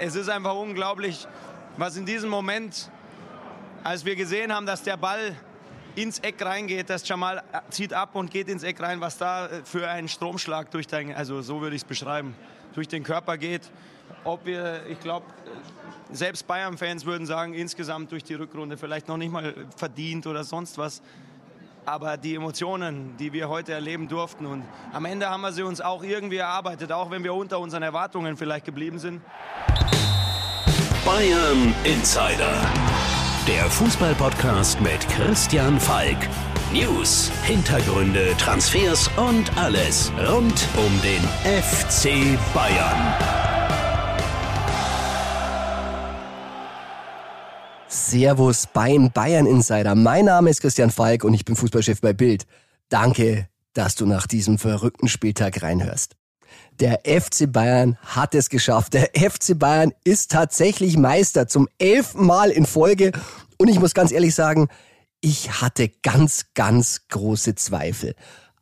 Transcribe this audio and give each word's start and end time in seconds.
Es 0.00 0.14
ist 0.14 0.28
einfach 0.28 0.54
unglaublich, 0.54 1.26
was 1.76 1.96
in 1.96 2.06
diesem 2.06 2.30
Moment, 2.30 2.88
als 3.82 4.04
wir 4.04 4.14
gesehen 4.14 4.54
haben, 4.54 4.64
dass 4.64 4.84
der 4.84 4.96
Ball 4.96 5.34
ins 5.96 6.20
Eck 6.20 6.40
reingeht, 6.40 6.88
dass 6.88 7.06
Jamal 7.08 7.42
zieht 7.70 7.92
ab 7.92 8.14
und 8.14 8.30
geht 8.30 8.48
ins 8.48 8.62
Eck 8.62 8.80
rein, 8.80 9.00
was 9.00 9.18
da 9.18 9.48
für 9.64 9.88
ein 9.88 10.06
Stromschlag 10.06 10.70
durch 10.70 10.86
dein, 10.86 11.12
also 11.12 11.42
so 11.42 11.60
würde 11.60 11.74
ich 11.74 11.82
es 11.82 11.88
beschreiben, 11.88 12.36
durch 12.74 12.86
den 12.86 13.02
Körper 13.02 13.36
geht. 13.38 13.62
Ob 14.22 14.46
wir, 14.46 14.86
ich 14.88 15.00
glaube, 15.00 15.26
selbst 16.12 16.46
Bayern-Fans 16.46 17.04
würden 17.04 17.26
sagen, 17.26 17.52
insgesamt 17.54 18.12
durch 18.12 18.22
die 18.22 18.34
Rückrunde 18.34 18.76
vielleicht 18.76 19.08
noch 19.08 19.16
nicht 19.16 19.32
mal 19.32 19.52
verdient 19.76 20.28
oder 20.28 20.44
sonst 20.44 20.78
was. 20.78 21.02
Aber 21.88 22.18
die 22.18 22.34
Emotionen, 22.34 23.16
die 23.16 23.32
wir 23.32 23.48
heute 23.48 23.72
erleben 23.72 24.08
durften 24.08 24.44
und 24.44 24.62
am 24.92 25.06
Ende 25.06 25.30
haben 25.30 25.40
wir 25.40 25.52
sie 25.52 25.62
uns 25.62 25.80
auch 25.80 26.02
irgendwie 26.02 26.36
erarbeitet, 26.36 26.92
auch 26.92 27.10
wenn 27.10 27.24
wir 27.24 27.32
unter 27.32 27.60
unseren 27.60 27.82
Erwartungen 27.82 28.36
vielleicht 28.36 28.66
geblieben 28.66 28.98
sind. 28.98 29.22
Bayern 31.02 31.74
Insider. 31.84 32.52
Der 33.46 33.64
Fußballpodcast 33.70 34.78
mit 34.82 35.08
Christian 35.08 35.80
Falk. 35.80 36.18
News, 36.74 37.32
Hintergründe, 37.44 38.36
Transfers 38.36 39.08
und 39.16 39.50
alles 39.56 40.12
rund 40.28 40.68
um 40.76 41.00
den 41.00 41.22
FC 41.58 42.38
Bayern. 42.52 43.37
Servus 48.10 48.66
beim 48.72 49.10
Bayern 49.12 49.44
Insider. 49.44 49.94
Mein 49.94 50.24
Name 50.24 50.48
ist 50.48 50.62
Christian 50.62 50.90
Falk 50.90 51.24
und 51.24 51.34
ich 51.34 51.44
bin 51.44 51.56
Fußballchef 51.56 52.00
bei 52.00 52.14
Bild. 52.14 52.46
Danke, 52.88 53.48
dass 53.74 53.96
du 53.96 54.06
nach 54.06 54.26
diesem 54.26 54.56
verrückten 54.56 55.08
Spieltag 55.08 55.62
reinhörst. 55.62 56.16
Der 56.80 57.00
FC 57.04 57.52
Bayern 57.52 57.98
hat 58.00 58.34
es 58.34 58.48
geschafft. 58.48 58.94
Der 58.94 59.10
FC 59.14 59.58
Bayern 59.58 59.92
ist 60.04 60.30
tatsächlich 60.30 60.96
Meister 60.96 61.48
zum 61.48 61.68
elften 61.78 62.24
Mal 62.24 62.50
in 62.50 62.64
Folge. 62.64 63.12
Und 63.58 63.68
ich 63.68 63.78
muss 63.78 63.92
ganz 63.92 64.10
ehrlich 64.10 64.34
sagen, 64.34 64.68
ich 65.20 65.60
hatte 65.60 65.90
ganz, 66.02 66.46
ganz 66.54 67.08
große 67.08 67.56
Zweifel. 67.56 68.14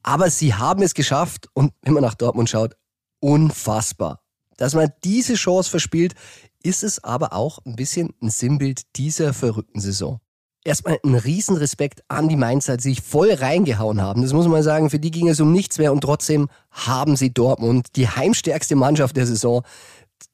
Aber 0.03 0.29
sie 0.29 0.55
haben 0.55 0.83
es 0.83 0.95
geschafft 0.95 1.49
und 1.53 1.73
wenn 1.83 1.95
man 1.95 2.03
nach 2.03 2.15
Dortmund 2.15 2.51
schaut, 2.51 2.77
unfassbar. 3.21 4.26
Dass 4.57 4.75
man 4.75 4.93
diese 5.05 5.35
Chance 5.35 5.71
verspielt, 5.71 6.15
ist 6.63 6.83
es 6.83 7.03
aber 7.03 7.33
auch 7.33 7.59
ein 7.65 7.77
bisschen 7.77 8.15
ein 8.23 8.31
Sinnbild 8.31 8.83
dieser 8.97 9.33
verrückten 9.33 9.81
Saison 9.81 10.21
erstmal 10.67 10.99
ein 11.05 11.15
Riesenrespekt 11.15 12.03
an 12.09 12.29
die 12.29 12.37
Mainzer, 12.37 12.77
die 12.77 12.83
sich 12.83 13.01
voll 13.01 13.33
reingehauen 13.33 14.03
haben. 14.03 14.23
Das 14.23 14.33
muss 14.33 14.49
man 14.49 14.63
sagen, 14.63 14.91
für 14.91 14.99
die 14.99 15.11
ging 15.11 15.29
es 15.29 15.41
um 15.41 15.53
nichts 15.53 15.79
mehr 15.79 15.93
und 15.93 16.01
trotzdem 16.01 16.49
haben 16.71 17.17
sie 17.17 17.33
Dortmund, 17.33 17.89
die 17.97 18.09
heimstärkste 18.09 18.77
Mannschaft 18.77 19.17
der 19.17 19.27
Saison, 19.27 19.63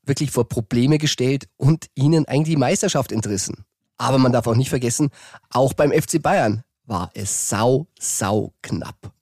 wirklich 0.05 0.31
vor 0.31 0.49
Probleme 0.49 0.99
gestellt 0.99 1.49
und 1.57 1.87
ihnen 1.95 2.27
eigentlich 2.27 2.55
die 2.55 2.61
Meisterschaft 2.61 3.13
entrissen. 3.13 3.65
Aber 3.99 4.19
man 4.19 4.33
darf 4.33 4.47
auch 4.47 4.57
nicht 4.57 4.71
vergessen, 4.71 5.11
auch 5.51 5.75
beim 5.75 5.93
FC 5.93 6.21
Bayern 6.21 6.63
war 6.85 7.11
es 7.15 7.49
sau, 7.49 7.87
sau 7.99 8.53
knapp. 8.63 9.13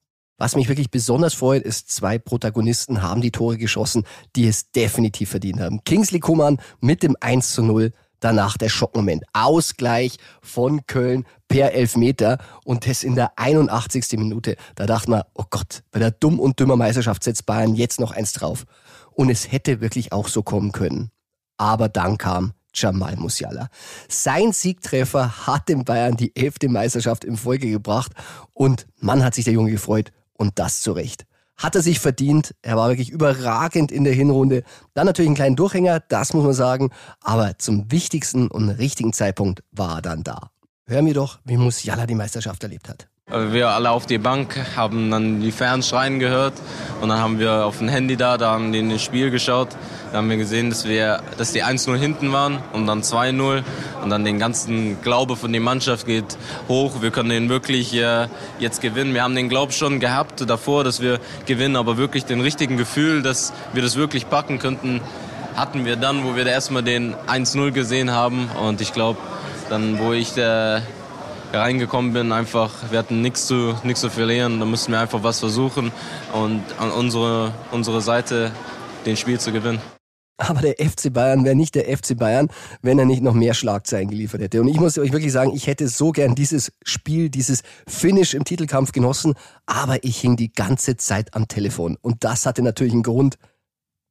Was 0.41 0.56
mich 0.56 0.69
wirklich 0.69 0.91
besonders 0.91 1.34
freut, 1.34 1.64
ist, 1.64 1.91
zwei 1.91 2.19
Protagonisten 2.19 3.02
haben 3.02 3.20
die 3.20 3.30
Tore 3.30 3.58
geschossen, 3.58 4.05
die 4.36 4.48
es 4.48 4.70
definitiv 4.70 5.28
verdient 5.28 5.60
haben. 5.60 5.84
Kingsley 5.84 6.19
Coman 6.19 6.56
mit 6.80 7.02
dem 7.02 7.14
1 7.20 7.52
zu 7.52 7.62
0 7.62 7.92
danach 8.20 8.56
der 8.56 8.70
Schockmoment. 8.70 9.22
Ausgleich 9.34 10.16
von 10.41 10.86
Köln 10.86 11.27
per 11.46 11.74
Elfmeter 11.74 12.38
und 12.64 12.86
das 12.88 13.02
in 13.02 13.16
der 13.16 13.38
81. 13.38 14.18
Minute. 14.18 14.56
Da 14.77 14.86
dachte 14.86 15.11
man, 15.11 15.24
oh 15.34 15.44
Gott, 15.50 15.83
bei 15.91 15.98
der 15.98 16.11
Dumm- 16.11 16.41
und 16.41 16.58
Dümmer 16.58 16.77
Meisterschaft 16.77 17.22
setzt 17.22 17.44
Bayern 17.44 17.74
jetzt 17.74 18.00
noch 18.00 18.12
eins 18.12 18.33
drauf. 18.33 18.64
Und 19.11 19.28
es 19.28 19.52
hätte 19.52 19.83
wirklich 19.83 20.11
auch 20.14 20.28
so 20.28 20.42
kommen 20.42 20.72
können. 20.72 21.11
Aber 21.58 21.91
dann 21.91 22.16
kam 22.16 22.55
Jamal 22.72 23.16
Musiala. 23.16 23.68
Sein 24.08 24.52
Siegtreffer 24.52 25.46
hat 25.46 25.68
dem 25.68 25.84
Bayern 25.84 26.16
die 26.16 26.34
elfte 26.34 26.70
Meisterschaft 26.70 27.24
in 27.24 27.36
Folge 27.36 27.70
gebracht 27.70 28.12
und 28.55 28.86
man 29.00 29.22
hat 29.22 29.34
sich 29.34 29.45
der 29.45 29.52
Junge 29.52 29.70
gefreut 29.70 30.12
und 30.40 30.58
das 30.58 30.80
zu 30.80 30.92
Recht 30.92 31.27
hat 31.61 31.74
er 31.74 31.83
sich 31.83 32.01
verdient. 32.01 32.55
Er 32.62 32.77
war 32.77 32.89
wirklich 32.89 33.11
überragend 33.11 33.92
in 33.92 34.05
der 34.05 34.14
Hinrunde. 34.14 34.62
Dann 34.95 35.06
natürlich 35.06 35.28
einen 35.28 35.36
kleinen 35.36 35.56
Durchhänger, 35.56 36.01
das 36.01 36.33
muss 36.33 36.45
man 36.45 36.55
sagen. 36.55 36.90
Aber 37.20 37.58
zum 37.58 37.92
wichtigsten 37.92 38.48
und 38.48 38.70
richtigen 38.70 39.12
Zeitpunkt 39.12 39.62
war 39.70 39.96
er 39.96 40.02
dann 40.02 40.24
da. 40.24 40.50
Hören 40.86 41.06
wir 41.06 41.14
doch, 41.14 41.39
wie 41.45 41.58
Musiala 41.58 42.06
die 42.06 42.14
Meisterschaft 42.14 42.62
erlebt 42.62 42.89
hat. 42.89 43.08
Wir 43.33 43.68
alle 43.68 43.91
auf 43.91 44.07
die 44.07 44.18
Bank 44.18 44.58
haben 44.74 45.11
dann 45.13 45.41
die 45.41 45.52
Fans 45.52 45.89
schreien 45.89 46.18
gehört 46.18 46.55
und 47.01 47.11
dann 47.11 47.20
haben 47.20 47.39
wir 47.39 47.64
auf 47.64 47.79
dem 47.79 47.86
Handy 47.89 48.17
da, 48.17 48.36
da 48.36 48.51
haben 48.51 48.73
die 48.73 48.80
in 48.80 48.91
das 48.91 49.02
Spiel 49.02 49.30
geschaut. 49.30 49.68
Da 50.11 50.18
haben 50.18 50.29
wir 50.29 50.36
gesehen, 50.36 50.70
dass 50.70 50.89
wir, 50.89 51.23
dass 51.39 51.52
die 51.52 51.63
1-0 51.63 51.96
hinten 51.96 52.33
waren 52.33 52.58
und 52.73 52.89
dann 52.89 53.02
2-0 53.02 53.63
und 54.02 54.11
dann 54.11 54.24
den 54.24 54.41
ganzen 54.41 55.01
Glaube 55.02 55.36
von 55.36 55.52
der 55.52 55.61
Mannschaft 55.61 56.07
geht 56.07 56.36
hoch. 56.67 57.02
Wir 57.02 57.13
können 57.13 57.29
den 57.29 57.48
wirklich 57.48 57.95
äh, 57.95 58.27
jetzt 58.58 58.80
gewinnen. 58.80 59.14
Wir 59.14 59.23
haben 59.23 59.36
den 59.36 59.48
Glaub 59.48 59.73
schon 59.73 60.01
gehabt 60.01 60.48
davor, 60.51 60.83
dass 60.83 61.01
wir 61.01 61.20
gewinnen, 61.47 61.77
aber 61.77 61.97
wirklich 61.97 62.24
den 62.24 62.41
richtigen 62.41 62.77
Gefühl, 62.77 63.23
dass 63.23 63.52
wir 63.73 63.83
das 63.83 63.95
wirklich 63.95 64.29
packen 64.29 64.58
könnten, 64.58 65.01
hatten 65.55 65.85
wir 65.85 65.95
dann, 65.95 66.24
wo 66.24 66.35
wir 66.35 66.45
erstmal 66.45 66.83
den 66.83 67.14
1-0 67.29 67.70
gesehen 67.70 68.11
haben 68.11 68.51
und 68.61 68.80
ich 68.80 68.92
glaube, 68.92 69.20
dann, 69.68 70.01
wo 70.01 70.12
ich 70.12 70.33
der 70.33 70.83
reingekommen 71.52 72.12
bin, 72.12 72.33
einfach, 72.33 72.90
wir 72.90 72.98
hatten 72.98 73.22
nichts 73.22 73.46
zu, 73.46 73.74
nichts 73.83 74.00
zu 74.00 74.11
verlieren, 74.11 74.61
da 74.61 74.66
mussten 74.66 74.92
wir 74.92 75.00
einfach 75.00 75.22
was 75.22 75.40
versuchen 75.40 75.92
und 76.33 76.62
an 76.78 76.90
unsere, 76.90 77.52
unsere 77.70 78.00
Seite 78.00 78.52
den 79.06 79.16
Spiel 79.16 79.40
zu 79.40 79.52
gewinnen. 79.52 79.80
Aber 80.40 80.62
der 80.62 80.77
FC 80.78 81.12
Bayern 81.12 81.44
wäre 81.44 81.55
nicht 81.55 81.74
der 81.74 81.84
FC 81.94 82.16
Bayern, 82.16 82.48
wenn 82.80 82.98
er 82.98 83.05
nicht 83.05 83.22
noch 83.22 83.34
mehr 83.34 83.52
Schlagzeilen 83.52 84.08
geliefert 84.08 84.40
hätte. 84.40 84.62
Und 84.62 84.68
ich 84.68 84.80
muss 84.80 84.96
euch 84.96 85.12
wirklich 85.12 85.33
sagen, 85.33 85.52
ich 85.55 85.66
hätte 85.66 85.86
so 85.86 86.12
gern 86.12 86.34
dieses 86.34 86.72
Spiel, 86.83 87.28
dieses 87.28 87.62
Finish 87.86 88.32
im 88.32 88.44
Titelkampf 88.44 88.92
genossen, 88.92 89.34
aber 89.67 90.02
ich 90.02 90.18
hing 90.18 90.36
die 90.36 90.50
ganze 90.50 90.96
Zeit 90.96 91.34
am 91.34 91.46
Telefon. 91.46 91.98
Und 92.00 92.24
das 92.24 92.46
hatte 92.46 92.62
natürlich 92.62 92.94
einen 92.94 93.02
Grund. 93.02 93.36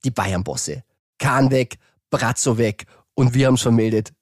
Die 0.05 0.11
Bayern-Bosse. 0.11 0.83
Kahn 1.17 1.49
weg, 1.49 1.77
Brazzo 2.11 2.57
weg 2.57 2.85
und 3.15 3.33
wir 3.33 3.47
haben 3.47 3.55
es 3.55 3.63
vermeldet. 3.63 4.13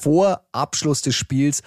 Vor 0.00 0.46
Abschluss 0.52 1.00
des 1.02 1.14
Spiels 1.14 1.62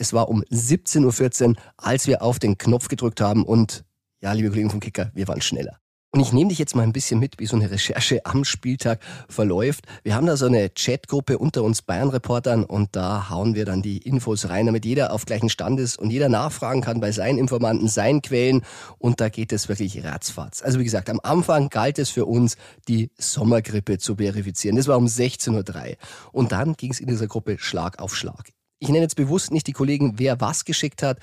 es 0.00 0.14
war 0.14 0.28
um 0.28 0.42
17.14 0.44 1.48
Uhr, 1.48 1.54
als 1.76 2.06
wir 2.06 2.22
auf 2.22 2.38
den 2.38 2.56
Knopf 2.56 2.88
gedrückt 2.88 3.20
haben 3.20 3.44
und 3.44 3.84
ja, 4.22 4.32
liebe 4.32 4.48
Kollegen 4.48 4.70
vom 4.70 4.80
Kicker, 4.80 5.10
wir 5.14 5.28
waren 5.28 5.42
schneller. 5.42 5.78
Und 6.12 6.20
ich 6.20 6.32
nehme 6.32 6.48
dich 6.48 6.58
jetzt 6.58 6.74
mal 6.74 6.82
ein 6.82 6.92
bisschen 6.92 7.20
mit, 7.20 7.38
wie 7.38 7.46
so 7.46 7.54
eine 7.54 7.70
Recherche 7.70 8.26
am 8.26 8.44
Spieltag 8.44 9.00
verläuft. 9.28 9.84
Wir 10.02 10.16
haben 10.16 10.26
da 10.26 10.36
so 10.36 10.46
eine 10.46 10.68
Chatgruppe 10.70 11.38
unter 11.38 11.62
uns 11.62 11.82
Bayern-Reportern 11.82 12.64
und 12.64 12.96
da 12.96 13.30
hauen 13.30 13.54
wir 13.54 13.64
dann 13.64 13.80
die 13.80 13.98
Infos 13.98 14.48
rein, 14.48 14.66
damit 14.66 14.84
jeder 14.84 15.12
auf 15.12 15.24
gleichen 15.24 15.50
Stand 15.50 15.78
ist 15.78 15.98
und 15.98 16.10
jeder 16.10 16.28
nachfragen 16.28 16.80
kann 16.80 16.98
bei 16.98 17.12
seinen 17.12 17.38
Informanten, 17.38 17.86
seinen 17.86 18.22
Quellen 18.22 18.62
und 18.98 19.20
da 19.20 19.28
geht 19.28 19.52
es 19.52 19.68
wirklich 19.68 20.02
ratzfatz. 20.02 20.62
Also 20.62 20.80
wie 20.80 20.84
gesagt, 20.84 21.10
am 21.10 21.20
Anfang 21.22 21.68
galt 21.68 22.00
es 22.00 22.10
für 22.10 22.24
uns, 22.26 22.56
die 22.88 23.12
Sommergrippe 23.16 23.98
zu 23.98 24.16
verifizieren. 24.16 24.76
Das 24.76 24.88
war 24.88 24.96
um 24.96 25.06
16.03 25.06 25.90
Uhr 25.90 25.96
und 26.32 26.50
dann 26.50 26.72
ging 26.72 26.90
es 26.90 26.98
in 26.98 27.06
dieser 27.06 27.28
Gruppe 27.28 27.58
Schlag 27.58 28.00
auf 28.00 28.16
Schlag. 28.16 28.50
Ich 28.80 28.88
nenne 28.88 29.02
jetzt 29.02 29.16
bewusst 29.16 29.52
nicht 29.52 29.66
die 29.66 29.72
Kollegen, 29.72 30.18
wer 30.18 30.40
was 30.40 30.64
geschickt 30.64 31.02
hat. 31.02 31.18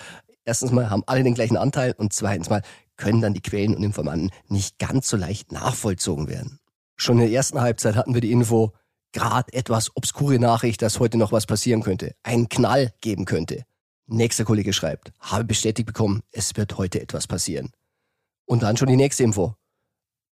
Erstens 0.45 0.71
mal 0.71 0.91
haben 0.91 1.03
alle 1.07 1.23
den 1.23 1.33
gleichen 1.33 1.57
Anteil 1.57 1.93
und 1.97 2.13
zweitens 2.13 2.49
mal 2.49 2.61
können 2.97 3.19
dann 3.19 3.33
die 3.33 3.41
Quellen 3.41 3.75
und 3.75 3.83
Informanten 3.83 4.29
nicht 4.47 4.77
ganz 4.77 5.09
so 5.09 5.17
leicht 5.17 5.51
nachvollzogen 5.51 6.27
werden. 6.29 6.59
Schon 6.95 7.17
in 7.17 7.25
der 7.25 7.31
ersten 7.31 7.59
Halbzeit 7.59 7.95
hatten 7.95 8.13
wir 8.13 8.21
die 8.21 8.31
Info, 8.31 8.73
gerade 9.11 9.51
etwas 9.53 9.95
obskure 9.95 10.39
Nachricht, 10.39 10.83
dass 10.83 10.99
heute 10.99 11.17
noch 11.17 11.31
was 11.31 11.47
passieren 11.47 11.81
könnte, 11.81 12.15
einen 12.21 12.47
Knall 12.47 12.93
geben 13.01 13.25
könnte. 13.25 13.65
Nächster 14.05 14.45
Kollege 14.45 14.71
schreibt, 14.71 15.11
habe 15.19 15.43
bestätigt 15.43 15.87
bekommen, 15.87 16.21
es 16.31 16.55
wird 16.55 16.77
heute 16.77 17.01
etwas 17.01 17.25
passieren. 17.25 17.71
Und 18.45 18.61
dann 18.61 18.77
schon 18.77 18.87
die 18.87 18.95
nächste 18.95 19.23
Info. 19.23 19.55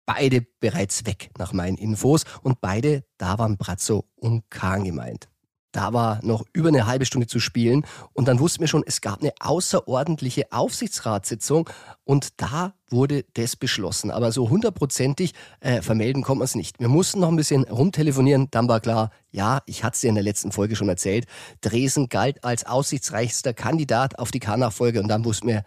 Beide 0.06 0.43
bereits 0.61 1.06
weg 1.06 1.31
nach 1.39 1.55
meinen 1.55 1.79
Infos 1.79 2.25
und 2.43 2.61
beide, 2.61 3.05
da 3.17 3.39
waren 3.39 3.56
Brazzo 3.56 4.05
und 4.17 4.49
Kahn 4.51 4.85
gemeint. 4.85 5.29
Da 5.75 5.93
war 5.93 6.21
noch 6.23 6.44
über 6.53 6.69
eine 6.69 6.87
halbe 6.87 7.05
Stunde 7.05 7.26
zu 7.26 7.41
spielen 7.41 7.85
und 8.12 8.29
dann 8.29 8.38
wussten 8.38 8.61
wir 8.61 8.69
schon, 8.69 8.85
es 8.87 9.00
gab 9.00 9.21
eine 9.21 9.32
außerordentliche 9.41 10.53
Aufsichtsratssitzung 10.53 11.69
und 12.05 12.41
da 12.41 12.75
wurde 12.91 13.25
das 13.35 13.56
beschlossen. 13.56 14.12
Aber 14.12 14.31
so 14.31 14.50
hundertprozentig 14.50 15.35
äh, 15.59 15.82
vermelden 15.82 16.23
kommt 16.23 16.38
man 16.38 16.44
es 16.44 16.55
nicht. 16.55 16.79
Wir 16.79 16.87
mussten 16.87 17.19
noch 17.19 17.29
ein 17.29 17.35
bisschen 17.35 17.65
rumtelefonieren, 17.65 18.47
dann 18.53 18.69
war 18.69 18.79
klar, 18.79 19.11
ja, 19.32 19.62
ich 19.67 19.82
hatte 19.82 19.94
es 19.97 20.00
dir 20.03 20.11
in 20.11 20.15
der 20.15 20.23
letzten 20.23 20.53
Folge 20.53 20.76
schon 20.76 20.88
erzählt, 20.88 21.26
Dresen 21.61 22.09
galt 22.09 22.44
als 22.44 22.65
aussichtsreichster 22.65 23.53
Kandidat 23.53 24.21
auf 24.21 24.31
die 24.31 24.38
K-Nachfolge 24.38 25.00
und 25.00 25.09
dann 25.09 25.25
wussten 25.25 25.49
wir, 25.49 25.65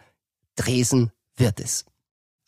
Dresen 0.56 1.12
wird 1.36 1.60
es. 1.60 1.84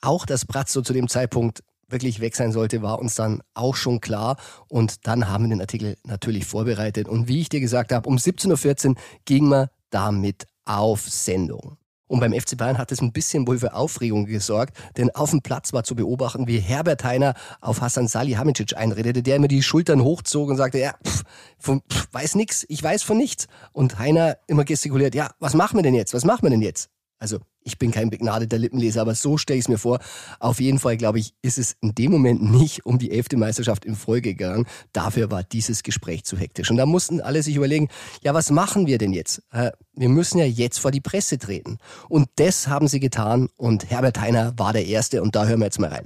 Auch 0.01 0.25
dass 0.25 0.47
Bratzo 0.47 0.81
zu 0.81 0.95
dem 0.95 1.09
Zeitpunkt 1.09 1.62
wirklich 1.93 2.21
weg 2.21 2.37
sein 2.37 2.53
sollte, 2.53 2.83
war 2.83 2.99
uns 2.99 3.15
dann 3.15 3.43
auch 3.55 3.77
schon 3.77 4.01
klar. 4.01 4.37
Und 4.69 5.07
dann 5.07 5.29
haben 5.29 5.45
wir 5.45 5.51
den 5.51 5.61
Artikel 5.61 5.97
natürlich 6.05 6.47
vorbereitet. 6.47 7.09
Und 7.09 7.29
wie 7.29 7.41
ich 7.41 7.49
dir 7.49 7.61
gesagt 7.61 7.93
habe, 7.93 8.09
um 8.09 8.17
17.14 8.17 8.89
Uhr 8.89 8.95
ging 9.25 9.49
man 9.49 9.69
damit 9.91 10.47
auf 10.65 11.09
Sendung. 11.09 11.77
Und 12.11 12.19
beim 12.19 12.33
FC 12.33 12.57
Bayern 12.57 12.77
hat 12.77 12.91
es 12.91 13.01
ein 13.01 13.13
bisschen 13.13 13.47
wohl 13.47 13.61
für 13.61 13.73
Aufregung 13.73 14.27
gesorgt, 14.27 14.77
denn 14.97 15.15
auf 15.15 15.31
dem 15.31 15.43
Platz 15.43 15.73
war 15.73 15.85
zu 15.85 15.95
beobachten, 15.95 16.49
wie 16.49 16.59
Herbert 16.59 17.05
Heiner 17.05 17.35
auf 17.61 17.83
Hassan 17.83 18.09
Salihamidzic 18.09 18.77
einredete, 18.77 19.23
der 19.23 19.37
immer 19.37 19.47
die 19.47 19.63
Schultern 19.63 20.03
hochzog 20.03 20.49
und 20.51 20.57
sagte, 20.57 20.79
ja, 20.81 20.95
pff, 21.07 21.23
von, 21.57 21.83
pff, 21.89 22.09
weiß 22.11 22.35
nix, 22.35 22.67
ich 22.69 22.83
weiß 22.83 23.05
von 23.05 23.17
nichts. 23.17 23.47
Und 23.73 24.01
Heiner 24.01 24.39
immer 24.49 24.65
gestikuliert, 24.65 25.15
ja, 25.15 25.31
was 25.39 25.55
machen 25.55 25.79
wir 25.79 25.85
denn 25.85 25.95
jetzt? 25.95 26.13
Was 26.13 26.25
machen 26.25 26.43
wir 26.43 26.51
denn 26.51 26.63
jetzt? 26.63 26.91
Also 27.21 27.39
ich 27.62 27.79
bin 27.79 27.91
kein 27.91 28.11
begnadeter 28.11 28.59
Lippenleser, 28.59 29.03
aber 29.03 29.15
so 29.15 29.37
stelle 29.37 29.59
ich 29.59 29.65
es 29.65 29.69
mir 29.69 29.79
vor. 29.79 29.99
Auf 30.39 30.61
jeden 30.61 30.79
Fall, 30.79 30.97
glaube 30.97 31.19
ich, 31.19 31.35
ist 31.43 31.59
es 31.59 31.77
in 31.81 31.95
dem 31.95 32.11
Moment 32.11 32.43
nicht 32.43 32.87
um 32.87 32.99
die 32.99 33.11
elfte 33.11 33.37
Meisterschaft 33.37 33.85
in 33.85 33.95
Folge 33.95 34.35
gegangen. 34.35 34.67
Dafür 34.93 35.31
war 35.31 35.43
dieses 35.43 35.83
Gespräch 35.83 36.25
zu 36.25 36.37
hektisch. 36.37 36.71
Und 36.71 36.77
da 36.77 36.87
mussten 36.87 37.21
alle 37.21 37.43
sich 37.43 37.57
überlegen, 37.57 37.89
ja, 38.23 38.35
was 38.35 38.51
machen 38.51 38.87
wir 38.87 38.99
denn 38.99 39.12
jetzt? 39.12 39.43
Äh, 39.53 39.73
wir 39.95 40.09
müssen 40.09 40.39
ja 40.39 40.47
jetzt 40.47 40.79
vor 40.79 40.91
die 40.91 41.01
Presse 41.01 41.39
treten. 41.39 41.79
Und 42.09 42.29
das 42.37 42.69
haben 42.69 42.89
sie 42.89 43.01
getan 43.01 43.49
und 43.57 43.91
Herbert 43.91 44.21
Heiner 44.21 44.55
war 44.57 44.73
der 44.73 44.87
Erste 44.87 45.23
und 45.23 45.35
da 45.37 45.47
hören 45.47 45.61
wir 45.61 45.67
jetzt 45.67 45.81
mal 45.81 45.91
rein. 45.91 46.05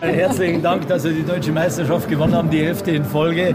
Herzlichen 0.00 0.62
Dank, 0.62 0.88
dass 0.88 1.04
wir 1.04 1.12
die 1.12 1.22
deutsche 1.22 1.52
Meisterschaft 1.52 2.08
gewonnen 2.08 2.34
haben, 2.34 2.48
die 2.48 2.60
elfte 2.60 2.90
in 2.90 3.04
Folge. 3.04 3.54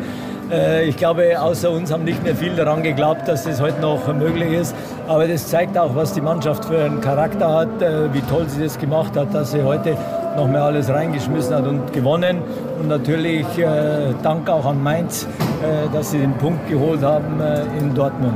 Äh, 0.52 0.86
ich 0.86 0.98
glaube, 0.98 1.40
außer 1.40 1.72
uns 1.72 1.92
haben 1.92 2.04
nicht 2.04 2.24
mehr 2.24 2.36
viel 2.36 2.56
daran 2.56 2.84
geglaubt, 2.84 3.28
dass 3.28 3.44
das 3.44 3.62
heute 3.62 3.82
noch 3.82 4.14
möglich 4.14 4.54
ist. 4.54 4.76
Aber 5.08 5.28
das 5.28 5.48
zeigt 5.48 5.78
auch, 5.78 5.96
was 5.96 6.14
die 6.14 6.22
Mannschaft 6.22 6.66
für 6.66 6.84
einen 6.84 7.02
Charakter 7.02 7.54
hat, 7.54 7.82
äh, 7.82 8.14
wie 8.14 8.22
toll 8.22 8.46
sie 8.48 8.64
das 8.64 8.78
gemacht 8.78 9.16
hat, 9.18 9.34
dass 9.34 9.52
sie 9.52 9.64
heute 9.64 9.98
noch 10.36 10.48
mehr 10.48 10.64
alles 10.64 10.90
reingeschmissen 10.90 11.56
hat 11.56 11.66
und 11.66 11.94
gewonnen. 11.94 12.42
Und 12.80 12.88
natürlich 12.90 13.46
äh, 13.58 14.14
Dank 14.22 14.50
auch 14.50 14.66
an 14.66 14.82
Mainz, 14.84 15.28
äh, 15.64 15.94
dass 15.94 16.12
sie 16.12 16.20
den 16.20 16.34
Punkt 16.34 16.68
geholt 16.70 17.02
haben 17.02 17.40
äh, 17.42 17.62
in 17.80 17.94
Dortmund. 17.94 18.36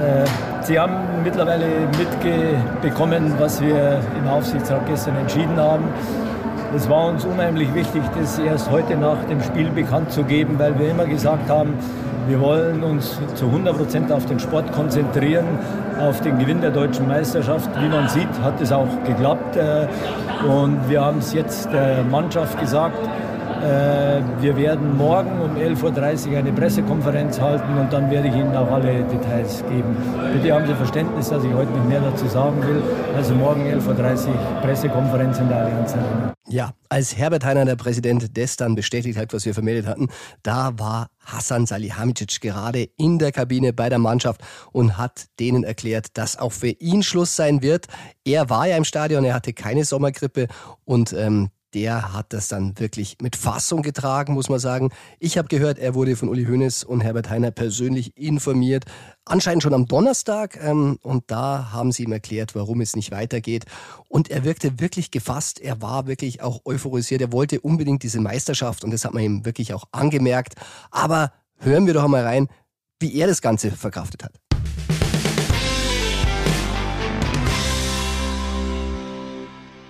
Äh, 0.00 0.24
sie 0.62 0.78
haben 0.78 0.94
mittlerweile 1.22 1.66
mitbekommen, 1.98 3.34
was 3.38 3.60
wir 3.60 4.00
im 4.18 4.28
Aufsichtsrat 4.28 4.86
gestern 4.86 5.16
entschieden 5.16 5.56
haben. 5.56 5.84
Es 6.74 6.88
war 6.88 7.06
uns 7.06 7.24
unheimlich 7.24 7.74
wichtig, 7.74 8.00
das 8.16 8.38
erst 8.38 8.70
heute 8.70 8.96
nach 8.96 9.24
dem 9.24 9.42
Spiel 9.42 9.70
bekannt 9.70 10.12
zu 10.12 10.22
geben, 10.22 10.56
weil 10.56 10.78
wir 10.78 10.90
immer 10.90 11.04
gesagt 11.04 11.50
haben, 11.50 11.74
wir 12.28 12.40
wollen 12.40 12.84
uns 12.84 13.18
zu 13.34 13.46
100 13.46 13.76
Prozent 13.76 14.12
auf 14.12 14.24
den 14.26 14.38
Sport 14.38 14.70
konzentrieren, 14.70 15.46
auf 15.98 16.20
den 16.20 16.38
Gewinn 16.38 16.60
der 16.60 16.70
deutschen 16.70 17.08
Meisterschaft. 17.08 17.68
Wie 17.80 17.88
man 17.88 18.08
sieht, 18.08 18.28
hat 18.44 18.60
es 18.60 18.70
auch 18.70 18.86
geklappt. 19.04 19.56
Äh, 19.56 19.88
und 20.46 20.88
wir 20.88 21.00
haben 21.00 21.18
es 21.18 21.32
jetzt 21.32 21.72
der 21.72 22.04
Mannschaft 22.04 22.60
gesagt, 22.60 23.04
äh, 23.04 23.29
wir 23.60 24.56
werden 24.56 24.96
morgen 24.96 25.40
um 25.40 25.56
11.30 25.56 26.30
Uhr 26.30 26.38
eine 26.38 26.52
Pressekonferenz 26.52 27.40
halten 27.40 27.76
und 27.78 27.92
dann 27.92 28.10
werde 28.10 28.28
ich 28.28 28.34
Ihnen 28.34 28.56
auch 28.56 28.70
alle 28.70 29.04
Details 29.04 29.62
geben. 29.68 29.96
Bitte 30.32 30.54
haben 30.54 30.66
Sie 30.66 30.74
Verständnis, 30.74 31.28
dass 31.28 31.44
ich 31.44 31.52
heute 31.52 31.70
nicht 31.72 31.88
mehr 31.88 32.00
dazu 32.00 32.26
sagen 32.26 32.62
will. 32.66 32.82
Also 33.14 33.34
morgen 33.34 33.62
11.30 33.62 34.28
Uhr 34.28 34.34
Pressekonferenz 34.62 35.38
in 35.38 35.48
der 35.48 35.58
Allianz. 35.58 35.94
Ja, 36.48 36.72
als 36.88 37.16
Herbert 37.16 37.44
Heiner, 37.44 37.64
der 37.64 37.76
Präsident, 37.76 38.36
das 38.36 38.56
dann 38.56 38.74
bestätigt 38.74 39.18
hat, 39.18 39.32
was 39.32 39.44
wir 39.46 39.54
vermeldet 39.54 39.86
hatten, 39.86 40.08
da 40.42 40.76
war 40.78 41.08
Hassan 41.24 41.66
Salihamidzic 41.66 42.40
gerade 42.40 42.88
in 42.96 43.20
der 43.20 43.30
Kabine 43.30 43.72
bei 43.72 43.88
der 43.88 43.98
Mannschaft 43.98 44.40
und 44.72 44.98
hat 44.98 45.26
denen 45.38 45.62
erklärt, 45.62 46.18
dass 46.18 46.36
auch 46.36 46.52
für 46.52 46.70
ihn 46.70 47.04
Schluss 47.04 47.36
sein 47.36 47.62
wird. 47.62 47.86
Er 48.24 48.50
war 48.50 48.66
ja 48.66 48.76
im 48.76 48.84
Stadion, 48.84 49.24
er 49.24 49.34
hatte 49.34 49.52
keine 49.52 49.84
Sommergrippe 49.84 50.48
und 50.84 51.12
ähm, 51.12 51.50
der 51.74 52.12
hat 52.12 52.32
das 52.32 52.48
dann 52.48 52.78
wirklich 52.78 53.16
mit 53.20 53.36
Fassung 53.36 53.82
getragen, 53.82 54.34
muss 54.34 54.48
man 54.48 54.58
sagen. 54.58 54.90
Ich 55.18 55.38
habe 55.38 55.48
gehört, 55.48 55.78
er 55.78 55.94
wurde 55.94 56.16
von 56.16 56.28
Uli 56.28 56.44
Hoeneß 56.44 56.84
und 56.84 57.00
Herbert 57.00 57.30
Heiner 57.30 57.50
persönlich 57.50 58.16
informiert. 58.16 58.84
Anscheinend 59.24 59.62
schon 59.62 59.74
am 59.74 59.86
Donnerstag. 59.86 60.58
Ähm, 60.62 60.98
und 61.02 61.24
da 61.28 61.72
haben 61.72 61.92
sie 61.92 62.04
ihm 62.04 62.12
erklärt, 62.12 62.54
warum 62.54 62.80
es 62.80 62.96
nicht 62.96 63.10
weitergeht. 63.10 63.64
Und 64.08 64.30
er 64.30 64.44
wirkte 64.44 64.80
wirklich 64.80 65.10
gefasst. 65.10 65.60
Er 65.60 65.80
war 65.80 66.06
wirklich 66.06 66.42
auch 66.42 66.60
euphorisiert. 66.64 67.20
Er 67.20 67.32
wollte 67.32 67.60
unbedingt 67.60 68.02
diese 68.02 68.20
Meisterschaft 68.20 68.84
und 68.84 68.90
das 68.90 69.04
hat 69.04 69.14
man 69.14 69.22
ihm 69.22 69.44
wirklich 69.44 69.72
auch 69.72 69.84
angemerkt. 69.92 70.54
Aber 70.90 71.32
hören 71.58 71.86
wir 71.86 71.94
doch 71.94 72.08
mal 72.08 72.24
rein, 72.24 72.48
wie 72.98 73.14
er 73.14 73.26
das 73.26 73.40
Ganze 73.40 73.70
verkraftet 73.70 74.24
hat. 74.24 74.49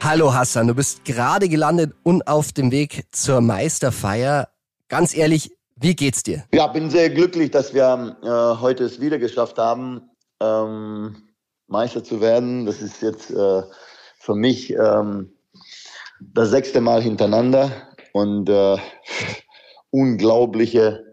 Hallo 0.02 0.32
Hassan, 0.32 0.66
du 0.66 0.74
bist 0.74 1.04
gerade 1.04 1.46
gelandet 1.46 1.92
und 2.02 2.26
auf 2.26 2.52
dem 2.52 2.72
Weg 2.72 3.04
zur 3.12 3.42
Meisterfeier. 3.42 4.48
Ganz 4.88 5.14
ehrlich, 5.14 5.52
wie 5.76 5.94
geht's 5.94 6.22
dir? 6.22 6.44
Ja, 6.54 6.68
bin 6.68 6.88
sehr 6.88 7.10
glücklich, 7.10 7.50
dass 7.50 7.74
wir 7.74 8.16
äh, 8.22 8.60
heute 8.60 8.84
es 8.84 8.98
wieder 8.98 9.18
geschafft 9.18 9.58
haben, 9.58 10.00
ähm, 10.40 11.16
Meister 11.66 12.02
zu 12.02 12.22
werden. 12.22 12.64
Das 12.64 12.80
ist 12.80 13.02
jetzt 13.02 13.30
äh, 13.30 13.62
für 14.18 14.34
mich 14.34 14.70
ähm, 14.72 15.34
das 16.18 16.48
sechste 16.48 16.80
Mal 16.80 17.02
hintereinander 17.02 17.70
und 18.14 18.48
äh, 18.48 18.78
unglaubliche 19.90 21.04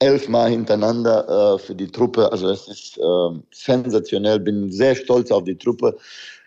elfmal 0.00 0.50
hintereinander 0.50 1.54
äh, 1.54 1.58
für 1.58 1.74
die 1.74 1.90
Truppe. 1.90 2.30
Also 2.32 2.48
es 2.50 2.66
ist 2.66 2.98
äh, 2.98 3.40
sensationell. 3.52 4.40
Bin 4.40 4.72
sehr 4.72 4.96
stolz 4.96 5.30
auf 5.30 5.44
die 5.44 5.56
Truppe. 5.56 5.96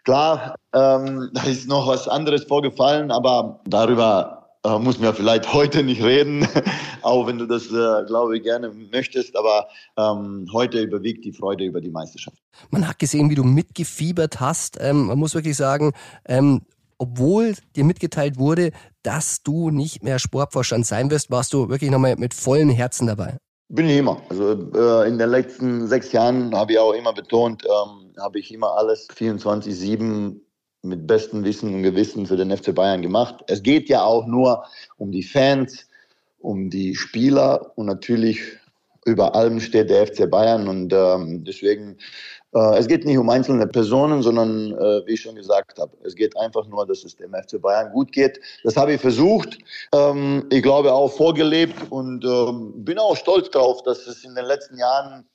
Klar, 0.07 0.55
ähm, 0.73 1.31
da 1.33 1.43
ist 1.43 1.67
noch 1.67 1.85
was 1.85 2.07
anderes 2.07 2.45
vorgefallen, 2.45 3.11
aber 3.11 3.59
darüber 3.67 4.47
äh, 4.63 4.79
muss 4.79 4.99
man 4.99 5.13
vielleicht 5.13 5.51
heute 5.53 5.83
nicht 5.83 6.01
reden, 6.01 6.47
auch 7.01 7.27
wenn 7.27 7.37
du 7.37 7.45
das, 7.45 7.65
äh, 7.65 8.05
glaube 8.05 8.37
ich, 8.37 8.43
gerne 8.43 8.69
möchtest. 8.69 9.35
Aber 9.35 9.67
ähm, 9.97 10.47
heute 10.53 10.79
überwiegt 10.79 11.25
die 11.25 11.33
Freude 11.33 11.65
über 11.65 11.81
die 11.81 11.89
Meisterschaft. 11.89 12.37
Man 12.69 12.87
hat 12.87 12.99
gesehen, 12.99 13.29
wie 13.29 13.35
du 13.35 13.43
mitgefiebert 13.43 14.39
hast. 14.39 14.77
Ähm, 14.79 15.07
man 15.07 15.19
muss 15.19 15.35
wirklich 15.35 15.57
sagen, 15.57 15.91
ähm, 16.23 16.61
obwohl 16.97 17.55
dir 17.75 17.83
mitgeteilt 17.83 18.37
wurde, 18.37 18.71
dass 19.03 19.43
du 19.43 19.71
nicht 19.71 20.03
mehr 20.03 20.19
Sportvorstand 20.19 20.85
sein 20.85 21.11
wirst, 21.11 21.31
warst 21.31 21.51
du 21.51 21.67
wirklich 21.67 21.91
nochmal 21.91 22.15
mit 22.15 22.33
vollem 22.33 22.69
Herzen 22.69 23.07
dabei. 23.07 23.39
Bin 23.69 23.89
ich 23.89 23.97
immer. 23.97 24.21
Also 24.29 24.53
äh, 24.75 25.07
in 25.07 25.17
den 25.17 25.29
letzten 25.29 25.87
sechs 25.87 26.13
Jahren 26.13 26.55
habe 26.55 26.73
ich 26.73 26.79
auch 26.79 26.93
immer 26.93 27.13
betont, 27.13 27.65
ähm, 27.65 28.13
habe 28.17 28.39
ich 28.39 28.53
immer 28.53 28.77
alles 28.77 29.09
24-7 29.09 30.39
mit 30.83 31.05
bestem 31.05 31.43
Wissen 31.43 31.73
und 31.75 31.83
Gewissen 31.83 32.25
für 32.25 32.37
den 32.37 32.55
FC 32.55 32.73
Bayern 32.73 33.01
gemacht. 33.01 33.43
Es 33.47 33.61
geht 33.61 33.89
ja 33.89 34.03
auch 34.03 34.25
nur 34.25 34.63
um 34.97 35.11
die 35.11 35.23
Fans, 35.23 35.87
um 36.39 36.69
die 36.69 36.95
Spieler 36.95 37.73
und 37.75 37.87
natürlich 37.87 38.57
über 39.07 39.33
allem 39.33 39.59
steht 39.59 39.89
der 39.89 40.05
FC 40.05 40.29
Bayern 40.29 40.67
und 40.67 40.93
ähm, 40.93 41.43
deswegen 41.45 41.97
äh, 42.53 42.77
es 42.77 42.87
geht 42.87 43.05
nicht 43.05 43.17
um 43.17 43.29
einzelne 43.29 43.67
Personen, 43.67 44.21
sondern 44.21 44.73
äh, 44.73 45.05
wie 45.05 45.13
ich 45.13 45.21
schon 45.21 45.35
gesagt 45.35 45.79
habe, 45.79 45.95
es 46.03 46.15
geht 46.15 46.37
einfach 46.37 46.67
nur, 46.67 46.85
dass 46.85 47.03
es 47.03 47.15
dem 47.15 47.33
FC 47.33 47.61
Bayern 47.61 47.91
gut 47.91 48.11
geht. 48.11 48.39
Das 48.63 48.75
habe 48.75 48.93
ich 48.93 49.01
versucht. 49.01 49.57
Ähm, 49.93 50.45
ich 50.49 50.61
glaube 50.61 50.93
auch 50.93 51.11
vorgelebt 51.11 51.75
und 51.89 52.23
ähm, 52.25 52.73
bin 52.83 52.99
auch 52.99 53.15
stolz 53.15 53.49
darauf, 53.49 53.81
dass 53.83 54.07
es 54.07 54.23
in 54.23 54.35
den 54.35 54.45
letzten 54.45 54.77
Jahren 54.77 55.25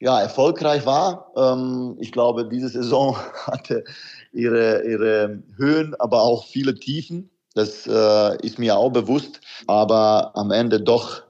ja, 0.00 0.20
erfolgreich 0.20 0.86
war. 0.86 1.32
Ähm, 1.36 1.96
ich 2.00 2.12
glaube, 2.12 2.48
diese 2.48 2.68
Saison 2.68 3.16
hatte 3.46 3.84
ihre, 4.32 4.84
ihre 4.84 5.42
Höhen, 5.56 5.94
aber 5.98 6.22
auch 6.22 6.46
viele 6.46 6.74
Tiefen. 6.74 7.30
Das 7.54 7.86
äh, 7.86 8.46
ist 8.46 8.58
mir 8.58 8.76
auch 8.76 8.90
bewusst. 8.90 9.40
Aber 9.66 10.30
am 10.34 10.50
Ende 10.50 10.80
doch 10.80 11.27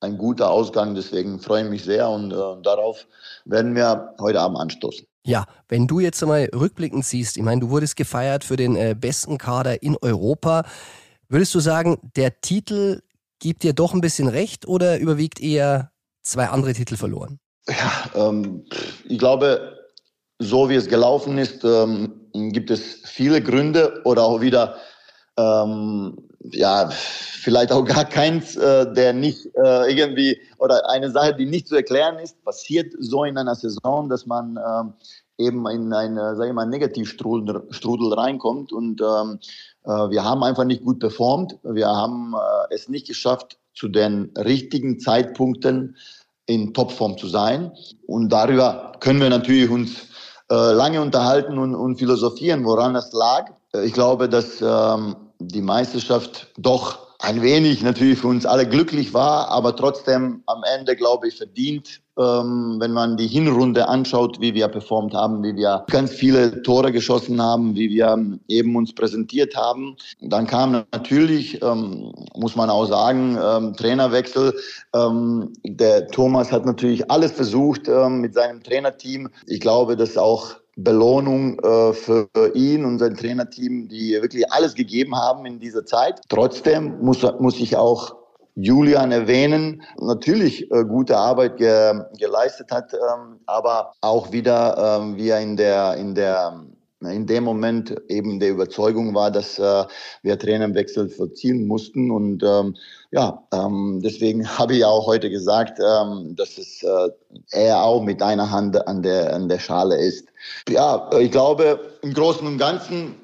ein 0.00 0.18
guter 0.18 0.50
Ausgang. 0.50 0.94
Deswegen 0.94 1.40
freue 1.40 1.64
ich 1.64 1.70
mich 1.70 1.84
sehr 1.84 2.08
und 2.08 2.32
äh, 2.32 2.62
darauf 2.62 3.06
werden 3.44 3.74
wir 3.74 4.14
heute 4.18 4.40
Abend 4.40 4.58
anstoßen. 4.58 5.06
Ja, 5.24 5.44
wenn 5.68 5.86
du 5.86 6.00
jetzt 6.00 6.22
einmal 6.22 6.48
rückblickend 6.54 7.04
siehst, 7.04 7.36
ich 7.36 7.42
meine, 7.42 7.60
du 7.60 7.70
wurdest 7.70 7.96
gefeiert 7.96 8.42
für 8.42 8.56
den 8.56 8.74
äh, 8.76 8.96
besten 8.98 9.38
Kader 9.38 9.82
in 9.82 9.96
Europa. 10.00 10.64
Würdest 11.28 11.54
du 11.54 11.60
sagen, 11.60 11.98
der 12.16 12.40
Titel 12.40 13.02
gibt 13.38 13.62
dir 13.62 13.74
doch 13.74 13.94
ein 13.94 14.00
bisschen 14.00 14.28
recht 14.28 14.66
oder 14.66 14.98
überwiegt 14.98 15.40
eher 15.40 15.92
zwei 16.22 16.48
andere 16.48 16.72
Titel 16.72 16.96
verloren? 16.96 17.38
Ja, 17.68 18.28
ähm, 18.28 18.64
ich 19.04 19.18
glaube, 19.18 19.78
so 20.38 20.70
wie 20.70 20.74
es 20.74 20.88
gelaufen 20.88 21.36
ist, 21.38 21.64
ähm, 21.64 22.28
gibt 22.32 22.70
es 22.70 23.02
viele 23.04 23.42
Gründe 23.42 24.00
oder 24.04 24.24
auch 24.24 24.40
wieder 24.40 24.76
ähm, 25.36 26.29
ja, 26.40 26.90
vielleicht 26.90 27.72
auch 27.72 27.84
gar 27.84 28.04
keins, 28.04 28.56
äh, 28.56 28.92
der 28.92 29.12
nicht 29.12 29.46
äh, 29.56 29.92
irgendwie 29.92 30.40
oder 30.58 30.88
eine 30.90 31.10
Sache, 31.10 31.34
die 31.34 31.46
nicht 31.46 31.68
zu 31.68 31.76
erklären 31.76 32.18
ist, 32.18 32.42
passiert 32.44 32.94
so 32.98 33.24
in 33.24 33.36
einer 33.36 33.54
Saison, 33.54 34.08
dass 34.08 34.26
man 34.26 34.58
ähm, 34.58 34.94
eben 35.38 35.66
in 35.68 35.92
einen, 35.92 36.36
sag 36.36 36.48
ich 36.48 36.52
mal, 36.52 36.66
Negativstrudel 36.66 37.62
Strudel 37.70 38.12
reinkommt 38.14 38.72
und 38.72 39.00
ähm, 39.00 39.38
äh, 39.84 40.10
wir 40.10 40.24
haben 40.24 40.42
einfach 40.42 40.64
nicht 40.64 40.84
gut 40.84 41.00
performt. 41.00 41.58
Wir 41.62 41.88
haben 41.88 42.34
äh, 42.34 42.74
es 42.74 42.88
nicht 42.88 43.06
geschafft, 43.06 43.58
zu 43.74 43.88
den 43.88 44.32
richtigen 44.36 44.98
Zeitpunkten 45.00 45.96
in 46.46 46.74
Topform 46.74 47.16
zu 47.16 47.28
sein. 47.28 47.72
Und 48.06 48.30
darüber 48.30 48.92
können 49.00 49.20
wir 49.20 49.30
natürlich 49.30 49.70
uns 49.70 50.08
äh, 50.50 50.72
lange 50.72 51.00
unterhalten 51.00 51.58
und, 51.58 51.74
und 51.74 51.96
philosophieren, 51.96 52.64
woran 52.64 52.94
das 52.94 53.12
lag. 53.12 53.52
Ich 53.84 53.92
glaube, 53.92 54.28
dass 54.28 54.60
ähm, 54.60 55.14
die 55.40 55.62
Meisterschaft 55.62 56.48
doch 56.56 57.10
ein 57.18 57.42
wenig 57.42 57.82
natürlich 57.82 58.18
für 58.18 58.28
uns 58.28 58.46
alle 58.46 58.66
glücklich 58.66 59.12
war, 59.12 59.48
aber 59.48 59.76
trotzdem 59.76 60.42
am 60.46 60.62
Ende, 60.78 60.96
glaube 60.96 61.28
ich, 61.28 61.36
verdient 61.36 62.00
äh, 62.20 62.20
ähm, 62.20 62.76
wenn 62.78 62.92
man 62.92 63.16
die 63.16 63.26
Hinrunde 63.26 63.88
anschaut, 63.88 64.40
wie 64.40 64.54
wir 64.54 64.68
performt 64.68 65.14
haben, 65.14 65.42
wie 65.42 65.56
wir 65.56 65.84
ganz 65.90 66.12
viele 66.12 66.62
Tore 66.62 66.92
geschossen 66.92 67.40
haben, 67.40 67.74
wie 67.74 67.88
wir 67.88 68.38
eben 68.48 68.76
uns 68.76 68.94
präsentiert 68.94 69.56
haben. 69.56 69.96
Dann 70.20 70.46
kam 70.46 70.84
natürlich, 70.92 71.62
ähm, 71.62 72.12
muss 72.34 72.56
man 72.56 72.68
auch 72.68 72.86
sagen, 72.86 73.38
ähm, 73.42 73.74
Trainerwechsel. 73.74 74.54
Ähm, 74.94 75.52
der 75.64 76.08
Thomas 76.08 76.52
hat 76.52 76.66
natürlich 76.66 77.10
alles 77.10 77.32
versucht 77.32 77.88
ähm, 77.88 78.20
mit 78.20 78.34
seinem 78.34 78.62
Trainerteam. 78.62 79.30
Ich 79.46 79.60
glaube, 79.60 79.96
dass 79.96 80.18
auch 80.18 80.56
Belohnung 80.82 81.58
äh, 81.60 81.92
für 81.92 82.28
ihn 82.54 82.84
und 82.84 82.98
sein 82.98 83.14
Trainerteam, 83.14 83.88
die 83.88 84.12
wirklich 84.20 84.50
alles 84.52 84.74
gegeben 84.74 85.16
haben 85.16 85.46
in 85.46 85.58
dieser 85.58 85.84
Zeit. 85.84 86.20
Trotzdem 86.28 86.98
muss, 87.00 87.22
muss 87.38 87.58
ich 87.60 87.76
auch 87.76 88.16
Julian 88.56 89.12
erwähnen, 89.12 89.82
natürlich 90.00 90.70
äh, 90.70 90.84
gute 90.84 91.16
Arbeit 91.16 91.56
ge 91.56 92.00
geleistet 92.18 92.70
hat, 92.70 92.92
ähm, 92.92 93.40
aber 93.46 93.92
auch 94.00 94.32
wieder, 94.32 94.98
ähm, 95.00 95.16
wie 95.16 95.28
er 95.28 95.40
in 95.40 95.56
der, 95.56 95.94
in 95.96 96.14
der 96.14 96.60
in 97.00 97.26
dem 97.26 97.44
Moment 97.44 97.96
eben 98.08 98.40
der 98.40 98.50
Überzeugung 98.50 99.14
war, 99.14 99.30
dass 99.30 99.58
äh, 99.58 99.84
wir 100.22 100.38
Trainerwechsel 100.38 101.08
vollziehen 101.08 101.66
mussten. 101.66 102.10
Und 102.10 102.42
ähm, 102.42 102.76
ja, 103.10 103.46
ähm, 103.52 104.00
deswegen 104.04 104.46
habe 104.58 104.76
ich 104.76 104.84
auch 104.84 105.06
heute 105.06 105.30
gesagt, 105.30 105.78
ähm, 105.78 106.36
dass 106.36 106.58
es 106.58 106.82
äh, 106.82 107.08
er 107.52 107.82
auch 107.82 108.02
mit 108.02 108.22
einer 108.22 108.50
Hand 108.50 108.86
an 108.86 109.02
der, 109.02 109.34
an 109.34 109.48
der 109.48 109.58
Schale 109.58 109.96
ist. 109.96 110.28
Ja, 110.68 111.10
ich 111.18 111.30
glaube, 111.30 111.98
im 112.02 112.12
Großen 112.12 112.46
und 112.46 112.58
Ganzen 112.58 113.14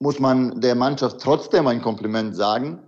muss 0.00 0.18
man 0.18 0.60
der 0.60 0.74
Mannschaft 0.74 1.20
trotzdem 1.20 1.66
ein 1.66 1.82
Kompliment 1.82 2.34
sagen, 2.34 2.78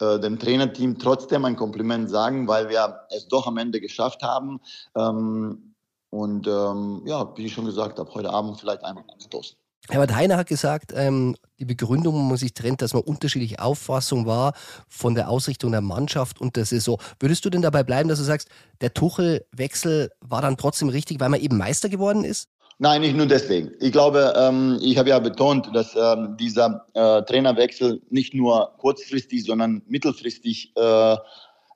äh, 0.00 0.20
dem 0.20 0.38
Trainerteam 0.38 0.98
trotzdem 0.98 1.44
ein 1.44 1.56
Kompliment 1.56 2.08
sagen, 2.08 2.46
weil 2.46 2.68
wir 2.68 3.00
es 3.10 3.26
doch 3.26 3.46
am 3.46 3.56
Ende 3.56 3.80
geschafft 3.80 4.22
haben. 4.22 4.60
Ähm, 4.94 5.74
und 6.10 6.46
ähm, 6.46 7.02
ja, 7.04 7.36
wie 7.36 7.46
ich 7.46 7.52
schon 7.52 7.66
gesagt 7.66 7.98
habe, 7.98 8.12
heute 8.14 8.30
Abend 8.30 8.58
vielleicht 8.58 8.84
einmal 8.84 9.04
anstoßen. 9.12 9.58
Herbert 9.88 10.14
Heiner 10.14 10.36
hat 10.36 10.48
gesagt, 10.48 10.92
ähm, 10.94 11.34
die 11.58 11.64
Begründung, 11.64 12.14
wo 12.14 12.18
man 12.18 12.36
sich 12.36 12.52
trennt, 12.52 12.82
dass 12.82 12.92
man 12.92 13.02
unterschiedliche 13.02 13.60
Auffassung 13.60 14.26
war 14.26 14.52
von 14.88 15.14
der 15.14 15.30
Ausrichtung 15.30 15.72
der 15.72 15.80
Mannschaft 15.80 16.40
und 16.40 16.56
der 16.56 16.66
Saison. 16.66 17.00
Würdest 17.20 17.44
du 17.44 17.50
denn 17.50 17.62
dabei 17.62 17.82
bleiben, 17.84 18.08
dass 18.08 18.18
du 18.18 18.24
sagst, 18.24 18.48
der 18.80 18.92
Tuchel-Wechsel 18.92 20.10
war 20.20 20.42
dann 20.42 20.56
trotzdem 20.56 20.88
richtig, 20.88 21.20
weil 21.20 21.30
man 21.30 21.40
eben 21.40 21.56
Meister 21.56 21.88
geworden 21.88 22.24
ist? 22.24 22.48
Nein, 22.80 23.00
nicht 23.00 23.16
nur 23.16 23.26
deswegen. 23.26 23.72
Ich 23.80 23.90
glaube, 23.90 24.34
ähm, 24.36 24.78
ich 24.80 24.98
habe 24.98 25.08
ja 25.08 25.18
betont, 25.18 25.74
dass 25.74 25.96
ähm, 25.96 26.36
dieser 26.38 26.86
äh, 26.94 27.22
Trainerwechsel 27.22 28.00
nicht 28.08 28.34
nur 28.34 28.74
kurzfristig, 28.78 29.44
sondern 29.44 29.82
mittelfristig 29.88 30.72
äh, 30.76 31.16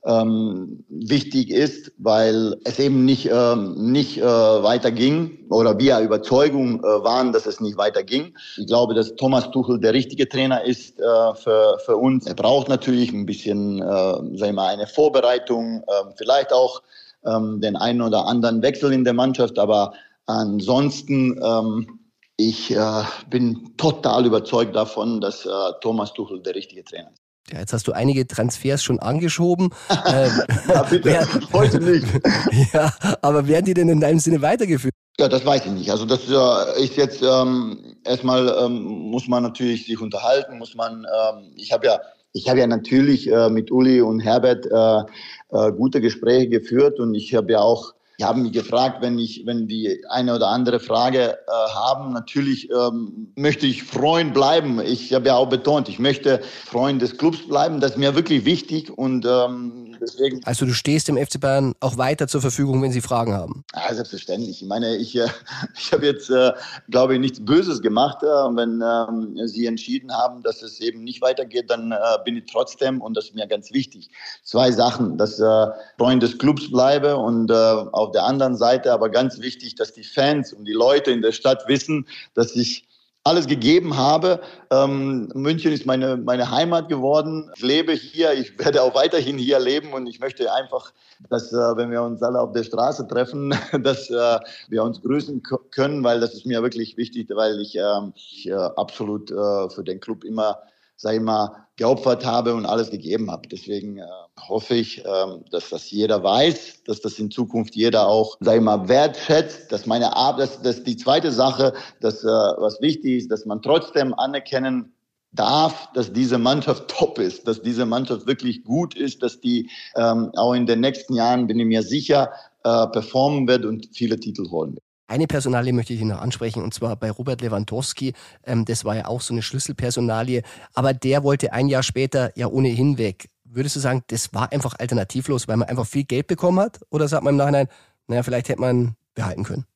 ähm, 0.04 0.84
wichtig 0.88 1.50
ist, 1.50 1.92
weil 1.98 2.56
es 2.64 2.78
eben 2.78 3.04
nicht, 3.04 3.30
ähm, 3.30 3.92
nicht 3.92 4.18
äh, 4.18 4.22
weiterging 4.24 5.46
oder 5.50 5.78
wir 5.78 6.00
Überzeugung 6.00 6.80
äh, 6.80 6.82
waren, 6.82 7.32
dass 7.32 7.46
es 7.46 7.60
nicht 7.60 7.76
weiterging. 7.76 8.36
Ich 8.56 8.66
glaube, 8.66 8.94
dass 8.94 9.14
Thomas 9.14 9.50
Tuchel 9.50 9.78
der 9.78 9.94
richtige 9.94 10.28
Trainer 10.28 10.64
ist 10.64 10.98
äh, 10.98 11.34
für, 11.34 11.78
für 11.84 11.96
uns. 11.96 12.26
Er 12.26 12.34
braucht 12.34 12.68
natürlich 12.68 13.12
ein 13.12 13.26
bisschen, 13.26 13.80
äh, 13.80 13.84
sagen 13.84 14.38
wir 14.38 14.52
mal, 14.52 14.72
eine 14.72 14.86
Vorbereitung, 14.86 15.82
äh, 15.86 16.12
vielleicht 16.16 16.52
auch 16.52 16.82
ähm, 17.24 17.60
den 17.60 17.76
einen 17.76 18.02
oder 18.02 18.26
anderen 18.26 18.62
Wechsel 18.62 18.92
in 18.92 19.04
der 19.04 19.14
Mannschaft, 19.14 19.58
aber 19.58 19.92
ansonsten 20.26 21.40
ähm, 21.42 22.00
ich 22.36 22.74
äh, 22.74 23.04
bin 23.30 23.76
total 23.76 24.26
überzeugt 24.26 24.74
davon, 24.74 25.20
dass 25.20 25.46
äh, 25.46 25.50
Thomas 25.80 26.12
Tuchel 26.12 26.42
der 26.42 26.56
richtige 26.56 26.82
Trainer 26.82 27.10
ist. 27.12 27.21
Ja, 27.50 27.58
jetzt 27.58 27.72
hast 27.72 27.88
du 27.88 27.92
einige 27.92 28.26
Transfers 28.26 28.82
schon 28.82 28.98
angeschoben. 29.00 29.70
ähm, 30.06 30.30
ja, 30.68 30.82
bitte, 30.84 31.04
wer, 31.04 31.26
heute 31.52 31.80
nicht. 31.80 32.06
ja, 32.72 32.92
aber 33.20 33.46
werden 33.48 33.66
die 33.66 33.74
denn 33.74 33.88
in 33.88 34.00
deinem 34.00 34.20
Sinne 34.20 34.40
weitergeführt? 34.42 34.94
Ja, 35.18 35.28
das 35.28 35.44
weiß 35.44 35.66
ich 35.66 35.72
nicht. 35.72 35.90
Also 35.90 36.06
das 36.06 36.20
äh, 36.28 36.84
ist 36.84 36.96
jetzt 36.96 37.22
ähm, 37.22 37.96
erstmal 38.04 38.48
ähm, 38.64 38.82
muss 38.82 39.28
man 39.28 39.42
natürlich 39.42 39.86
sich 39.86 40.00
unterhalten, 40.00 40.58
muss 40.58 40.74
man. 40.74 41.04
Ähm, 41.04 41.52
ich 41.56 41.72
habe 41.72 41.86
ja, 41.86 42.00
ich 42.32 42.48
habe 42.48 42.60
ja 42.60 42.66
natürlich 42.66 43.30
äh, 43.30 43.50
mit 43.50 43.70
Uli 43.70 44.00
und 44.00 44.20
Herbert 44.20 44.66
äh, 44.66 45.56
äh, 45.56 45.72
gute 45.72 46.00
Gespräche 46.00 46.48
geführt 46.48 46.98
und 46.98 47.14
ich 47.14 47.34
habe 47.34 47.52
ja 47.52 47.58
auch 47.60 47.92
die 48.18 48.24
haben 48.24 48.42
mich 48.42 48.52
gefragt, 48.52 48.98
wenn 49.00 49.18
ich, 49.18 49.42
wenn 49.46 49.66
die 49.66 50.04
eine 50.08 50.34
oder 50.34 50.48
andere 50.48 50.80
Frage 50.80 51.32
äh, 51.32 51.70
haben. 51.74 52.12
Natürlich 52.12 52.70
ähm, 52.70 53.32
möchte 53.36 53.66
ich 53.66 53.82
Freund 53.82 54.34
bleiben. 54.34 54.80
Ich 54.80 55.12
habe 55.12 55.28
ja 55.28 55.36
auch 55.36 55.48
betont, 55.48 55.88
ich 55.88 55.98
möchte 55.98 56.40
Freund 56.66 57.00
des 57.02 57.16
Clubs 57.16 57.46
bleiben. 57.46 57.80
Das 57.80 57.92
ist 57.92 57.98
mir 57.98 58.14
wirklich 58.14 58.44
wichtig 58.44 58.90
und 58.90 59.26
ähm, 59.26 59.91
deswegen. 60.02 60.40
Also 60.44 60.66
du 60.66 60.74
stehst 60.74 61.08
dem 61.08 61.16
FC 61.16 61.40
Bayern 61.40 61.74
auch 61.80 61.96
weiter 61.96 62.28
zur 62.28 62.40
Verfügung, 62.40 62.82
wenn 62.82 62.92
sie 62.92 63.00
Fragen 63.00 63.32
haben. 63.32 63.64
Ja, 63.74 63.94
selbstverständlich. 63.94 64.60
Ich 64.62 64.68
meine, 64.68 64.96
ich, 64.96 65.16
äh, 65.16 65.28
ich 65.78 65.92
habe 65.92 66.04
jetzt, 66.06 66.30
äh, 66.30 66.52
glaube 66.90 67.14
ich, 67.14 67.20
nichts 67.20 67.44
Böses 67.44 67.80
gemacht. 67.80 68.22
Äh, 68.22 68.26
wenn 68.26 68.82
ähm, 68.82 69.46
sie 69.46 69.66
entschieden 69.66 70.12
haben, 70.12 70.42
dass 70.42 70.62
es 70.62 70.80
eben 70.80 71.04
nicht 71.04 71.22
weitergeht, 71.22 71.70
dann 71.70 71.92
äh, 71.92 71.96
bin 72.24 72.36
ich 72.36 72.44
trotzdem 72.50 73.00
und 73.00 73.16
das 73.16 73.26
ist 73.26 73.34
mir 73.34 73.46
ganz 73.46 73.72
wichtig. 73.72 74.10
Zwei 74.42 74.70
Sachen, 74.72 75.16
dass 75.16 75.38
äh, 75.38 75.66
Freund 75.96 76.22
des 76.22 76.38
Clubs 76.38 76.70
bleibe 76.70 77.16
und 77.16 77.50
äh, 77.50 77.54
auf 77.54 78.10
der 78.12 78.24
anderen 78.24 78.56
Seite 78.56 78.92
aber 78.92 79.08
ganz 79.08 79.40
wichtig, 79.40 79.76
dass 79.76 79.92
die 79.92 80.04
Fans 80.04 80.52
und 80.52 80.64
die 80.64 80.72
Leute 80.72 81.10
in 81.10 81.22
der 81.22 81.32
Stadt 81.32 81.68
wissen, 81.68 82.06
dass 82.34 82.56
ich 82.56 82.86
alles 83.24 83.46
gegeben 83.46 83.96
habe. 83.96 84.40
Ähm, 84.70 85.28
München 85.34 85.72
ist 85.72 85.86
meine, 85.86 86.16
meine 86.16 86.50
Heimat 86.50 86.88
geworden. 86.88 87.50
Ich 87.56 87.62
lebe 87.62 87.92
hier, 87.92 88.32
ich 88.32 88.58
werde 88.58 88.82
auch 88.82 88.94
weiterhin 88.94 89.38
hier 89.38 89.60
leben 89.60 89.92
und 89.92 90.06
ich 90.06 90.18
möchte 90.18 90.52
einfach, 90.52 90.92
dass, 91.30 91.52
äh, 91.52 91.56
wenn 91.76 91.90
wir 91.90 92.02
uns 92.02 92.22
alle 92.22 92.40
auf 92.40 92.52
der 92.52 92.64
Straße 92.64 93.06
treffen, 93.06 93.54
dass 93.82 94.10
äh, 94.10 94.38
wir 94.68 94.82
uns 94.82 95.00
grüßen 95.02 95.42
können, 95.70 96.02
weil 96.02 96.20
das 96.20 96.34
ist 96.34 96.46
mir 96.46 96.62
wirklich 96.62 96.96
wichtig, 96.96 97.28
weil 97.32 97.60
ich, 97.60 97.78
äh, 97.78 98.10
ich 98.16 98.48
äh, 98.48 98.54
absolut 98.54 99.30
äh, 99.30 99.70
für 99.70 99.84
den 99.84 100.00
Club 100.00 100.24
immer 100.24 100.58
sag 101.02 101.16
ich 101.16 101.20
mal, 101.20 101.66
geopfert 101.76 102.24
habe 102.24 102.54
und 102.54 102.64
alles 102.64 102.90
gegeben 102.90 103.28
habe. 103.30 103.48
Deswegen 103.48 103.98
äh, 103.98 104.04
hoffe 104.40 104.74
ich, 104.76 105.04
äh, 105.04 105.26
dass 105.50 105.70
das 105.70 105.90
jeder 105.90 106.22
weiß, 106.22 106.84
dass 106.84 107.00
das 107.00 107.18
in 107.18 107.30
Zukunft 107.30 107.74
jeder 107.74 108.06
auch, 108.06 108.36
sag 108.40 108.56
ich 108.56 108.62
mal, 108.62 108.88
wertschätzt, 108.88 109.72
dass 109.72 109.84
meine 109.86 110.14
Arbeit, 110.14 110.50
das, 110.50 110.62
das 110.62 110.84
die 110.84 110.96
zweite 110.96 111.32
Sache, 111.32 111.74
dass, 112.00 112.22
äh, 112.22 112.28
was 112.28 112.80
wichtig 112.80 113.22
ist, 113.22 113.32
dass 113.32 113.44
man 113.46 113.60
trotzdem 113.62 114.14
anerkennen 114.14 114.94
darf, 115.32 115.88
dass 115.94 116.12
diese 116.12 116.38
Mannschaft 116.38 116.86
top 116.86 117.18
ist, 117.18 117.48
dass 117.48 117.60
diese 117.62 117.84
Mannschaft 117.84 118.28
wirklich 118.28 118.62
gut 118.62 118.94
ist, 118.94 119.22
dass 119.24 119.40
die 119.40 119.68
ähm, 119.96 120.30
auch 120.36 120.52
in 120.52 120.66
den 120.66 120.80
nächsten 120.80 121.14
Jahren, 121.14 121.48
bin 121.48 121.58
ich 121.58 121.66
mir 121.66 121.82
sicher, 121.82 122.30
äh, 122.62 122.86
performen 122.86 123.48
wird 123.48 123.64
und 123.64 123.88
viele 123.92 124.20
Titel 124.20 124.48
holen 124.50 124.74
wird. 124.74 124.84
Eine 125.06 125.26
Personalie 125.26 125.72
möchte 125.72 125.92
ich 125.92 126.00
noch 126.02 126.20
ansprechen, 126.20 126.62
und 126.62 126.72
zwar 126.72 126.96
bei 126.96 127.10
Robert 127.10 127.40
Lewandowski. 127.40 128.14
Ähm, 128.44 128.64
das 128.64 128.84
war 128.84 128.96
ja 128.96 129.06
auch 129.06 129.20
so 129.20 129.34
eine 129.34 129.42
Schlüsselpersonalie, 129.42 130.42
aber 130.74 130.94
der 130.94 131.22
wollte 131.22 131.52
ein 131.52 131.68
Jahr 131.68 131.82
später 131.82 132.32
ja 132.36 132.46
ohnehin 132.46 132.98
weg. 132.98 133.28
Würdest 133.44 133.76
du 133.76 133.80
sagen, 133.80 134.02
das 134.06 134.32
war 134.32 134.50
einfach 134.52 134.74
alternativlos, 134.78 135.48
weil 135.48 135.58
man 135.58 135.68
einfach 135.68 135.86
viel 135.86 136.04
Geld 136.04 136.26
bekommen 136.26 136.60
hat? 136.60 136.80
Oder 136.90 137.08
sagt 137.08 137.24
man 137.24 137.34
im 137.34 137.38
Nachhinein, 137.38 137.68
naja, 138.06 138.22
vielleicht 138.22 138.48
hätte 138.48 138.60
man 138.60 138.96
behalten 139.14 139.44
können? 139.44 139.66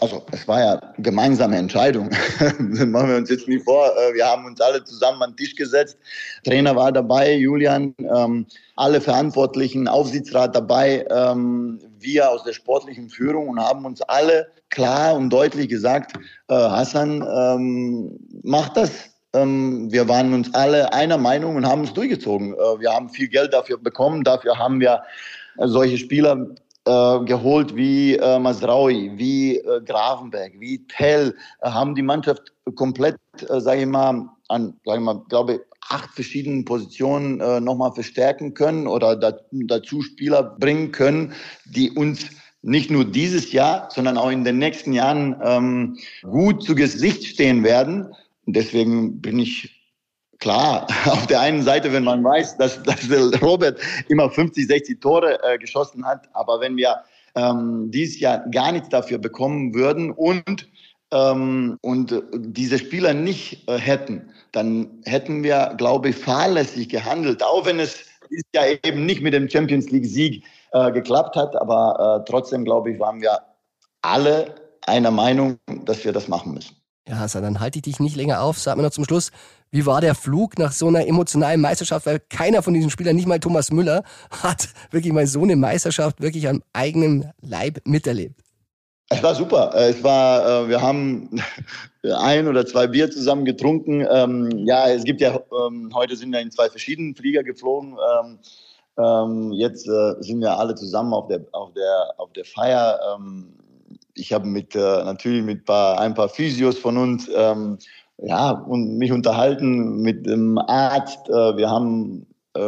Also 0.00 0.24
es 0.32 0.46
war 0.46 0.60
ja 0.60 0.80
gemeinsame 0.98 1.56
Entscheidung. 1.56 2.08
machen 2.58 3.08
wir 3.08 3.16
uns 3.16 3.30
jetzt 3.30 3.48
nie 3.48 3.58
vor. 3.58 3.90
Äh, 3.96 4.14
wir 4.14 4.26
haben 4.26 4.44
uns 4.44 4.60
alle 4.60 4.84
zusammen 4.84 5.22
an 5.22 5.30
den 5.30 5.36
Tisch 5.36 5.54
gesetzt. 5.54 5.96
Trainer 6.44 6.76
war 6.76 6.92
dabei, 6.92 7.34
Julian, 7.34 7.94
ähm, 7.98 8.46
alle 8.76 9.00
Verantwortlichen, 9.00 9.88
Aufsichtsrat 9.88 10.54
dabei, 10.54 11.06
ähm, 11.10 11.80
wir 11.98 12.30
aus 12.30 12.44
der 12.44 12.52
sportlichen 12.52 13.08
Führung 13.08 13.48
und 13.48 13.60
haben 13.60 13.84
uns 13.84 14.02
alle 14.02 14.48
klar 14.70 15.14
und 15.14 15.30
deutlich 15.30 15.68
gesagt, 15.68 16.16
äh, 16.48 16.54
Hassan, 16.54 17.22
ähm, 17.22 18.18
mach 18.42 18.68
das. 18.70 18.90
Ähm, 19.32 19.90
wir 19.90 20.08
waren 20.08 20.32
uns 20.34 20.52
alle 20.54 20.92
einer 20.92 21.18
Meinung 21.18 21.56
und 21.56 21.66
haben 21.66 21.84
es 21.84 21.92
durchgezogen. 21.92 22.54
Äh, 22.54 22.80
wir 22.80 22.92
haben 22.92 23.08
viel 23.08 23.28
Geld 23.28 23.52
dafür 23.52 23.78
bekommen. 23.78 24.24
Dafür 24.24 24.58
haben 24.58 24.80
wir 24.80 25.02
solche 25.58 25.96
Spieler 25.96 26.48
äh, 26.86 27.24
geholt 27.24 27.74
wie 27.74 28.16
äh, 28.16 28.38
Masraui, 28.38 29.12
wie 29.16 29.58
äh, 29.58 29.80
Gravenberg, 29.84 30.52
wie 30.58 30.86
Tell, 30.86 31.34
äh, 31.60 31.68
haben 31.68 31.94
die 31.94 32.02
Mannschaft 32.02 32.52
komplett, 32.74 33.16
äh, 33.48 33.60
sage 33.60 33.82
ich 33.82 33.86
mal, 33.86 34.28
an, 34.48 34.74
sag 34.84 34.96
ich 34.96 35.02
mal, 35.02 35.22
glaube 35.28 35.64
acht 35.88 36.10
verschiedenen 36.14 36.64
Positionen 36.64 37.40
äh, 37.40 37.60
nochmal 37.60 37.92
verstärken 37.92 38.54
können 38.54 38.86
oder 38.86 39.16
da, 39.16 39.38
dazu 39.50 40.02
Spieler 40.02 40.42
bringen 40.42 40.92
können, 40.92 41.32
die 41.64 41.90
uns 41.90 42.26
nicht 42.62 42.90
nur 42.90 43.04
dieses 43.04 43.52
Jahr, 43.52 43.88
sondern 43.92 44.18
auch 44.18 44.30
in 44.30 44.44
den 44.44 44.58
nächsten 44.58 44.92
Jahren 44.92 45.36
ähm, 45.44 45.98
gut 46.22 46.64
zu 46.64 46.74
Gesicht 46.74 47.24
stehen 47.24 47.62
werden. 47.62 48.12
Deswegen 48.46 49.20
bin 49.20 49.38
ich 49.38 49.75
klar, 50.38 50.86
auf 51.06 51.26
der 51.26 51.40
einen 51.40 51.62
Seite, 51.62 51.92
wenn 51.92 52.04
man 52.04 52.22
weiß, 52.22 52.56
dass, 52.58 52.82
dass 52.82 53.08
Robert 53.42 53.78
immer 54.08 54.30
50, 54.30 54.66
60 54.66 55.00
Tore 55.00 55.38
äh, 55.42 55.58
geschossen 55.58 56.04
hat, 56.04 56.28
aber 56.32 56.60
wenn 56.60 56.76
wir 56.76 56.96
ähm, 57.34 57.90
dieses 57.90 58.20
Jahr 58.20 58.38
gar 58.50 58.72
nichts 58.72 58.88
dafür 58.88 59.18
bekommen 59.18 59.74
würden 59.74 60.10
und, 60.10 60.68
ähm, 61.12 61.78
und 61.82 62.22
diese 62.34 62.78
Spieler 62.78 63.14
nicht 63.14 63.68
äh, 63.68 63.78
hätten, 63.78 64.30
dann 64.52 65.02
hätten 65.04 65.42
wir, 65.42 65.74
glaube 65.76 66.10
ich, 66.10 66.16
fahrlässig 66.16 66.88
gehandelt, 66.88 67.42
auch 67.42 67.66
wenn 67.66 67.78
es 67.78 68.06
ist 68.30 68.46
ja 68.54 68.62
eben 68.84 69.06
nicht 69.06 69.22
mit 69.22 69.34
dem 69.34 69.48
Champions 69.48 69.90
League 69.90 70.06
Sieg 70.06 70.44
äh, 70.72 70.92
geklappt 70.92 71.36
hat. 71.36 71.56
Aber 71.56 72.20
äh, 72.20 72.30
trotzdem, 72.30 72.64
glaube 72.64 72.92
ich, 72.92 72.98
waren 72.98 73.20
wir 73.20 73.38
alle 74.02 74.54
einer 74.86 75.10
Meinung, 75.10 75.58
dass 75.84 76.04
wir 76.04 76.12
das 76.12 76.28
machen 76.28 76.54
müssen. 76.54 76.76
Ja, 77.08 77.18
Hassan, 77.18 77.42
dann 77.42 77.60
halte 77.60 77.78
ich 77.78 77.82
dich 77.82 78.00
nicht 78.00 78.16
länger 78.16 78.42
auf. 78.42 78.58
Sag 78.58 78.76
mir 78.76 78.82
noch 78.82 78.90
zum 78.90 79.04
Schluss, 79.04 79.30
wie 79.70 79.84
war 79.84 80.00
der 80.00 80.14
Flug 80.14 80.58
nach 80.58 80.72
so 80.72 80.88
einer 80.88 81.06
emotionalen 81.06 81.60
Meisterschaft? 81.60 82.06
Weil 82.06 82.20
keiner 82.20 82.62
von 82.62 82.74
diesen 82.74 82.90
Spielern, 82.90 83.16
nicht 83.16 83.28
mal 83.28 83.40
Thomas 83.40 83.70
Müller, 83.70 84.04
hat 84.42 84.68
wirklich 84.90 85.12
mal 85.12 85.26
so 85.26 85.42
eine 85.42 85.56
Meisterschaft 85.56 86.20
wirklich 86.20 86.48
am 86.48 86.62
eigenen 86.72 87.30
Leib 87.42 87.80
miterlebt. 87.84 88.40
Es 89.08 89.22
war 89.22 89.34
super. 89.34 89.72
Es 89.74 90.02
war, 90.02 90.64
äh, 90.64 90.68
wir 90.68 90.80
haben 90.82 91.30
ein 92.02 92.48
oder 92.48 92.66
zwei 92.66 92.86
Bier 92.86 93.10
zusammen 93.10 93.44
getrunken. 93.44 94.06
Ähm, 94.10 94.66
ja, 94.66 94.88
es 94.88 95.04
gibt 95.04 95.20
ja, 95.20 95.38
ähm, 95.66 95.90
heute 95.94 96.16
sind 96.16 96.32
wir 96.32 96.40
in 96.40 96.50
zwei 96.50 96.68
verschiedenen 96.68 97.14
Flieger 97.14 97.44
geflogen. 97.44 97.96
Ähm, 98.98 99.52
jetzt 99.52 99.86
äh, 99.86 100.14
sind 100.20 100.40
wir 100.40 100.58
alle 100.58 100.74
zusammen 100.74 101.12
auf 101.12 101.28
der, 101.28 101.44
auf 101.52 101.72
der, 101.74 102.14
auf 102.16 102.32
der 102.32 102.44
Feier. 102.44 102.98
ich 104.14 104.32
habe 104.32 104.46
mit, 104.46 104.74
äh, 104.74 104.78
natürlich 104.78 105.44
mit 105.44 105.68
ein 105.68 106.14
paar 106.14 106.28
Physios 106.28 106.78
von 106.78 106.96
uns, 106.96 107.28
ja, 108.18 108.50
und 108.50 108.96
mich 108.96 109.12
unterhalten 109.12 110.00
mit 110.02 110.26
dem 110.26 110.58
Arzt. 110.58 111.28
wir 111.28 111.68
haben 111.68 112.26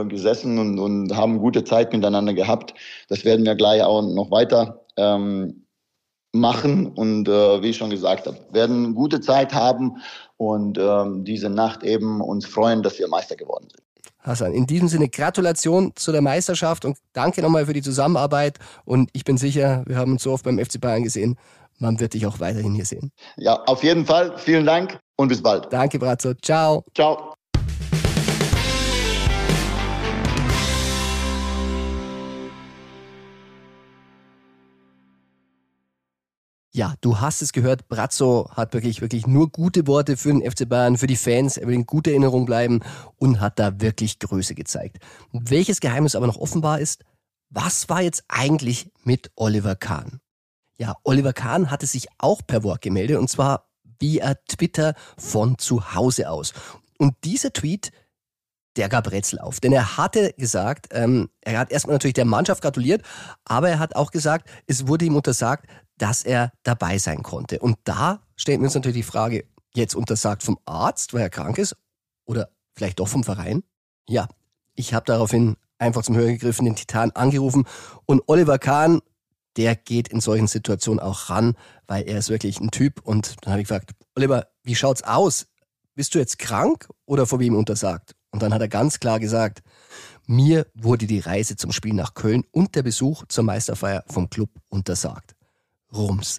gesessen 0.08 0.58
und, 0.58 0.78
und 0.78 1.16
haben 1.16 1.38
gute 1.38 1.64
Zeit 1.64 1.94
miteinander 1.94 2.34
gehabt. 2.34 2.74
Das 3.08 3.24
werden 3.24 3.46
wir 3.46 3.54
gleich 3.54 3.82
auch 3.82 4.02
noch 4.02 4.30
weiter 4.30 4.84
ähm, 4.98 5.64
machen 6.32 6.86
und 6.88 7.28
äh, 7.28 7.62
wie 7.62 7.68
ich 7.68 7.76
schon 7.76 7.90
gesagt 7.90 8.26
habe, 8.26 8.38
werden 8.50 8.94
gute 8.94 9.20
Zeit 9.20 9.54
haben 9.54 9.96
und 10.36 10.78
ähm, 10.78 11.24
diese 11.24 11.48
Nacht 11.48 11.82
eben 11.82 12.20
uns 12.20 12.46
freuen, 12.46 12.82
dass 12.82 12.98
wir 12.98 13.08
Meister 13.08 13.36
geworden 13.36 13.68
sind. 13.70 13.82
Hassan, 14.20 14.52
in 14.52 14.66
diesem 14.66 14.88
Sinne 14.88 15.08
Gratulation 15.08 15.92
zu 15.94 16.12
der 16.12 16.20
Meisterschaft 16.20 16.84
und 16.84 16.98
danke 17.12 17.40
nochmal 17.40 17.66
für 17.66 17.72
die 17.72 17.82
Zusammenarbeit 17.82 18.58
und 18.84 19.08
ich 19.12 19.24
bin 19.24 19.38
sicher, 19.38 19.84
wir 19.86 19.96
haben 19.96 20.12
uns 20.12 20.22
so 20.22 20.32
oft 20.32 20.44
beim 20.44 20.58
FC 20.58 20.80
Bayern 20.80 21.02
gesehen, 21.02 21.36
man 21.78 21.98
wird 22.00 22.14
dich 22.14 22.26
auch 22.26 22.40
weiterhin 22.40 22.74
hier 22.74 22.84
sehen. 22.84 23.12
Ja, 23.36 23.62
auf 23.64 23.82
jeden 23.82 24.04
Fall. 24.04 24.36
Vielen 24.36 24.66
Dank 24.66 24.98
und 25.18 25.28
bis 25.28 25.42
bald. 25.42 25.70
Danke, 25.70 25.98
Brazzo. 25.98 26.32
Ciao. 26.34 26.84
Ciao. 26.94 27.34
Ja, 36.70 36.94
du 37.00 37.18
hast 37.18 37.42
es 37.42 37.52
gehört, 37.52 37.88
Brazzo 37.88 38.50
hat 38.52 38.72
wirklich, 38.72 39.00
wirklich 39.00 39.26
nur 39.26 39.50
gute 39.50 39.88
Worte 39.88 40.16
für 40.16 40.28
den 40.28 40.48
FC 40.48 40.68
Bayern, 40.68 40.96
für 40.96 41.08
die 41.08 41.16
Fans, 41.16 41.56
er 41.56 41.66
will 41.66 41.74
in 41.74 41.86
guter 41.86 42.12
Erinnerung 42.12 42.46
bleiben 42.46 42.80
und 43.16 43.40
hat 43.40 43.58
da 43.58 43.80
wirklich 43.80 44.20
Größe 44.20 44.54
gezeigt. 44.54 44.98
Welches 45.32 45.80
Geheimnis 45.80 46.14
aber 46.14 46.28
noch 46.28 46.36
offenbar 46.36 46.78
ist, 46.78 47.04
was 47.50 47.88
war 47.88 48.02
jetzt 48.02 48.22
eigentlich 48.28 48.92
mit 49.02 49.32
Oliver 49.34 49.74
Kahn? 49.74 50.20
Ja, 50.76 50.94
Oliver 51.02 51.32
Kahn 51.32 51.72
hatte 51.72 51.86
sich 51.86 52.06
auch 52.18 52.42
per 52.46 52.62
Wort 52.62 52.82
gemeldet 52.82 53.16
und 53.16 53.28
zwar 53.28 53.67
via 53.98 54.34
Twitter 54.48 54.94
von 55.16 55.58
zu 55.58 55.94
Hause 55.94 56.30
aus. 56.30 56.52
Und 56.98 57.14
dieser 57.24 57.52
Tweet, 57.52 57.90
der 58.76 58.88
gab 58.88 59.10
Rätsel 59.10 59.40
auf. 59.40 59.60
Denn 59.60 59.72
er 59.72 59.96
hatte 59.96 60.34
gesagt, 60.36 60.88
ähm, 60.92 61.30
er 61.40 61.58
hat 61.58 61.72
erstmal 61.72 61.94
natürlich 61.94 62.14
der 62.14 62.24
Mannschaft 62.24 62.62
gratuliert, 62.62 63.02
aber 63.44 63.68
er 63.68 63.78
hat 63.78 63.96
auch 63.96 64.10
gesagt, 64.10 64.48
es 64.66 64.86
wurde 64.86 65.04
ihm 65.04 65.16
untersagt, 65.16 65.68
dass 65.96 66.22
er 66.22 66.52
dabei 66.62 66.98
sein 66.98 67.22
konnte. 67.22 67.58
Und 67.58 67.76
da 67.84 68.22
stellt 68.36 68.60
wir 68.60 68.66
uns 68.66 68.74
natürlich 68.74 68.98
die 68.98 69.02
Frage, 69.02 69.44
jetzt 69.74 69.94
untersagt 69.94 70.42
vom 70.42 70.58
Arzt, 70.64 71.12
weil 71.12 71.22
er 71.22 71.30
krank 71.30 71.58
ist, 71.58 71.76
oder 72.24 72.50
vielleicht 72.74 73.00
doch 73.00 73.08
vom 73.08 73.24
Verein? 73.24 73.64
Ja, 74.08 74.28
ich 74.74 74.94
habe 74.94 75.06
daraufhin 75.06 75.56
einfach 75.78 76.02
zum 76.02 76.16
Hörer 76.16 76.28
gegriffen, 76.28 76.64
den 76.64 76.76
Titan 76.76 77.10
angerufen 77.12 77.66
und 78.06 78.22
Oliver 78.26 78.58
Kahn, 78.58 79.00
der 79.58 79.76
geht 79.76 80.08
in 80.08 80.20
solchen 80.20 80.46
Situationen 80.46 81.00
auch 81.00 81.28
ran, 81.28 81.54
weil 81.86 82.08
er 82.08 82.18
ist 82.18 82.30
wirklich 82.30 82.60
ein 82.60 82.70
Typ. 82.70 83.00
Und 83.02 83.34
dann 83.42 83.52
habe 83.52 83.60
ich 83.60 83.68
gefragt, 83.68 83.90
Oliver, 84.14 84.46
wie 84.62 84.76
schaut's 84.76 85.02
aus? 85.02 85.48
Bist 85.94 86.14
du 86.14 86.20
jetzt 86.20 86.38
krank 86.38 86.88
oder 87.04 87.26
vor 87.26 87.40
wem 87.40 87.56
untersagt? 87.56 88.14
Und 88.30 88.42
dann 88.42 88.54
hat 88.54 88.60
er 88.60 88.68
ganz 88.68 89.00
klar 89.00 89.18
gesagt, 89.18 89.62
mir 90.26 90.66
wurde 90.74 91.06
die 91.06 91.18
Reise 91.18 91.56
zum 91.56 91.72
Spiel 91.72 91.94
nach 91.94 92.14
Köln 92.14 92.44
und 92.52 92.76
der 92.76 92.84
Besuch 92.84 93.24
zur 93.28 93.44
Meisterfeier 93.44 94.04
vom 94.06 94.30
Club 94.30 94.50
untersagt. 94.68 95.34
Rums. 95.92 96.38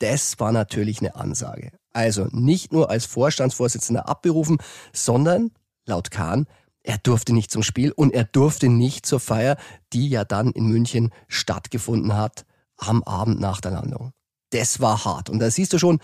Das 0.00 0.40
war 0.40 0.52
natürlich 0.52 1.00
eine 1.00 1.14
Ansage. 1.14 1.70
Also 1.92 2.28
nicht 2.32 2.72
nur 2.72 2.90
als 2.90 3.06
Vorstandsvorsitzender 3.06 4.08
abberufen, 4.08 4.58
sondern 4.92 5.52
laut 5.86 6.10
Kahn, 6.10 6.46
er 6.82 6.98
durfte 6.98 7.32
nicht 7.32 7.50
zum 7.50 7.62
Spiel 7.62 7.92
und 7.92 8.12
er 8.12 8.24
durfte 8.24 8.68
nicht 8.68 9.06
zur 9.06 9.20
Feier, 9.20 9.56
die 9.92 10.08
ja 10.08 10.24
dann 10.24 10.52
in 10.52 10.66
München 10.66 11.10
stattgefunden 11.28 12.16
hat, 12.16 12.44
am 12.76 13.02
Abend 13.04 13.40
nach 13.40 13.60
der 13.60 13.72
Landung. 13.72 14.12
Das 14.50 14.80
war 14.80 15.04
hart. 15.04 15.30
Und 15.30 15.38
da 15.38 15.50
siehst 15.50 15.72
du 15.72 15.78
schon, 15.78 15.98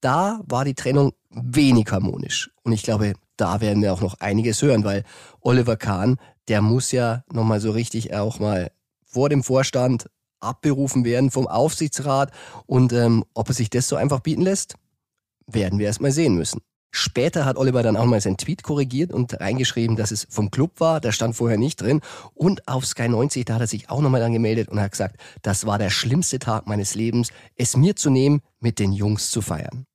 da 0.00 0.40
war 0.46 0.64
die 0.64 0.74
Trennung 0.74 1.12
wenig 1.30 1.90
harmonisch. 1.90 2.50
Und 2.62 2.72
ich 2.72 2.82
glaube, 2.82 3.14
da 3.36 3.60
werden 3.60 3.82
wir 3.82 3.92
auch 3.92 4.00
noch 4.00 4.20
einiges 4.20 4.62
hören, 4.62 4.84
weil 4.84 5.04
Oliver 5.40 5.76
Kahn, 5.76 6.18
der 6.48 6.62
muss 6.62 6.92
ja 6.92 7.24
nochmal 7.32 7.60
so 7.60 7.70
richtig 7.70 8.14
auch 8.14 8.38
mal 8.38 8.70
vor 9.04 9.28
dem 9.28 9.42
Vorstand 9.42 10.10
abberufen 10.40 11.04
werden 11.04 11.30
vom 11.30 11.46
Aufsichtsrat. 11.46 12.32
Und 12.66 12.92
ähm, 12.92 13.24
ob 13.34 13.48
er 13.48 13.54
sich 13.54 13.70
das 13.70 13.88
so 13.88 13.96
einfach 13.96 14.20
bieten 14.20 14.42
lässt, 14.42 14.74
werden 15.46 15.78
wir 15.78 15.86
erst 15.86 16.00
mal 16.00 16.12
sehen 16.12 16.34
müssen. 16.34 16.60
Später 16.96 17.44
hat 17.44 17.56
Oliver 17.56 17.82
dann 17.82 17.96
auch 17.96 18.04
mal 18.04 18.20
seinen 18.20 18.36
Tweet 18.36 18.62
korrigiert 18.62 19.12
und 19.12 19.40
reingeschrieben, 19.40 19.96
dass 19.96 20.12
es 20.12 20.28
vom 20.30 20.52
Club 20.52 20.78
war. 20.78 21.00
Da 21.00 21.10
stand 21.10 21.34
vorher 21.34 21.58
nicht 21.58 21.80
drin. 21.80 22.00
Und 22.34 22.68
auf 22.68 22.86
Sky 22.86 23.08
90, 23.08 23.44
da 23.44 23.54
hat 23.54 23.62
er 23.62 23.66
sich 23.66 23.90
auch 23.90 24.00
nochmal 24.00 24.22
angemeldet 24.22 24.68
und 24.68 24.80
hat 24.80 24.92
gesagt, 24.92 25.16
das 25.42 25.66
war 25.66 25.76
der 25.76 25.90
schlimmste 25.90 26.38
Tag 26.38 26.68
meines 26.68 26.94
Lebens, 26.94 27.30
es 27.56 27.76
mir 27.76 27.96
zu 27.96 28.10
nehmen, 28.10 28.42
mit 28.60 28.78
den 28.78 28.92
Jungs 28.92 29.32
zu 29.32 29.42
feiern. 29.42 29.86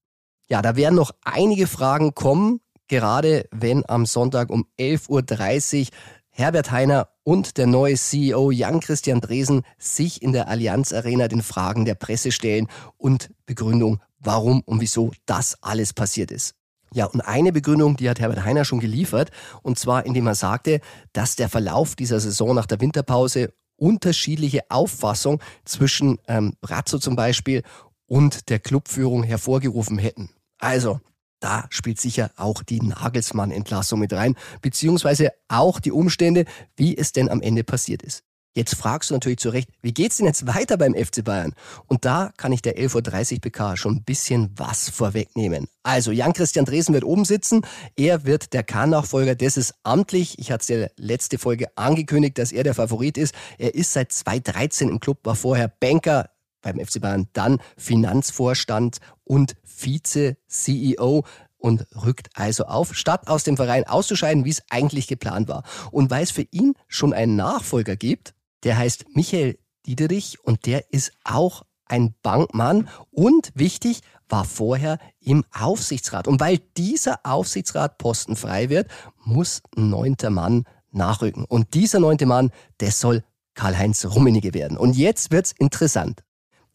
Ja, 0.49 0.61
da 0.61 0.75
werden 0.75 0.95
noch 0.95 1.11
einige 1.23 1.67
Fragen 1.67 2.15
kommen, 2.15 2.59
gerade 2.89 3.47
wenn 3.51 3.87
am 3.87 4.05
Sonntag 4.05 4.49
um 4.49 4.67
11.30 4.77 5.79
Uhr 5.79 5.87
Herbert 6.31 6.69
Heiner 6.69 7.07
und 7.23 7.57
der 7.57 7.67
neue 7.67 7.95
CEO 7.95 8.51
Jan-Christian 8.51 9.21
Dresen 9.21 9.61
sich 9.77 10.21
in 10.21 10.33
der 10.33 10.49
Allianz 10.49 10.91
Arena 10.91 11.29
den 11.29 11.43
Fragen 11.43 11.85
der 11.85 11.95
Presse 11.95 12.33
stellen 12.33 12.67
und 12.97 13.29
Begründung, 13.45 14.01
warum 14.19 14.61
und 14.65 14.81
wieso 14.81 15.11
das 15.25 15.63
alles 15.63 15.93
passiert 15.93 16.31
ist. 16.31 16.58
Ja, 16.93 17.05
und 17.05 17.21
eine 17.21 17.51
Begründung, 17.51 17.97
die 17.97 18.09
hat 18.09 18.19
Herbert 18.19 18.43
Heiner 18.43 18.65
schon 18.65 18.79
geliefert, 18.79 19.31
und 19.61 19.77
zwar 19.77 20.05
indem 20.05 20.27
er 20.27 20.35
sagte, 20.35 20.81
dass 21.13 21.35
der 21.35 21.49
Verlauf 21.49 21.95
dieser 21.95 22.19
Saison 22.19 22.55
nach 22.55 22.65
der 22.65 22.81
Winterpause 22.81 23.53
unterschiedliche 23.75 24.69
Auffassung 24.69 25.41
zwischen 25.65 26.19
ähm, 26.27 26.53
Brazzo 26.61 26.99
zum 26.99 27.15
Beispiel 27.15 27.63
und 28.07 28.49
der 28.49 28.59
Clubführung 28.59 29.23
hervorgerufen 29.23 29.97
hätten. 29.97 30.29
Also, 30.57 30.99
da 31.39 31.67
spielt 31.69 32.01
sicher 32.01 32.31
auch 32.35 32.63
die 32.63 32.81
Nagelsmann-Entlassung 32.81 33.99
mit 33.99 34.11
rein, 34.11 34.35
beziehungsweise 34.61 35.31
auch 35.47 35.79
die 35.79 35.91
Umstände, 35.91 36.45
wie 36.75 36.97
es 36.97 37.13
denn 37.13 37.29
am 37.29 37.41
Ende 37.41 37.63
passiert 37.63 38.03
ist. 38.03 38.23
Jetzt 38.59 38.75
fragst 38.75 39.09
du 39.09 39.13
natürlich 39.13 39.39
zu 39.39 39.51
Recht, 39.51 39.69
wie 39.81 39.93
geht's 39.93 40.17
denn 40.17 40.25
jetzt 40.25 40.45
weiter 40.45 40.75
beim 40.75 40.93
FC 40.93 41.23
Bayern? 41.23 41.53
Und 41.87 42.03
da 42.03 42.33
kann 42.35 42.51
ich 42.51 42.61
der 42.61 42.77
11.30 42.77 43.35
Uhr 43.35 43.39
PK 43.39 43.77
schon 43.77 43.95
ein 43.95 44.03
bisschen 44.03 44.49
was 44.53 44.89
vorwegnehmen. 44.89 45.69
Also, 45.81 46.11
Jan-Christian 46.11 46.65
Dresen 46.65 46.93
wird 46.93 47.05
oben 47.05 47.23
sitzen. 47.23 47.61
Er 47.95 48.25
wird 48.25 48.51
der 48.51 48.63
Kahn-Nachfolger. 48.63 49.35
Das 49.35 49.55
ist 49.55 49.75
amtlich. 49.83 50.39
Ich 50.39 50.51
hatte 50.51 50.61
es 50.61 50.67
ja 50.67 50.87
letzte 50.97 51.37
Folge 51.37 51.67
angekündigt, 51.77 52.37
dass 52.37 52.51
er 52.51 52.65
der 52.65 52.73
Favorit 52.73 53.17
ist. 53.17 53.33
Er 53.57 53.75
ist 53.75 53.93
seit 53.93 54.11
2013 54.11 54.89
im 54.89 54.99
Club, 54.99 55.19
war 55.23 55.37
vorher 55.37 55.69
Banker, 55.69 56.29
beim 56.61 56.85
FC 56.85 56.99
Bayern 56.99 57.29
dann 57.31 57.59
Finanzvorstand 57.77 58.97
und 59.23 59.55
Vize-CEO 59.63 61.23
und 61.59 61.87
rückt 62.03 62.27
also 62.33 62.65
auf, 62.65 62.93
statt 62.93 63.29
aus 63.29 63.45
dem 63.45 63.55
Verein 63.55 63.87
auszuscheiden, 63.87 64.43
wie 64.43 64.49
es 64.49 64.63
eigentlich 64.69 65.07
geplant 65.07 65.47
war. 65.47 65.63
Und 65.91 66.11
weil 66.11 66.23
es 66.23 66.31
für 66.31 66.45
ihn 66.51 66.73
schon 66.89 67.13
einen 67.13 67.37
Nachfolger 67.37 67.95
gibt, 67.95 68.33
der 68.63 68.77
heißt 68.77 69.15
Michael 69.15 69.57
Diederich 69.85 70.37
und 70.43 70.65
der 70.65 70.91
ist 70.93 71.13
auch 71.23 71.63
ein 71.85 72.13
Bankmann 72.21 72.87
und 73.09 73.51
wichtig, 73.55 74.01
war 74.27 74.45
vorher 74.45 74.99
im 75.19 75.43
Aufsichtsrat. 75.51 76.27
Und 76.27 76.39
weil 76.39 76.59
dieser 76.77 77.19
Aufsichtsrat 77.23 77.95
frei 78.35 78.69
wird, 78.69 78.87
muss 79.23 79.61
ein 79.75 79.89
neunter 79.89 80.29
Mann 80.29 80.65
nachrücken. 80.91 81.45
Und 81.45 81.73
dieser 81.73 81.99
neunte 81.99 82.25
Mann, 82.25 82.51
der 82.79 82.91
soll 82.91 83.23
Karl-Heinz 83.55 84.05
Rummenigge 84.05 84.53
werden. 84.53 84.77
Und 84.77 84.95
jetzt 84.95 85.31
wird's 85.31 85.53
interessant. 85.57 86.23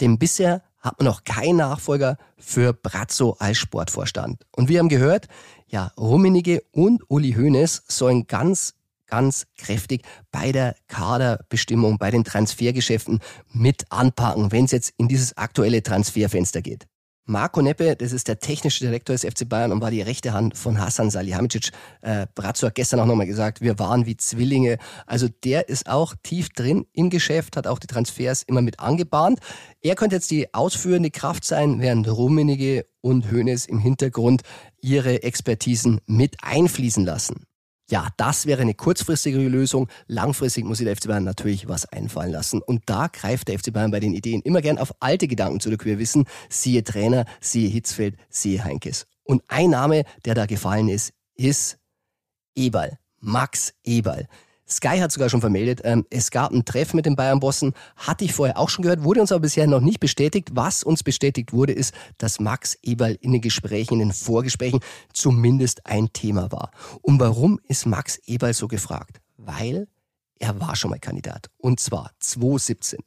Denn 0.00 0.18
bisher 0.18 0.62
hat 0.78 0.98
man 0.98 1.06
noch 1.06 1.24
keinen 1.24 1.56
Nachfolger 1.56 2.18
für 2.36 2.72
Brazzo 2.74 3.36
als 3.38 3.56
Sportvorstand. 3.56 4.44
Und 4.54 4.68
wir 4.68 4.80
haben 4.80 4.88
gehört, 4.88 5.28
ja, 5.66 5.92
Rummenigge 5.96 6.62
und 6.72 7.02
Uli 7.08 7.32
Hoeneß 7.32 7.84
sollen 7.88 8.26
ganz, 8.26 8.74
ganz 9.06 9.46
kräftig 9.56 10.02
bei 10.30 10.52
der 10.52 10.74
Kaderbestimmung, 10.88 11.98
bei 11.98 12.10
den 12.10 12.24
Transfergeschäften 12.24 13.20
mit 13.52 13.90
anpacken, 13.90 14.52
wenn 14.52 14.64
es 14.64 14.72
jetzt 14.72 14.92
in 14.96 15.08
dieses 15.08 15.36
aktuelle 15.36 15.82
Transferfenster 15.82 16.62
geht. 16.62 16.86
Marco 17.26 17.62
Neppe, 17.62 17.96
das 17.96 18.12
ist 18.12 18.28
der 18.28 18.38
technische 18.38 18.84
Direktor 18.84 19.16
des 19.16 19.24
FC 19.24 19.48
Bayern 19.48 19.72
und 19.72 19.80
war 19.80 19.90
die 19.90 20.02
rechte 20.02 20.34
Hand 20.34 20.58
von 20.58 20.78
Hassan 20.78 21.08
Salihamidzic. 21.08 21.70
Äh, 22.02 22.26
Brazzo 22.34 22.66
hat 22.66 22.74
gestern 22.74 23.00
auch 23.00 23.06
nochmal 23.06 23.26
gesagt, 23.26 23.62
wir 23.62 23.78
waren 23.78 24.04
wie 24.04 24.18
Zwillinge. 24.18 24.76
Also 25.06 25.28
der 25.42 25.70
ist 25.70 25.88
auch 25.88 26.14
tief 26.22 26.50
drin 26.50 26.84
im 26.92 27.08
Geschäft, 27.08 27.56
hat 27.56 27.66
auch 27.66 27.78
die 27.78 27.86
Transfers 27.86 28.42
immer 28.42 28.60
mit 28.60 28.78
angebahnt. 28.78 29.38
Er 29.80 29.94
könnte 29.94 30.16
jetzt 30.16 30.30
die 30.30 30.52
ausführende 30.52 31.10
Kraft 31.10 31.46
sein, 31.46 31.80
während 31.80 32.08
Rummenige 32.08 32.84
und 33.00 33.32
Hoeneß 33.32 33.64
im 33.66 33.78
Hintergrund 33.78 34.42
ihre 34.82 35.22
Expertisen 35.22 36.02
mit 36.06 36.36
einfließen 36.42 37.06
lassen. 37.06 37.46
Ja, 37.90 38.08
das 38.16 38.46
wäre 38.46 38.62
eine 38.62 38.74
kurzfristige 38.74 39.38
Lösung. 39.38 39.88
Langfristig 40.06 40.64
muss 40.64 40.78
sich 40.78 40.86
der 40.86 40.96
FC 40.96 41.06
Bayern 41.06 41.24
natürlich 41.24 41.68
was 41.68 41.84
einfallen 41.84 42.32
lassen. 42.32 42.62
Und 42.62 42.82
da 42.86 43.08
greift 43.08 43.48
der 43.48 43.58
FC 43.58 43.72
Bayern 43.72 43.90
bei 43.90 44.00
den 44.00 44.14
Ideen 44.14 44.40
immer 44.40 44.62
gern 44.62 44.78
auf 44.78 44.94
alte 45.00 45.28
Gedanken 45.28 45.60
zurück. 45.60 45.84
Wir 45.84 45.98
wissen, 45.98 46.24
siehe 46.48 46.82
Trainer, 46.82 47.26
siehe 47.40 47.68
Hitzfeld, 47.68 48.16
siehe 48.30 48.64
Heinkes. 48.64 49.06
Und 49.22 49.42
ein 49.48 49.70
Name, 49.70 50.04
der 50.24 50.34
da 50.34 50.46
gefallen 50.46 50.88
ist, 50.88 51.12
ist 51.34 51.78
Eberl. 52.54 52.98
Max 53.20 53.74
Eberl. 53.84 54.28
Sky 54.68 54.98
hat 54.98 55.12
sogar 55.12 55.28
schon 55.28 55.40
vermeldet, 55.40 55.82
ähm, 55.84 56.06
es 56.10 56.30
gab 56.30 56.52
ein 56.52 56.64
Treffen 56.64 56.96
mit 56.96 57.06
den 57.06 57.16
Bayern-Bossen, 57.16 57.74
hatte 57.96 58.24
ich 58.24 58.32
vorher 58.32 58.58
auch 58.58 58.70
schon 58.70 58.82
gehört, 58.82 59.04
wurde 59.04 59.20
uns 59.20 59.30
aber 59.30 59.40
bisher 59.40 59.66
noch 59.66 59.80
nicht 59.80 60.00
bestätigt. 60.00 60.50
Was 60.52 60.82
uns 60.82 61.02
bestätigt 61.02 61.52
wurde, 61.52 61.72
ist, 61.72 61.94
dass 62.18 62.40
Max 62.40 62.76
Eberl 62.82 63.16
in 63.20 63.32
den 63.32 63.40
Gesprächen, 63.40 63.94
in 63.94 64.08
den 64.08 64.12
Vorgesprächen 64.12 64.80
zumindest 65.12 65.86
ein 65.86 66.12
Thema 66.12 66.50
war. 66.50 66.70
Und 67.02 67.20
warum 67.20 67.60
ist 67.68 67.86
Max 67.86 68.18
Eberl 68.26 68.54
so 68.54 68.68
gefragt? 68.68 69.20
Weil 69.36 69.86
er 70.38 70.60
war 70.60 70.76
schon 70.76 70.90
mal 70.90 70.98
Kandidat. 70.98 71.48
Und 71.58 71.80
zwar 71.80 72.10
2017. 72.20 73.00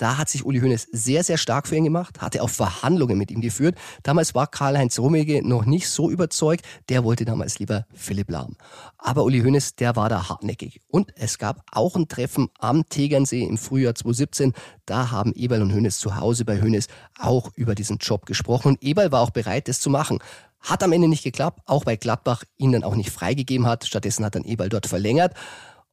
Da 0.00 0.16
hat 0.16 0.30
sich 0.30 0.46
Uli 0.46 0.60
Hoeneß 0.60 0.88
sehr, 0.92 1.22
sehr 1.24 1.36
stark 1.36 1.68
für 1.68 1.76
ihn 1.76 1.84
gemacht, 1.84 2.22
hatte 2.22 2.42
auch 2.42 2.48
Verhandlungen 2.48 3.18
mit 3.18 3.30
ihm 3.30 3.42
geführt. 3.42 3.76
Damals 4.02 4.34
war 4.34 4.46
Karl-Heinz 4.46 4.98
Rummenigge 4.98 5.46
noch 5.46 5.66
nicht 5.66 5.90
so 5.90 6.10
überzeugt. 6.10 6.64
Der 6.88 7.04
wollte 7.04 7.26
damals 7.26 7.58
lieber 7.58 7.84
Philipp 7.92 8.30
Lahm. 8.30 8.56
Aber 8.96 9.24
Uli 9.24 9.42
Hoeneß, 9.42 9.74
der 9.74 9.96
war 9.96 10.08
da 10.08 10.30
hartnäckig. 10.30 10.80
Und 10.88 11.12
es 11.16 11.36
gab 11.36 11.66
auch 11.70 11.96
ein 11.96 12.08
Treffen 12.08 12.48
am 12.58 12.88
Tegernsee 12.88 13.42
im 13.42 13.58
Frühjahr 13.58 13.94
2017. 13.94 14.54
Da 14.86 15.10
haben 15.10 15.34
Eberl 15.34 15.60
und 15.60 15.74
Hoeneß 15.74 15.98
zu 15.98 16.16
Hause 16.16 16.46
bei 16.46 16.62
Hoeneß 16.62 16.86
auch 17.18 17.50
über 17.56 17.74
diesen 17.74 17.98
Job 17.98 18.24
gesprochen. 18.24 18.68
Und 18.68 18.82
Eberl 18.82 19.12
war 19.12 19.20
auch 19.20 19.30
bereit, 19.30 19.68
das 19.68 19.80
zu 19.80 19.90
machen. 19.90 20.20
Hat 20.60 20.82
am 20.82 20.92
Ende 20.92 21.08
nicht 21.08 21.24
geklappt, 21.24 21.60
auch 21.66 21.84
weil 21.84 21.98
Gladbach 21.98 22.44
ihn 22.56 22.72
dann 22.72 22.84
auch 22.84 22.96
nicht 22.96 23.10
freigegeben 23.10 23.66
hat. 23.66 23.84
Stattdessen 23.84 24.24
hat 24.24 24.34
dann 24.34 24.44
Eberl 24.44 24.70
dort 24.70 24.86
verlängert. 24.86 25.34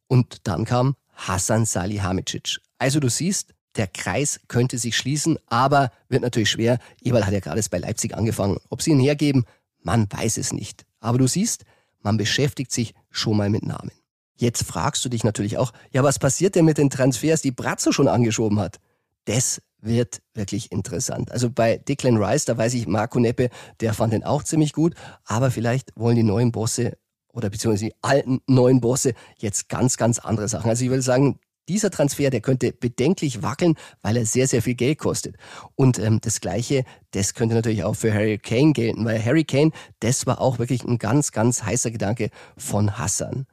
Und 0.08 0.48
dann 0.48 0.64
kam 0.64 0.96
Hassan 1.14 1.66
Salihamidzic. 1.66 2.60
Also 2.80 3.02
du 3.02 3.10
siehst, 3.10 3.54
der 3.78 3.88
Kreis 3.88 4.40
könnte 4.48 4.78
sich 4.78 4.98
schließen, 4.98 5.38
aber 5.48 5.92
wird 6.10 6.24
natürlich 6.24 6.50
schwer. 6.50 6.80
Eberl 7.02 7.26
hat 7.26 7.34
ja 7.34 7.40
gerade 7.40 7.62
bei 7.70 7.78
Leipzig 7.78 8.16
angefangen. 8.16 8.58
Ob 8.70 8.82
sie 8.82 8.92
ihn 8.92 9.00
hergeben, 9.00 9.46
man 9.82 10.08
weiß 10.12 10.38
es 10.38 10.52
nicht. 10.52 10.86
Aber 11.00 11.18
du 11.18 11.28
siehst, 11.28 11.64
man 12.02 12.18
beschäftigt 12.18 12.72
sich 12.72 12.94
schon 13.10 13.38
mal 13.38 13.50
mit 13.50 13.66
Namen. 13.66 13.92
Jetzt 14.36 14.64
fragst 14.64 15.04
du 15.04 15.10
dich 15.10 15.24
natürlich 15.24 15.58
auch, 15.58 15.74
ja, 15.92 16.04
was 16.04 16.20
passiert 16.20 16.56
denn 16.56 16.66
mit 16.66 16.78
den 16.78 16.90
Transfers, 16.90 17.42
die 17.42 17.52
Brazzo 17.52 17.92
schon 17.92 18.08
angeschoben 18.08 18.60
hat? 18.60 18.78
Das 19.26 19.62
wird 19.80 20.22
wirklich 20.34 20.72
interessant. 20.72 21.32
Also 21.32 21.50
bei 21.50 21.78
Declan 21.78 22.18
Rice, 22.18 22.46
da 22.46 22.58
weiß 22.58 22.74
ich, 22.74 22.88
Marco 22.88 23.20
Neppe, 23.20 23.50
der 23.80 23.94
fand 23.94 24.14
den 24.14 24.24
auch 24.24 24.44
ziemlich 24.44 24.74
gut, 24.74 24.96
aber 25.26 25.52
vielleicht 25.52 25.92
wollen 25.96 26.16
die 26.16 26.24
neuen 26.24 26.52
Bosse 26.52 26.98
oder 27.32 27.50
beziehungsweise 27.50 27.86
die 27.86 27.96
alten 28.02 28.42
neuen 28.48 28.82
Bosse 28.82 29.14
jetzt 29.38 29.70
ganz, 29.70 29.98
ganz 29.98 30.20
andere 30.20 30.48
Sachen. 30.48 30.70
Also 30.70 30.84
ich 30.84 30.92
will 30.92 31.02
sagen, 31.02 31.40
dieser 31.68 31.92
Transfer, 31.92 32.30
der 32.30 32.42
könnte 32.42 32.72
bedenklich 32.74 33.44
wackeln, 33.44 33.76
weil 34.02 34.18
er 34.18 34.26
sehr, 34.26 34.48
sehr 34.48 34.62
viel 34.62 34.76
Geld 34.76 35.00
kostet. 35.00 35.36
Und 35.76 36.00
ähm, 36.00 36.20
das 36.22 36.42
Gleiche, 36.42 36.84
das 37.12 37.34
könnte 37.34 37.56
natürlich 37.56 37.84
auch 37.84 37.96
für 37.96 38.14
Harry 38.14 38.38
Kane 38.38 38.74
gelten, 38.74 39.06
weil 39.06 39.24
Harry 39.24 39.44
Kane, 39.44 39.72
das 40.00 40.26
war 40.26 40.42
auch 40.42 40.60
wirklich 40.60 40.84
ein 40.84 40.98
ganz, 40.98 41.32
ganz 41.32 41.64
heißer 41.64 41.92
Gedanke 41.92 42.30
von 42.58 42.98
Hassan. 42.98 43.46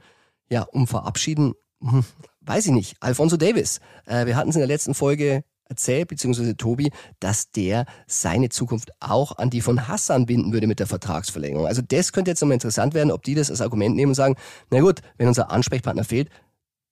Ja, 0.51 0.63
um 0.63 0.87
verabschieden, 0.87 1.55
hm, 1.81 2.05
weiß 2.43 2.67
ich 2.67 2.73
nicht. 2.73 2.97
Alfonso 3.01 3.37
Davis. 3.37 3.81
Äh, 4.07 4.27
wir 4.27 4.37
hatten 4.37 4.51
es 4.51 4.57
in 4.57 4.61
der 4.61 4.69
letzten 4.69 4.95
Folge 4.95 5.45
erzählt, 5.69 6.09
beziehungsweise 6.09 6.57
Tobi, 6.57 6.91
dass 7.21 7.51
der 7.51 7.87
seine 8.07 8.49
Zukunft 8.51 8.91
auch 9.01 9.39
an 9.39 9.51
die 9.51 9.61
von 9.61 9.89
Hassan 9.89 10.27
binden 10.27 10.53
würde 10.53 10.67
mit 10.67 10.79
der 10.79 10.87
Vertragsverlängerung. 10.87 11.67
Also 11.67 11.83
das 11.83 12.13
könnte 12.13 12.31
jetzt 12.31 12.41
nochmal 12.41 12.55
interessant 12.55 12.95
werden, 12.95 13.11
ob 13.11 13.23
die 13.23 13.35
das 13.35 13.51
als 13.51 13.61
Argument 13.61 13.97
nehmen 13.97 14.11
und 14.11 14.15
sagen, 14.15 14.37
na 14.71 14.81
gut, 14.81 15.01
wenn 15.17 15.29
unser 15.29 15.51
Ansprechpartner 15.51 16.05
fehlt, 16.05 16.29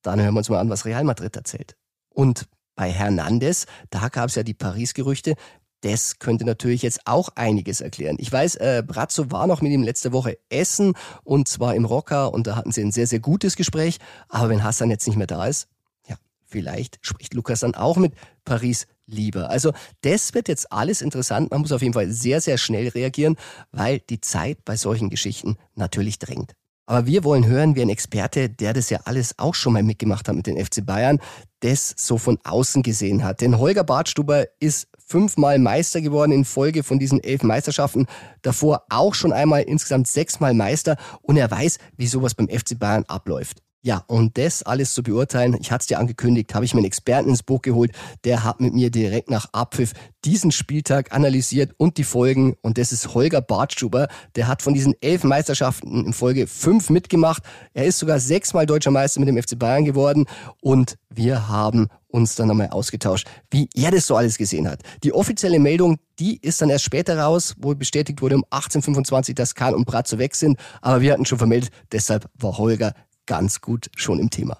dann 0.03 0.21
hören 0.21 0.33
wir 0.33 0.39
uns 0.39 0.49
mal 0.49 0.59
an, 0.59 0.69
was 0.69 0.85
Real 0.85 1.03
Madrid 1.03 1.35
erzählt. 1.35 1.75
Und 2.09 2.47
bei 2.75 2.91
Hernandez, 2.91 3.65
da 3.89 4.09
gab 4.09 4.29
es 4.29 4.35
ja 4.35 4.43
die 4.43 4.53
Paris-Gerüchte, 4.53 5.35
das 5.81 6.17
könnte 6.17 6.45
natürlich 6.45 6.81
jetzt 6.81 7.01
auch 7.05 7.29
einiges 7.35 7.81
erklären. 7.81 8.15
Ich 8.19 8.31
weiß, 8.31 8.55
äh, 8.55 8.83
Brazzo 8.85 9.31
war 9.31 9.47
noch 9.47 9.61
mit 9.61 9.73
ihm 9.73 9.83
letzte 9.83 10.13
Woche 10.13 10.37
essen 10.49 10.93
und 11.23 11.47
zwar 11.49 11.75
im 11.75 11.83
Rocker 11.83 12.33
und 12.33 12.47
da 12.47 12.55
hatten 12.55 12.71
sie 12.71 12.81
ein 12.81 12.93
sehr, 12.93 13.05
sehr 13.05 13.19
gutes 13.19 13.57
Gespräch. 13.57 13.97
Aber 14.29 14.49
wenn 14.49 14.63
Hassan 14.63 14.89
jetzt 14.89 15.07
nicht 15.07 15.17
mehr 15.17 15.27
da 15.27 15.45
ist, 15.45 15.67
ja, 16.07 16.15
vielleicht 16.45 16.99
spricht 17.01 17.33
Lukas 17.33 17.59
dann 17.59 17.75
auch 17.75 17.97
mit 17.97 18.13
Paris 18.45 18.87
lieber. 19.07 19.49
Also 19.49 19.73
das 20.01 20.33
wird 20.33 20.47
jetzt 20.47 20.71
alles 20.71 21.01
interessant. 21.01 21.51
Man 21.51 21.59
muss 21.59 21.73
auf 21.73 21.81
jeden 21.81 21.93
Fall 21.93 22.09
sehr, 22.09 22.39
sehr 22.39 22.57
schnell 22.57 22.87
reagieren, 22.87 23.35
weil 23.71 23.99
die 23.99 24.21
Zeit 24.21 24.63
bei 24.63 24.77
solchen 24.77 25.09
Geschichten 25.09 25.57
natürlich 25.75 26.17
drängt. 26.17 26.53
Aber 26.85 27.07
wir 27.07 27.23
wollen 27.23 27.45
hören, 27.47 27.75
wie 27.75 27.81
ein 27.81 27.89
Experte, 27.89 28.49
der 28.49 28.73
das 28.73 28.89
ja 28.89 28.99
alles 29.05 29.39
auch 29.39 29.55
schon 29.55 29.73
mal 29.73 29.83
mitgemacht 29.83 30.27
hat 30.27 30.35
mit 30.35 30.47
den 30.47 30.63
FC 30.63 30.85
Bayern, 30.85 31.19
das 31.61 31.93
so 31.97 32.17
von 32.17 32.37
außen 32.43 32.83
gesehen 32.83 33.23
hat. 33.23 33.39
Denn 33.39 33.57
Holger 33.57 33.85
Bartstuber 33.85 34.45
ist 34.59 34.87
fünfmal 34.97 35.59
Meister 35.59 36.01
geworden 36.01 36.33
in 36.33 36.43
Folge 36.43 36.83
von 36.83 36.99
diesen 36.99 37.23
elf 37.23 37.43
Meisterschaften. 37.43 38.05
Davor 38.41 38.83
auch 38.89 39.13
schon 39.13 39.31
einmal 39.31 39.61
insgesamt 39.61 40.07
sechsmal 40.07 40.53
Meister 40.53 40.97
und 41.21 41.37
er 41.37 41.49
weiß, 41.49 41.77
wie 41.95 42.07
sowas 42.07 42.35
beim 42.35 42.49
FC 42.49 42.77
Bayern 42.77 43.05
abläuft. 43.07 43.61
Ja, 43.85 44.01
und 44.07 44.37
das 44.37 44.63
alles 44.63 44.93
zu 44.93 45.03
beurteilen, 45.03 45.57
ich 45.59 45.69
hatte 45.69 45.81
es 45.81 45.87
dir 45.87 45.99
angekündigt, 45.99 46.55
habe 46.55 46.63
ich 46.63 46.73
mir 46.73 46.79
einen 46.79 46.87
Experten 46.87 47.27
ins 47.27 47.43
Boot 47.43 47.63
geholt, 47.63 47.91
der 48.23 48.45
hat 48.45 48.61
mit 48.61 48.73
mir 48.73 48.89
direkt 48.89 49.29
nach 49.29 49.49
Abpfiff 49.51 49.91
diesen 50.23 50.53
Spieltag 50.53 51.13
analysiert 51.13 51.73
und 51.75 51.97
die 51.97 52.05
Folgen. 52.05 52.55
Und 52.61 52.77
das 52.77 52.93
ist 52.93 53.13
Holger 53.13 53.41
Bartschuber, 53.41 54.07
der 54.37 54.47
hat 54.47 54.61
von 54.61 54.73
diesen 54.73 54.95
elf 55.01 55.25
Meisterschaften 55.25 56.05
in 56.05 56.13
Folge 56.13 56.47
fünf 56.47 56.89
mitgemacht. 56.89 57.43
Er 57.73 57.83
ist 57.83 57.99
sogar 57.99 58.21
sechsmal 58.21 58.65
deutscher 58.65 58.91
Meister 58.91 59.19
mit 59.19 59.27
dem 59.27 59.37
FC 59.37 59.59
Bayern 59.59 59.83
geworden 59.83 60.27
und 60.61 60.95
wir 61.09 61.49
haben 61.49 61.89
uns 62.07 62.35
dann 62.35 62.47
nochmal 62.47 62.69
ausgetauscht, 62.69 63.27
wie 63.51 63.67
er 63.75 63.91
das 63.91 64.07
so 64.07 64.15
alles 64.15 64.37
gesehen 64.37 64.69
hat. 64.69 64.79
Die 65.03 65.11
offizielle 65.11 65.59
Meldung, 65.59 65.97
die 66.19 66.37
ist 66.37 66.61
dann 66.61 66.69
erst 66.69 66.85
später 66.85 67.17
raus, 67.17 67.53
wo 67.57 67.75
bestätigt 67.75 68.21
wurde 68.21 68.35
um 68.35 68.45
18.25, 68.45 69.33
dass 69.33 69.55
Kahn 69.55 69.75
und 69.75 69.83
Bratzo 69.85 70.19
weg 70.19 70.35
sind. 70.35 70.57
Aber 70.81 71.01
wir 71.01 71.11
hatten 71.11 71.25
schon 71.25 71.39
vermeldet, 71.39 71.71
deshalb 71.91 72.29
war 72.35 72.57
Holger 72.57 72.93
ganz 73.25 73.61
gut 73.61 73.89
schon 73.95 74.19
im 74.19 74.29
Thema. 74.29 74.59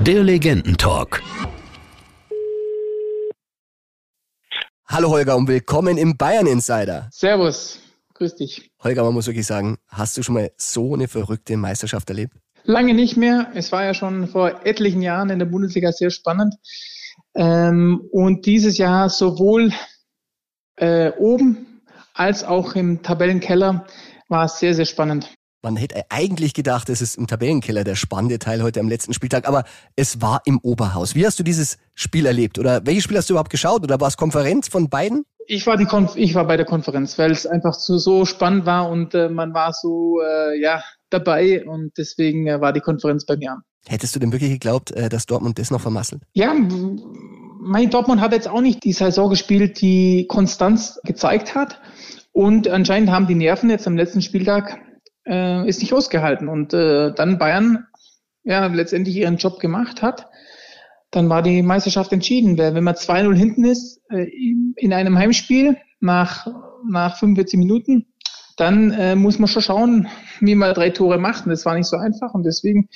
Der 0.00 0.22
Legendentalk. 0.22 1.22
Hallo 4.86 5.10
Holger 5.10 5.36
und 5.36 5.48
willkommen 5.48 5.98
im 5.98 6.16
Bayern 6.16 6.46
Insider. 6.46 7.08
Servus, 7.12 7.80
grüß 8.14 8.36
dich. 8.36 8.70
Holger, 8.82 9.04
man 9.04 9.12
muss 9.12 9.26
wirklich 9.26 9.46
sagen, 9.46 9.76
hast 9.88 10.16
du 10.16 10.22
schon 10.22 10.34
mal 10.34 10.50
so 10.56 10.94
eine 10.94 11.08
verrückte 11.08 11.56
Meisterschaft 11.56 12.08
erlebt? 12.08 12.34
Lange 12.64 12.94
nicht 12.94 13.16
mehr. 13.16 13.50
Es 13.54 13.70
war 13.70 13.84
ja 13.84 13.92
schon 13.92 14.28
vor 14.28 14.64
etlichen 14.64 15.02
Jahren 15.02 15.30
in 15.30 15.38
der 15.38 15.46
Bundesliga 15.46 15.92
sehr 15.92 16.10
spannend. 16.10 16.54
Ähm, 17.34 18.02
und 18.12 18.46
dieses 18.46 18.78
Jahr 18.78 19.10
sowohl 19.10 19.72
äh, 20.76 21.10
oben 21.18 21.82
als 22.14 22.44
auch 22.44 22.74
im 22.74 23.02
Tabellenkeller 23.02 23.86
war 24.28 24.44
es 24.46 24.58
sehr, 24.58 24.74
sehr 24.74 24.86
spannend. 24.86 25.37
Man 25.60 25.74
hätte 25.74 26.04
eigentlich 26.08 26.54
gedacht, 26.54 26.88
es 26.88 27.02
ist 27.02 27.16
im 27.16 27.26
Tabellenkeller 27.26 27.82
der 27.82 27.96
spannende 27.96 28.38
Teil 28.38 28.62
heute 28.62 28.78
am 28.78 28.88
letzten 28.88 29.12
Spieltag, 29.12 29.48
aber 29.48 29.64
es 29.96 30.22
war 30.22 30.42
im 30.44 30.60
Oberhaus. 30.62 31.16
Wie 31.16 31.26
hast 31.26 31.40
du 31.40 31.42
dieses 31.42 31.78
Spiel 31.94 32.26
erlebt? 32.26 32.60
Oder 32.60 32.86
welches 32.86 33.02
Spiel 33.02 33.16
hast 33.16 33.28
du 33.28 33.34
überhaupt 33.34 33.50
geschaut? 33.50 33.82
Oder 33.82 34.00
war 34.00 34.06
es 34.06 34.16
Konferenz 34.16 34.68
von 34.68 34.88
beiden? 34.88 35.24
Ich 35.48 35.66
war, 35.66 35.76
die 35.76 35.86
Konf 35.86 36.14
ich 36.14 36.36
war 36.36 36.46
bei 36.46 36.56
der 36.56 36.66
Konferenz, 36.66 37.18
weil 37.18 37.32
es 37.32 37.44
einfach 37.44 37.74
so, 37.74 37.98
so 37.98 38.24
spannend 38.24 38.66
war 38.66 38.88
und 38.88 39.14
äh, 39.14 39.28
man 39.28 39.52
war 39.52 39.72
so 39.72 40.20
äh, 40.20 40.60
ja, 40.60 40.84
dabei 41.10 41.66
und 41.66 41.90
deswegen 41.98 42.46
äh, 42.46 42.60
war 42.60 42.72
die 42.72 42.80
Konferenz 42.80 43.26
bei 43.26 43.36
mir 43.36 43.52
an. 43.52 43.62
Hättest 43.88 44.14
du 44.14 44.20
denn 44.20 44.30
wirklich 44.30 44.50
geglaubt, 44.50 44.92
äh, 44.92 45.08
dass 45.08 45.26
Dortmund 45.26 45.58
das 45.58 45.72
noch 45.72 45.80
vermasselt? 45.80 46.22
Ja, 46.34 46.54
mein 47.60 47.90
Dortmund 47.90 48.20
hat 48.20 48.32
jetzt 48.32 48.46
auch 48.46 48.60
nicht 48.60 48.84
die 48.84 48.92
Saison 48.92 49.28
gespielt, 49.28 49.80
die 49.80 50.26
Konstanz 50.28 51.00
gezeigt 51.02 51.56
hat. 51.56 51.80
Und 52.30 52.68
anscheinend 52.68 53.10
haben 53.10 53.26
die 53.26 53.34
Nerven 53.34 53.70
jetzt 53.70 53.88
am 53.88 53.96
letzten 53.96 54.22
Spieltag 54.22 54.78
äh, 55.28 55.68
ist 55.68 55.80
nicht 55.80 55.92
ausgehalten. 55.92 56.48
Und 56.48 56.72
äh, 56.72 57.12
dann 57.12 57.38
Bayern 57.38 57.86
ja 58.44 58.66
letztendlich 58.66 59.16
ihren 59.16 59.36
Job 59.36 59.60
gemacht 59.60 60.02
hat, 60.02 60.28
dann 61.10 61.28
war 61.28 61.42
die 61.42 61.62
Meisterschaft 61.62 62.12
entschieden. 62.12 62.58
Wenn 62.58 62.84
man 62.84 62.94
2-0 62.94 63.34
hinten 63.34 63.64
ist 63.64 64.00
äh, 64.10 64.26
in 64.76 64.92
einem 64.92 65.16
Heimspiel 65.18 65.76
nach, 66.00 66.46
nach 66.88 67.18
45 67.18 67.58
Minuten, 67.58 68.06
dann 68.58 68.90
äh, 68.90 69.14
muss 69.14 69.38
man 69.38 69.46
schon 69.46 69.62
schauen, 69.62 70.08
wie 70.40 70.56
man 70.56 70.74
drei 70.74 70.90
Tore 70.90 71.16
macht. 71.16 71.46
Und 71.46 71.50
das 71.50 71.64
war 71.64 71.76
nicht 71.76 71.86
so 71.86 71.96
einfach. 71.96 72.34
Und 72.34 72.42
deswegen, 72.42 72.88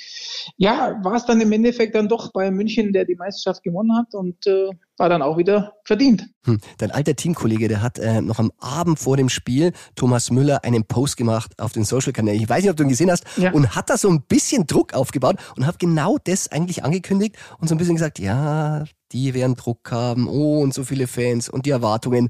ja, 0.57 0.99
war 1.03 1.15
es 1.15 1.25
dann 1.25 1.39
im 1.39 1.51
Endeffekt 1.53 1.95
dann 1.95 2.09
doch 2.09 2.33
bei 2.33 2.51
München, 2.51 2.91
der 2.91 3.05
die 3.05 3.15
Meisterschaft 3.15 3.63
gewonnen 3.63 3.97
hat 3.97 4.13
und 4.13 4.45
äh, 4.45 4.71
war 4.97 5.07
dann 5.07 5.21
auch 5.21 5.37
wieder 5.37 5.75
verdient. 5.85 6.27
Hm. 6.45 6.59
Dein 6.79 6.91
alter 6.91 7.15
Teamkollege, 7.15 7.69
der 7.69 7.81
hat 7.81 7.97
äh, 7.97 8.21
noch 8.21 8.39
am 8.39 8.51
Abend 8.59 8.99
vor 8.99 9.15
dem 9.15 9.29
Spiel, 9.29 9.71
Thomas 9.95 10.31
Müller, 10.31 10.65
einen 10.65 10.83
Post 10.83 11.15
gemacht 11.15 11.53
auf 11.59 11.71
den 11.71 11.85
Social-Kanälen. 11.85 12.41
Ich 12.41 12.49
weiß 12.49 12.61
nicht, 12.61 12.71
ob 12.71 12.75
du 12.75 12.83
ihn 12.83 12.89
gesehen 12.89 13.09
hast. 13.09 13.25
Ja. 13.37 13.53
Und 13.53 13.73
hat 13.73 13.89
da 13.89 13.97
so 13.97 14.09
ein 14.09 14.21
bisschen 14.21 14.67
Druck 14.67 14.93
aufgebaut 14.93 15.37
und 15.55 15.65
hat 15.65 15.79
genau 15.79 16.17
das 16.21 16.51
eigentlich 16.51 16.83
angekündigt 16.83 17.37
und 17.59 17.69
so 17.69 17.75
ein 17.75 17.77
bisschen 17.77 17.95
gesagt, 17.95 18.19
ja, 18.19 18.83
die 19.13 19.33
werden 19.33 19.55
Druck 19.55 19.89
haben, 19.91 20.27
oh, 20.27 20.59
und 20.59 20.73
so 20.73 20.83
viele 20.83 21.07
Fans 21.07 21.47
und 21.47 21.65
die 21.65 21.69
Erwartungen. 21.69 22.29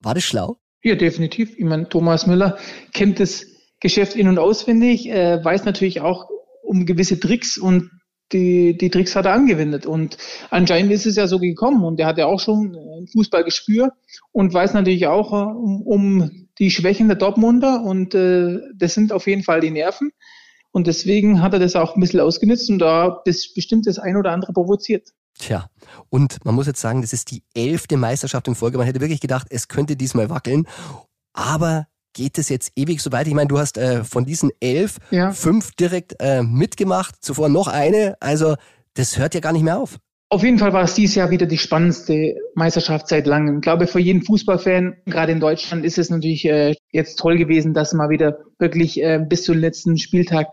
War 0.00 0.14
das 0.14 0.22
schlau? 0.22 0.56
Ja, 0.84 0.94
definitiv. 0.96 1.58
Ich 1.58 1.64
meine, 1.64 1.88
Thomas 1.88 2.26
Müller 2.26 2.58
kennt 2.92 3.18
das 3.18 3.46
Geschäft 3.80 4.16
in- 4.16 4.28
und 4.28 4.38
auswendig, 4.38 5.08
äh, 5.08 5.42
weiß 5.42 5.64
natürlich 5.64 6.02
auch 6.02 6.28
um 6.62 6.84
gewisse 6.84 7.18
Tricks 7.18 7.56
und 7.56 7.90
die, 8.32 8.76
die 8.76 8.90
Tricks 8.90 9.16
hat 9.16 9.24
er 9.24 9.32
angewendet. 9.32 9.86
Und 9.86 10.18
anscheinend 10.50 10.92
ist 10.92 11.06
es 11.06 11.16
ja 11.16 11.26
so 11.26 11.38
gekommen. 11.38 11.84
Und 11.84 12.00
er 12.00 12.06
hat 12.06 12.18
ja 12.18 12.26
auch 12.26 12.40
schon 12.40 12.76
ein 12.76 13.06
Fußballgespür 13.06 13.92
und 14.32 14.52
weiß 14.52 14.74
natürlich 14.74 15.06
auch 15.06 15.32
äh, 15.32 15.52
um, 15.56 15.82
um 15.82 16.48
die 16.58 16.70
Schwächen 16.70 17.08
der 17.08 17.16
Dortmunder. 17.16 17.82
Und 17.82 18.14
äh, 18.14 18.58
das 18.76 18.92
sind 18.92 19.10
auf 19.10 19.26
jeden 19.26 19.42
Fall 19.42 19.60
die 19.60 19.70
Nerven. 19.70 20.10
Und 20.70 20.86
deswegen 20.86 21.40
hat 21.40 21.54
er 21.54 21.60
das 21.60 21.76
auch 21.76 21.94
ein 21.96 22.00
bisschen 22.00 22.20
ausgenutzt 22.20 22.68
und 22.68 22.80
da 22.80 23.22
bestimmt 23.24 23.86
das 23.86 23.98
ein 23.98 24.16
oder 24.16 24.32
andere 24.32 24.52
provoziert. 24.52 25.10
Tja, 25.38 25.68
und 26.10 26.44
man 26.44 26.54
muss 26.54 26.66
jetzt 26.66 26.80
sagen, 26.80 27.02
das 27.02 27.12
ist 27.12 27.30
die 27.30 27.42
elfte 27.54 27.96
Meisterschaft 27.96 28.46
in 28.48 28.54
Folge. 28.54 28.78
Man 28.78 28.86
hätte 28.86 29.00
wirklich 29.00 29.20
gedacht, 29.20 29.48
es 29.50 29.68
könnte 29.68 29.96
diesmal 29.96 30.30
wackeln. 30.30 30.66
Aber 31.32 31.86
geht 32.12 32.38
es 32.38 32.48
jetzt 32.48 32.72
ewig 32.76 33.02
so 33.02 33.10
weit? 33.12 33.26
Ich 33.26 33.34
meine, 33.34 33.48
du 33.48 33.58
hast 33.58 33.76
äh, 33.76 34.04
von 34.04 34.24
diesen 34.24 34.50
elf 34.60 34.98
ja. 35.10 35.32
fünf 35.32 35.72
direkt 35.72 36.14
äh, 36.20 36.42
mitgemacht, 36.42 37.16
zuvor 37.20 37.48
noch 37.48 37.66
eine. 37.66 38.16
Also 38.20 38.54
das 38.94 39.18
hört 39.18 39.34
ja 39.34 39.40
gar 39.40 39.52
nicht 39.52 39.64
mehr 39.64 39.78
auf. 39.78 39.98
Auf 40.30 40.42
jeden 40.42 40.58
Fall 40.58 40.72
war 40.72 40.82
es 40.82 40.94
dieses 40.94 41.14
Jahr 41.16 41.30
wieder 41.30 41.46
die 41.46 41.58
spannendste 41.58 42.36
Meisterschaft 42.54 43.08
seit 43.08 43.26
langem. 43.26 43.56
Ich 43.56 43.62
glaube, 43.62 43.86
für 43.86 44.00
jeden 44.00 44.22
Fußballfan, 44.22 44.96
gerade 45.06 45.32
in 45.32 45.40
Deutschland, 45.40 45.84
ist 45.84 45.98
es 45.98 46.10
natürlich 46.10 46.44
äh, 46.46 46.74
jetzt 46.90 47.18
toll 47.18 47.36
gewesen, 47.36 47.74
dass 47.74 47.92
mal 47.92 48.08
wieder 48.08 48.38
wirklich 48.58 49.00
äh, 49.00 49.20
bis 49.24 49.44
zum 49.44 49.58
letzten 49.58 49.98
Spieltag 49.98 50.48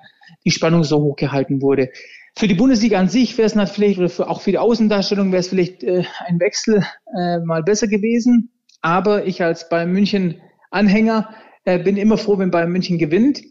die 0.45 0.51
Spannung 0.51 0.83
so 0.83 1.01
hoch 1.01 1.15
gehalten 1.15 1.61
wurde. 1.61 1.89
Für 2.37 2.47
die 2.47 2.55
Bundesliga 2.55 2.97
an 2.97 3.09
sich 3.09 3.37
wäre 3.37 3.45
es 3.45 3.55
natürlich, 3.55 3.97
oder 3.97 4.09
für, 4.09 4.29
auch 4.29 4.41
für 4.41 4.51
die 4.51 4.57
Außendarstellung 4.57 5.31
wäre 5.31 5.41
es 5.41 5.49
vielleicht 5.49 5.83
äh, 5.83 6.03
ein 6.25 6.39
Wechsel 6.39 6.85
äh, 7.17 7.39
mal 7.39 7.61
besser 7.61 7.87
gewesen. 7.87 8.51
Aber 8.81 9.27
ich 9.27 9.43
als 9.43 9.69
Bayern 9.69 9.91
München 9.91 10.41
Anhänger 10.71 11.29
äh, 11.65 11.77
bin 11.77 11.97
immer 11.97 12.17
froh, 12.17 12.37
wenn 12.39 12.51
Bayern 12.51 12.71
München 12.71 12.97
gewinnt. 12.97 13.41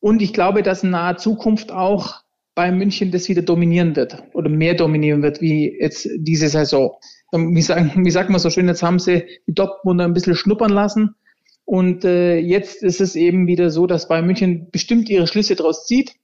Und 0.00 0.22
ich 0.22 0.32
glaube, 0.32 0.62
dass 0.62 0.84
in 0.84 0.90
naher 0.90 1.16
Zukunft 1.16 1.72
auch 1.72 2.22
Bayern 2.54 2.78
München 2.78 3.10
das 3.10 3.28
wieder 3.28 3.42
dominieren 3.42 3.96
wird 3.96 4.22
oder 4.34 4.48
mehr 4.48 4.74
dominieren 4.74 5.22
wird 5.22 5.40
wie 5.40 5.76
jetzt 5.80 6.08
diese 6.18 6.48
Saison. 6.48 6.92
Wie, 7.32 7.62
sagen, 7.62 7.92
wie 8.04 8.10
sagt 8.10 8.30
man 8.30 8.40
so 8.40 8.50
schön, 8.50 8.68
jetzt 8.68 8.82
haben 8.82 8.98
sie 8.98 9.24
die 9.46 9.54
Dortmunder 9.54 10.04
ein 10.04 10.14
bisschen 10.14 10.36
schnuppern 10.36 10.70
lassen. 10.70 11.14
Und 11.64 12.04
äh, 12.04 12.38
jetzt 12.38 12.82
ist 12.82 13.00
es 13.00 13.16
eben 13.16 13.46
wieder 13.46 13.70
so, 13.70 13.86
dass 13.86 14.08
Bayern 14.08 14.26
München 14.26 14.68
bestimmt 14.70 15.08
ihre 15.08 15.26
Schlüsse 15.26 15.56
daraus 15.56 15.86
zieht 15.86 16.14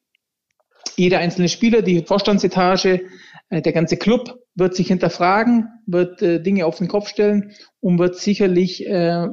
jeder 0.97 1.19
einzelne 1.19 1.49
Spieler, 1.49 1.83
die 1.83 2.03
Vorstandsetage, 2.03 3.03
äh, 3.51 3.63
der 3.63 3.73
ganze 3.73 3.97
Club 3.97 4.39
wird 4.55 4.75
sich 4.75 4.89
hinterfragen, 4.89 5.69
wird 5.87 6.23
äh, 6.23 6.43
Dinge 6.43 6.67
auf 6.67 6.79
den 6.79 6.89
Kopf 6.89 7.09
stellen 7.09 7.53
und 7.81 7.99
wird 7.99 8.17
sicherlich 8.17 8.87
äh, 8.87 9.27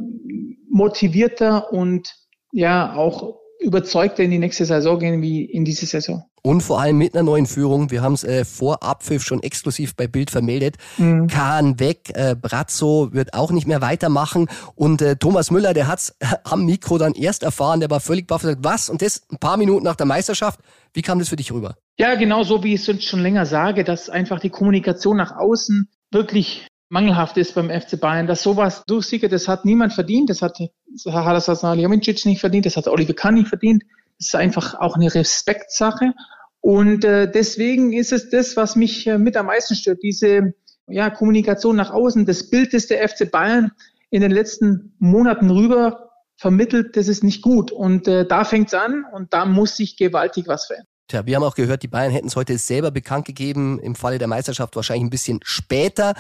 motivierter 0.70 1.72
und 1.72 2.14
ja 2.52 2.96
auch 2.96 3.41
überzeugter 3.62 4.24
in 4.24 4.32
die 4.32 4.40
nächste 4.40 4.66
Saison 4.66 5.00
gehen 5.00 5.22
wie 5.22 5.46
in 5.46 5.64
diese 5.64 5.86
Saison. 5.86 6.24
Und 6.42 6.62
vor 6.62 6.82
allem 6.82 6.98
mit 6.98 7.14
einer 7.14 7.24
neuen 7.24 7.46
Führung. 7.46 7.92
Wir 7.92 8.02
haben 8.02 8.14
es 8.14 8.24
äh, 8.24 8.44
vor 8.44 8.82
Abpfiff 8.82 9.24
schon 9.24 9.44
exklusiv 9.44 9.96
bei 9.96 10.08
Bild 10.08 10.32
vermeldet. 10.32 10.78
Mhm. 10.98 11.28
Kahn 11.28 11.80
weg, 11.80 12.12
äh, 12.16 12.36
Brazzo 12.36 13.10
wird 13.14 13.36
auch 13.36 13.52
nicht 13.52 13.68
mehr 13.68 13.82
weitermachen. 13.82 14.50
Und 14.76 15.04
äh, 15.04 15.16
Thomas 15.16 15.52
Müller, 15.52 15.74
der 15.74 15.88
hat's 15.88 16.16
am 16.44 16.66
Mikro 16.66 16.98
dann 16.98 17.14
erst 17.14 17.44
erfahren, 17.44 17.80
der 17.80 17.92
war 17.92 18.00
völlig 18.00 18.28
baff 18.28 18.44
und 18.44 18.50
sagt, 18.50 18.64
was? 18.64 18.90
Und 18.90 19.04
das 19.04 19.22
ein 19.32 19.38
paar 19.38 19.58
Minuten 19.58 19.86
nach 19.86 19.96
der 19.96 20.08
Meisterschaft. 20.08 20.60
Wie 20.94 21.04
kam 21.04 21.20
das 21.20 21.30
für 21.30 21.36
dich 21.36 21.52
rüber? 21.52 21.76
Ja, 21.98 22.16
genau 22.16 22.44
so, 22.44 22.64
wie 22.64 22.74
ich 22.74 22.88
es 22.88 23.04
schon 23.06 23.22
länger 23.22 23.46
sage, 23.46 23.84
dass 23.84 24.10
einfach 24.10 24.40
die 24.40 24.50
Kommunikation 24.50 25.18
nach 25.18 25.38
außen 25.38 25.88
wirklich 26.12 26.68
mangelhaft 26.90 27.38
ist 27.38 27.56
beim 27.56 27.70
FC 27.70 28.00
Bayern, 28.00 28.28
dass 28.28 28.44
sowas 28.44 28.84
durchsickert, 28.86 29.32
das 29.32 29.48
hat 29.48 29.64
niemand 29.64 29.94
verdient, 29.94 30.30
das 30.30 30.42
hat 30.42 30.58
Hadas 31.06 31.46
Salihamidzic 31.46 32.26
nicht 32.26 32.40
verdient, 32.40 32.66
das 32.66 32.78
hat 32.78 32.88
Oliver 32.88 33.14
Kahn 33.14 33.36
nicht 33.36 33.48
verdient. 33.48 33.84
Das 34.18 34.28
ist 34.28 34.36
einfach 34.36 34.76
auch 34.80 34.96
eine 34.96 35.14
Respektsache. 35.14 36.14
Und 36.60 37.04
äh, 37.06 37.30
deswegen 37.30 37.92
ist 37.92 38.12
es 38.12 38.30
das, 38.30 38.56
was 38.56 38.76
mich 38.76 39.08
äh, 39.08 39.18
mit 39.18 39.36
am 39.36 39.48
meisten 39.48 39.76
stört, 39.76 40.04
diese 40.04 40.54
ja, 40.88 41.10
Kommunikation 41.10 41.76
nach 41.76 41.92
außen, 41.92 42.26
das 42.26 42.50
Bild, 42.50 42.74
das 42.74 42.88
der 42.88 43.08
FC 43.08 43.30
Bayern 43.32 43.72
in 44.12 44.22
den 44.22 44.32
letzten 44.32 44.94
Monaten 45.00 45.50
rüber 45.50 46.12
vermittelt, 46.38 46.98
das 46.98 47.08
ist 47.08 47.24
nicht 47.24 47.42
gut. 47.42 47.72
Und 47.72 48.08
äh, 48.08 48.28
da 48.28 48.44
fängt's 48.44 48.74
an 48.74 49.06
und 49.12 49.34
da 49.34 49.46
muss 49.46 49.78
sich 49.78 49.98
gewaltig 49.98 50.48
was 50.48 50.66
verändern. 50.68 50.88
Tja, 51.08 51.26
wir 51.26 51.36
haben 51.36 51.44
auch 51.44 51.56
gehört, 51.56 51.84
die 51.84 51.88
Bayern 51.88 52.12
hätten 52.12 52.28
es 52.28 52.36
heute 52.36 52.58
selber 52.58 52.90
bekannt 52.90 53.26
gegeben, 53.26 53.80
im 53.80 53.96
Falle 53.96 54.18
der 54.18 54.28
Meisterschaft 54.28 54.76
wahrscheinlich 54.76 55.06
ein 55.06 55.10
bisschen 55.10 55.40
später. 55.44 56.14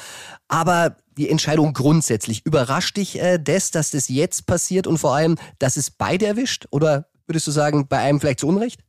Aber 0.48 0.98
die 1.22 1.30
Entscheidung 1.30 1.74
grundsätzlich, 1.74 2.44
überrascht 2.46 2.98
dich 2.98 3.22
äh, 3.22 3.38
das, 3.38 3.70
dass 3.70 3.92
das 3.92 4.10
jetzt 4.10 4.48
passiert 4.48 4.88
und 4.88 4.98
vor 4.98 5.14
allem, 5.16 5.38
dass 5.60 5.78
es 5.78 5.92
beide 5.92 6.26
erwischt? 6.26 6.66
Oder 6.72 7.10
würdest 7.28 7.46
du 7.46 7.52
sagen, 7.52 7.88
bei 7.88 8.00
einem 8.00 8.20
vielleicht 8.20 8.40
zu 8.40 8.48
Unrecht? 8.48 8.82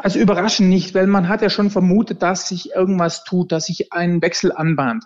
Also 0.00 0.20
überraschend 0.20 0.68
nicht, 0.68 0.94
weil 0.94 1.08
man 1.08 1.28
hat 1.28 1.42
ja 1.42 1.50
schon 1.50 1.70
vermutet, 1.70 2.22
dass 2.22 2.48
sich 2.48 2.70
irgendwas 2.70 3.24
tut, 3.24 3.50
dass 3.50 3.66
sich 3.66 3.92
ein 3.92 4.22
Wechsel 4.22 4.52
anbahnt. 4.52 5.04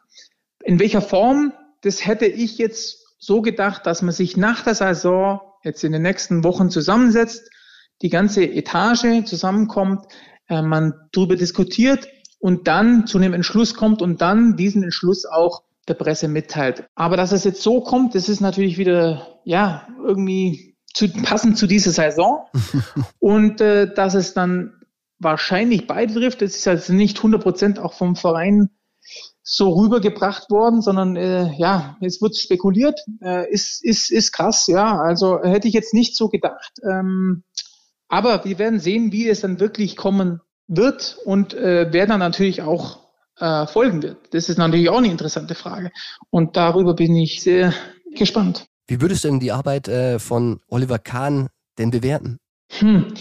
In 0.63 0.79
welcher 0.79 1.01
Form, 1.01 1.55
das 1.81 2.05
hätte 2.05 2.27
ich 2.27 2.59
jetzt 2.59 3.07
so 3.19 3.41
gedacht, 3.41 3.87
dass 3.87 4.03
man 4.03 4.13
sich 4.13 4.37
nach 4.37 4.63
der 4.63 4.75
Saison 4.75 5.41
jetzt 5.65 5.83
in 5.83 5.93
den 5.93 6.03
nächsten 6.03 6.45
Wochen 6.45 6.69
zusammensetzt, 6.69 7.49
die 8.03 8.11
ganze 8.11 8.45
Etage 8.45 9.25
zusammenkommt, 9.25 10.05
äh, 10.49 10.61
man 10.61 10.93
darüber 11.13 11.37
diskutiert 11.37 12.07
und 12.39 12.69
dann 12.69 13.07
zu 13.07 13.17
einem 13.17 13.33
Entschluss 13.33 13.75
kommt 13.75 14.03
und 14.03 14.21
dann 14.21 14.57
diesen 14.57 14.83
Entschluss 14.83 15.25
auch 15.25 15.63
der 15.89 15.95
Presse 15.95 16.29
mitteilt. 16.29 16.85
Aber 16.95 17.17
dass 17.17 17.33
es 17.33 17.45
jetzt 17.45 17.63
so 17.63 17.81
kommt, 17.81 18.15
das 18.15 18.29
ist 18.29 18.41
natürlich 18.41 18.79
wieder, 18.79 19.41
ja, 19.45 19.87
irgendwie 20.05 20.77
zu, 20.93 21.09
passend 21.09 21.59
zu 21.59 21.67
dieser 21.67 21.93
Saison. 21.93 22.47
und 23.19 23.61
äh, 23.61 23.93
dass 23.93 24.15
es 24.15 24.35
dann 24.35 24.73
wahrscheinlich 25.19 25.87
beide 25.87 26.15
trifft, 26.15 26.43
das 26.43 26.57
ist 26.57 26.69
also 26.69 26.93
nicht 26.93 27.19
100 27.19 27.43
Prozent 27.43 27.79
auch 27.79 27.95
vom 27.95 28.17
Verein 28.17 28.71
so 29.43 29.71
rübergebracht 29.71 30.51
worden, 30.51 30.83
sondern 30.83 31.15
äh, 31.15 31.53
ja, 31.57 31.97
es 32.01 32.21
wird 32.21 32.37
spekuliert, 32.37 33.01
äh, 33.23 33.49
ist, 33.51 33.85
ist, 33.85 34.11
ist 34.11 34.33
krass, 34.33 34.67
ja. 34.67 34.99
Also 34.99 35.41
hätte 35.41 35.69
ich 35.69 35.75
jetzt 35.75 35.95
nicht 35.95 36.17
so 36.17 36.29
gedacht. 36.29 36.73
Ähm, 36.83 37.45
aber 38.09 38.45
wir 38.45 38.59
werden 38.59 38.81
sehen, 38.81 39.13
wie 39.13 39.29
es 39.29 39.43
dann 39.43 39.61
wirklich 39.61 39.97
kommen 39.97 40.41
wird 40.67 41.19
und 41.25 41.55
äh, 41.55 41.89
wer 41.93 42.07
dann 42.07 42.19
natürlich 42.19 42.63
auch 42.63 43.06
äh, 43.39 43.67
folgen 43.67 44.03
wird. 44.03 44.19
Das 44.33 44.49
ist 44.49 44.59
natürlich 44.59 44.89
auch 44.89 44.99
eine 44.99 45.11
interessante 45.11 45.55
Frage. 45.55 45.91
Und 46.31 46.57
darüber 46.57 46.95
bin 46.95 47.17
ich 47.17 47.43
sehr 47.43 47.73
gespannt. 48.15 48.67
Wie 48.87 49.01
würdest 49.01 49.25
du 49.25 49.29
denn 49.29 49.41
die 49.41 49.53
Arbeit 49.53 49.89
äh, 49.89 50.19
von 50.19 50.61
Oliver 50.69 50.99
Kahn 50.99 51.49
denn 51.79 51.91
bewerten? 51.91 52.39
Hm. 52.79 53.13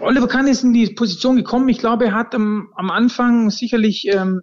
Oliver 0.00 0.28
Kahn 0.28 0.46
ist 0.46 0.62
in 0.62 0.72
die 0.72 0.88
Position 0.90 1.36
gekommen. 1.36 1.68
Ich 1.68 1.78
glaube, 1.78 2.06
er 2.06 2.14
hat 2.14 2.34
am, 2.34 2.68
am 2.74 2.90
Anfang 2.90 3.50
sicherlich 3.50 4.08
ähm, 4.08 4.42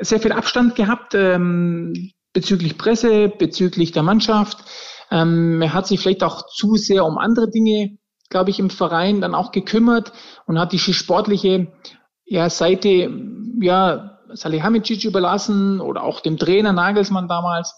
sehr 0.00 0.20
viel 0.20 0.32
Abstand 0.32 0.74
gehabt 0.74 1.14
ähm, 1.14 2.12
bezüglich 2.32 2.76
Presse, 2.76 3.28
bezüglich 3.28 3.92
der 3.92 4.02
Mannschaft. 4.02 4.58
Ähm, 5.10 5.62
er 5.62 5.72
hat 5.72 5.86
sich 5.86 6.00
vielleicht 6.00 6.22
auch 6.22 6.46
zu 6.48 6.76
sehr 6.76 7.04
um 7.04 7.18
andere 7.18 7.50
Dinge 7.50 7.98
glaube 8.30 8.50
ich, 8.50 8.58
im 8.58 8.70
Verein 8.70 9.20
dann 9.20 9.34
auch 9.34 9.52
gekümmert 9.52 10.12
und 10.46 10.58
hat 10.58 10.72
die 10.72 10.78
sportliche 10.78 11.66
ja, 12.24 12.48
Seite 12.48 13.10
ja, 13.60 14.19
Salihamidzic 14.34 15.04
überlassen 15.04 15.80
oder 15.80 16.02
auch 16.02 16.20
dem 16.20 16.36
Trainer 16.36 16.72
Nagelsmann 16.72 17.28
damals 17.28 17.74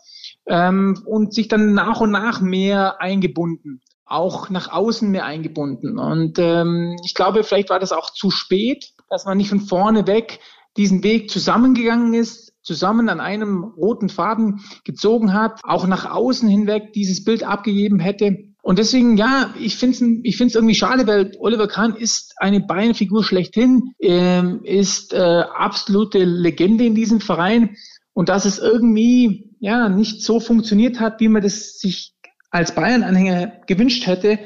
ähm, 0.47 1.03
und 1.07 1.35
sich 1.35 1.49
dann 1.49 1.75
nach 1.75 2.01
und 2.01 2.11
nach 2.11 2.41
mehr 2.41 3.01
eingebunden, 3.01 3.81
auch 4.05 4.51
nach 4.51 4.73
außen 4.73 5.11
mehr 5.11 5.25
eingebunden. 5.25 5.99
Und 5.99 6.39
ähm, 6.39 6.97
ich 7.05 7.15
glaube, 7.15 7.45
vielleicht 7.45 7.71
war 7.71 7.79
das 7.79 7.93
auch 7.93 8.11
zu 8.11 8.31
spät, 8.31 8.93
dass 9.09 9.25
man 9.25 9.39
nicht 9.39 9.49
von 9.49 9.61
vorne 9.61 10.07
weg 10.07 10.41
diesen 10.77 11.03
Weg 11.03 11.31
zusammengegangen 11.31 12.15
ist, 12.15 12.55
zusammen 12.63 13.09
an 13.09 13.21
einem 13.21 13.65
roten 13.65 14.09
Faden 14.09 14.65
gezogen 14.85 15.35
hat, 15.35 15.61
auch 15.65 15.87
nach 15.87 16.11
außen 16.11 16.49
hinweg 16.49 16.93
dieses 16.93 17.25
Bild 17.25 17.43
abgegeben 17.43 17.99
hätte 17.99 18.52
und 18.63 18.79
deswegen, 18.79 19.17
ja, 19.17 19.53
ich 19.59 19.77
finde 19.77 19.97
es 19.97 20.03
ich 20.23 20.37
find's 20.37 20.55
irgendwie 20.55 20.77
schade, 20.77 21.07
weil 21.07 21.33
Oliver 21.41 21.67
Kahn 21.67 21.97
ist 21.97 22.35
eine 22.39 22.61
Beinfigur 22.61 23.25
schlechthin, 23.25 23.93
ähm, 24.01 24.61
ist 24.65 25.13
äh, 25.13 25.19
absolute 25.19 26.25
Legende 26.25 26.85
in 26.85 26.95
diesem 26.95 27.21
Verein. 27.21 27.77
Und 28.15 28.29
dass 28.29 28.45
es 28.45 28.59
irgendwie 28.59 29.51
ja 29.59 29.89
nicht 29.89 30.23
so 30.23 30.39
funktioniert 30.39 31.01
hat, 31.01 31.19
wie 31.21 31.29
man 31.29 31.43
das 31.43 31.79
sich 31.81 32.15
als 32.51 32.75
Bayern-Anhänger 32.75 33.53
gewünscht 33.67 34.07
hätte, 34.07 34.39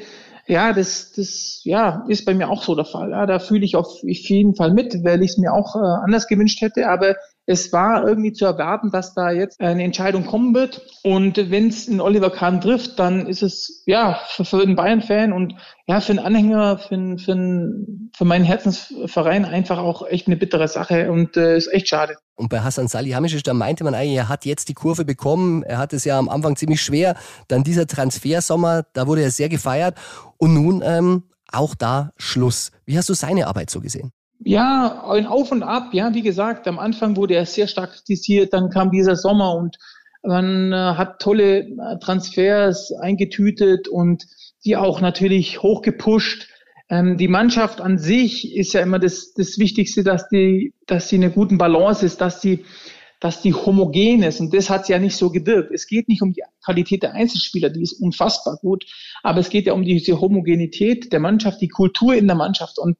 Ja, 0.47 0.71
das, 0.73 1.11
das 1.11 1.61
ja, 1.65 2.05
ist 2.07 2.25
bei 2.25 2.33
mir 2.33 2.49
auch 2.49 2.63
so 2.63 2.73
der 2.75 2.85
Fall. 2.85 3.11
Ja, 3.11 3.25
da 3.25 3.39
fühle 3.39 3.65
ich 3.65 3.75
auf 3.75 3.87
jeden 4.03 4.55
Fall 4.55 4.73
mit, 4.73 5.03
weil 5.03 5.21
ich 5.21 5.31
es 5.31 5.37
mir 5.37 5.53
auch 5.53 5.75
äh, 5.75 5.79
anders 5.79 6.27
gewünscht 6.27 6.61
hätte. 6.61 6.89
Aber 6.89 7.15
es 7.49 7.71
war 7.71 8.05
irgendwie 8.05 8.33
zu 8.33 8.45
erwarten, 8.45 8.91
dass 8.91 9.13
da 9.13 9.31
jetzt 9.31 9.61
eine 9.61 9.83
Entscheidung 9.83 10.25
kommen 10.25 10.53
wird. 10.53 10.85
Und 11.03 11.37
wenn 11.49 11.69
es 11.69 11.87
in 11.87 12.01
Oliver 12.01 12.29
Kahn 12.29 12.59
trifft, 12.59 12.99
dann 12.99 13.25
ist 13.25 13.41
es 13.41 13.83
ja 13.85 14.19
für, 14.27 14.43
für 14.43 14.61
einen 14.61 14.75
Bayern-Fan 14.75 15.31
und 15.31 15.55
ja 15.87 16.01
für 16.01 16.11
einen 16.11 16.19
Anhänger, 16.19 16.77
für, 16.77 17.17
für, 17.17 17.73
für 18.15 18.25
meinen 18.25 18.43
Herzensverein 18.43 19.45
einfach 19.45 19.77
auch 19.77 20.05
echt 20.05 20.27
eine 20.27 20.35
bittere 20.35 20.67
Sache 20.67 21.09
und 21.09 21.37
äh, 21.37 21.55
ist 21.55 21.71
echt 21.73 21.87
schade. 21.87 22.17
Und 22.35 22.49
bei 22.49 22.59
Hassan 22.59 22.89
Salihamidzic, 22.89 23.45
da 23.45 23.53
meinte 23.53 23.85
man 23.85 23.95
eigentlich, 23.95 24.17
er 24.17 24.27
hat 24.27 24.45
jetzt 24.45 24.67
die 24.67 24.73
Kurve 24.73 25.05
bekommen. 25.05 25.63
Er 25.63 25.77
hat 25.77 25.93
es 25.93 26.03
ja 26.03 26.19
am 26.19 26.27
Anfang 26.27 26.57
ziemlich 26.57 26.81
schwer. 26.81 27.15
Dann 27.47 27.63
dieser 27.63 27.87
Transfersommer, 27.87 28.83
da 28.91 29.07
wurde 29.07 29.21
er 29.21 29.31
sehr 29.31 29.47
gefeiert. 29.47 29.97
Und 30.35 30.53
nun 30.53 30.83
ähm, 30.85 31.23
auch 31.49 31.75
da 31.75 32.11
Schluss. 32.17 32.71
Wie 32.85 32.97
hast 32.97 33.07
du 33.07 33.13
seine 33.13 33.47
Arbeit 33.47 33.69
so 33.69 33.79
gesehen? 33.79 34.11
Ja, 34.39 35.03
ein 35.09 35.25
Auf 35.25 35.51
und 35.51 35.63
Ab. 35.63 35.93
Ja, 35.93 36.13
wie 36.13 36.21
gesagt, 36.21 36.67
am 36.67 36.79
Anfang 36.79 37.15
wurde 37.15 37.35
er 37.35 37.45
sehr 37.45 37.67
stark 37.67 37.93
kritisiert, 37.93 38.53
dann 38.53 38.69
kam 38.69 38.91
dieser 38.91 39.15
Sommer 39.15 39.55
und 39.55 39.77
man 40.23 40.71
äh, 40.73 40.75
hat 40.75 41.19
tolle 41.21 41.59
äh, 41.59 41.99
Transfers 42.01 42.91
eingetütet 42.91 43.87
und 43.87 44.25
die 44.65 44.75
auch 44.75 45.01
natürlich 45.01 45.61
hochgepusht. 45.61 46.49
Ähm, 46.89 47.17
die 47.17 47.27
Mannschaft 47.27 47.81
an 47.81 47.97
sich 47.97 48.55
ist 48.55 48.73
ja 48.73 48.81
immer 48.81 48.99
das, 48.99 49.33
das 49.33 49.57
Wichtigste, 49.57 50.03
dass 50.03 50.27
die, 50.29 50.73
dass 50.85 51.09
sie 51.09 51.17
eine 51.17 51.31
guten 51.31 51.57
Balance 51.57 52.05
ist, 52.05 52.21
dass 52.21 52.41
sie 52.41 52.65
dass 53.19 53.41
die 53.41 53.53
homogen 53.53 54.23
ist. 54.23 54.39
Und 54.39 54.53
das 54.53 54.69
hat 54.69 54.89
ja 54.89 54.99
nicht 54.99 55.15
so 55.15 55.31
gewirkt. 55.31 55.71
Es 55.73 55.87
geht 55.87 56.07
nicht 56.07 56.21
um 56.21 56.33
die 56.33 56.43
Qualität 56.67 57.01
der 57.01 57.13
Einzelspieler, 57.13 57.69
die 57.69 57.81
ist 57.81 57.93
unfassbar 57.93 58.57
gut, 58.61 58.85
aber 59.23 59.39
es 59.39 59.49
geht 59.49 59.67
ja 59.67 59.73
um 59.73 59.83
diese 59.83 60.19
Homogenität 60.19 61.13
der 61.13 61.21
Mannschaft, 61.21 61.61
die 61.61 61.69
Kultur 61.69 62.13
in 62.13 62.27
der 62.27 62.35
Mannschaft. 62.35 62.77
Und 62.77 62.97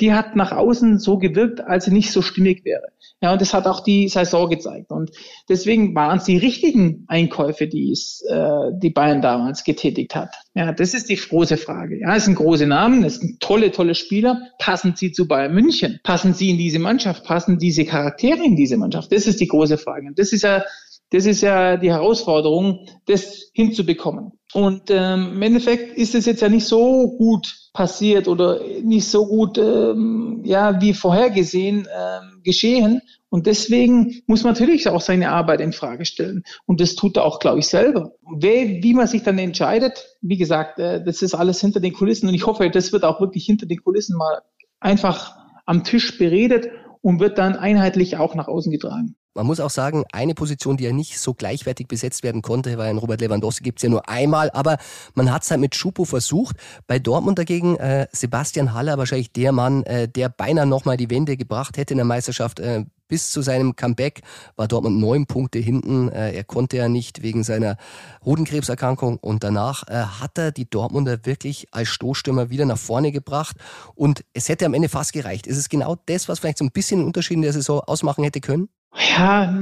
die 0.00 0.14
hat 0.14 0.36
nach 0.36 0.52
außen 0.52 0.98
so 0.98 1.18
gewirkt, 1.18 1.60
als 1.60 1.84
sie 1.84 1.92
nicht 1.92 2.12
so 2.12 2.22
stimmig 2.22 2.64
wäre. 2.64 2.88
Ja, 3.22 3.32
und 3.32 3.42
das 3.42 3.52
hat 3.52 3.66
auch 3.66 3.80
die 3.80 4.08
Saison 4.08 4.48
gezeigt. 4.48 4.90
Und 4.90 5.10
deswegen 5.50 5.94
waren 5.94 6.18
es 6.18 6.24
die 6.24 6.38
richtigen 6.38 7.04
Einkäufe, 7.08 7.66
die 7.66 7.90
es, 7.92 8.24
äh, 8.26 8.70
die 8.82 8.88
Bayern 8.88 9.20
damals 9.20 9.64
getätigt 9.64 10.14
hat. 10.14 10.34
Ja, 10.54 10.72
das 10.72 10.94
ist 10.94 11.10
die 11.10 11.16
große 11.16 11.58
Frage. 11.58 12.00
Ja, 12.00 12.16
es 12.16 12.24
sind 12.24 12.36
große 12.36 12.66
Namen, 12.66 13.04
es 13.04 13.16
sind 13.16 13.40
tolle, 13.40 13.70
tolle 13.70 13.94
Spieler. 13.94 14.48
Passen 14.58 14.94
sie 14.96 15.12
zu 15.12 15.28
Bayern 15.28 15.52
München? 15.52 16.00
Passen 16.02 16.32
sie 16.32 16.48
in 16.48 16.56
diese 16.56 16.78
Mannschaft? 16.78 17.24
Passen 17.24 17.58
diese 17.58 17.84
Charaktere 17.84 18.42
in 18.42 18.56
diese 18.56 18.78
Mannschaft? 18.78 19.12
Das 19.12 19.26
ist 19.26 19.40
die 19.40 19.48
große 19.48 19.76
Frage. 19.76 20.06
Und 20.06 20.18
das 20.18 20.32
ist 20.32 20.42
ja, 20.42 20.64
das 21.10 21.26
ist 21.26 21.40
ja 21.40 21.76
die 21.76 21.90
Herausforderung, 21.90 22.86
das 23.06 23.50
hinzubekommen. 23.52 24.32
Und 24.52 24.90
ähm, 24.90 25.32
im 25.34 25.42
Endeffekt 25.42 25.96
ist 25.96 26.14
es 26.14 26.26
jetzt 26.26 26.42
ja 26.42 26.48
nicht 26.48 26.66
so 26.66 27.16
gut 27.16 27.70
passiert 27.72 28.26
oder 28.26 28.60
nicht 28.82 29.08
so 29.08 29.26
gut 29.26 29.58
ähm, 29.58 30.42
ja 30.44 30.80
wie 30.80 30.92
vorhergesehen 30.92 31.86
ähm, 31.86 32.40
geschehen. 32.42 33.00
Und 33.28 33.46
deswegen 33.46 34.22
muss 34.26 34.42
man 34.42 34.54
natürlich 34.54 34.88
auch 34.88 35.00
seine 35.00 35.30
Arbeit 35.30 35.60
in 35.60 35.72
Frage 35.72 36.04
stellen. 36.04 36.42
Und 36.66 36.80
das 36.80 36.96
tut 36.96 37.16
er 37.16 37.24
auch, 37.24 37.38
glaube 37.38 37.60
ich, 37.60 37.68
selber. 37.68 38.12
Wie, 38.36 38.82
wie 38.82 38.94
man 38.94 39.06
sich 39.06 39.22
dann 39.22 39.38
entscheidet, 39.38 40.16
wie 40.20 40.36
gesagt, 40.36 40.80
äh, 40.80 41.02
das 41.04 41.22
ist 41.22 41.34
alles 41.34 41.60
hinter 41.60 41.78
den 41.78 41.92
Kulissen. 41.92 42.28
Und 42.28 42.34
ich 42.34 42.46
hoffe, 42.46 42.68
das 42.70 42.92
wird 42.92 43.04
auch 43.04 43.20
wirklich 43.20 43.44
hinter 43.44 43.66
den 43.66 43.82
Kulissen 43.82 44.16
mal 44.16 44.42
einfach 44.80 45.36
am 45.64 45.84
Tisch 45.84 46.18
beredet 46.18 46.70
und 47.02 47.20
wird 47.20 47.38
dann 47.38 47.54
einheitlich 47.54 48.16
auch 48.16 48.34
nach 48.34 48.48
außen 48.48 48.72
getragen. 48.72 49.14
Man 49.34 49.46
muss 49.46 49.60
auch 49.60 49.70
sagen, 49.70 50.04
eine 50.12 50.34
Position, 50.34 50.76
die 50.76 50.84
ja 50.84 50.92
nicht 50.92 51.18
so 51.18 51.34
gleichwertig 51.34 51.86
besetzt 51.86 52.24
werden 52.24 52.42
konnte, 52.42 52.76
weil 52.78 52.90
ein 52.90 52.98
Robert 52.98 53.20
Lewandowski 53.20 53.62
gibt 53.62 53.78
es 53.78 53.84
ja 53.84 53.88
nur 53.88 54.08
einmal, 54.08 54.50
aber 54.50 54.78
man 55.14 55.32
hat 55.32 55.44
es 55.44 55.50
halt 55.50 55.60
mit 55.60 55.76
Schupo 55.76 56.04
versucht. 56.04 56.56
Bei 56.88 56.98
Dortmund 56.98 57.38
dagegen 57.38 57.76
äh, 57.76 58.08
Sebastian 58.10 58.74
Haller 58.74 58.98
wahrscheinlich 58.98 59.32
der 59.32 59.52
Mann, 59.52 59.84
äh, 59.84 60.08
der 60.08 60.30
beinahe 60.30 60.66
nochmal 60.66 60.96
die 60.96 61.10
Wende 61.10 61.36
gebracht 61.36 61.76
hätte 61.76 61.94
in 61.94 61.98
der 61.98 62.06
Meisterschaft. 62.06 62.58
Äh, 62.58 62.86
bis 63.06 63.30
zu 63.30 63.42
seinem 63.42 63.76
Comeback 63.76 64.22
war 64.56 64.68
Dortmund 64.68 64.98
neun 64.98 65.26
Punkte 65.26 65.58
hinten. 65.58 66.08
Äh, 66.08 66.32
er 66.32 66.44
konnte 66.44 66.76
ja 66.76 66.88
nicht 66.88 67.22
wegen 67.22 67.44
seiner 67.44 67.76
Hodenkrebserkrankung 68.24 69.18
und 69.18 69.44
danach 69.44 69.86
äh, 69.88 69.94
hat 69.94 70.38
er 70.38 70.50
die 70.50 70.68
Dortmunder 70.68 71.24
wirklich 71.24 71.68
als 71.72 71.88
Stoßstürmer 71.88 72.50
wieder 72.50 72.64
nach 72.64 72.78
vorne 72.78 73.12
gebracht 73.12 73.56
und 73.94 74.24
es 74.32 74.48
hätte 74.48 74.66
am 74.66 74.74
Ende 74.74 74.88
fast 74.88 75.12
gereicht. 75.12 75.46
Ist 75.46 75.58
es 75.58 75.68
genau 75.68 75.96
das, 76.06 76.28
was 76.28 76.38
vielleicht 76.38 76.58
so 76.58 76.64
ein 76.64 76.72
bisschen 76.72 77.00
einen 77.00 77.06
Unterschied 77.06 77.36
in 77.36 77.42
der 77.42 77.52
Saison 77.52 77.80
ausmachen 77.80 78.24
hätte 78.24 78.40
können? 78.40 78.68
Ja, 78.94 79.54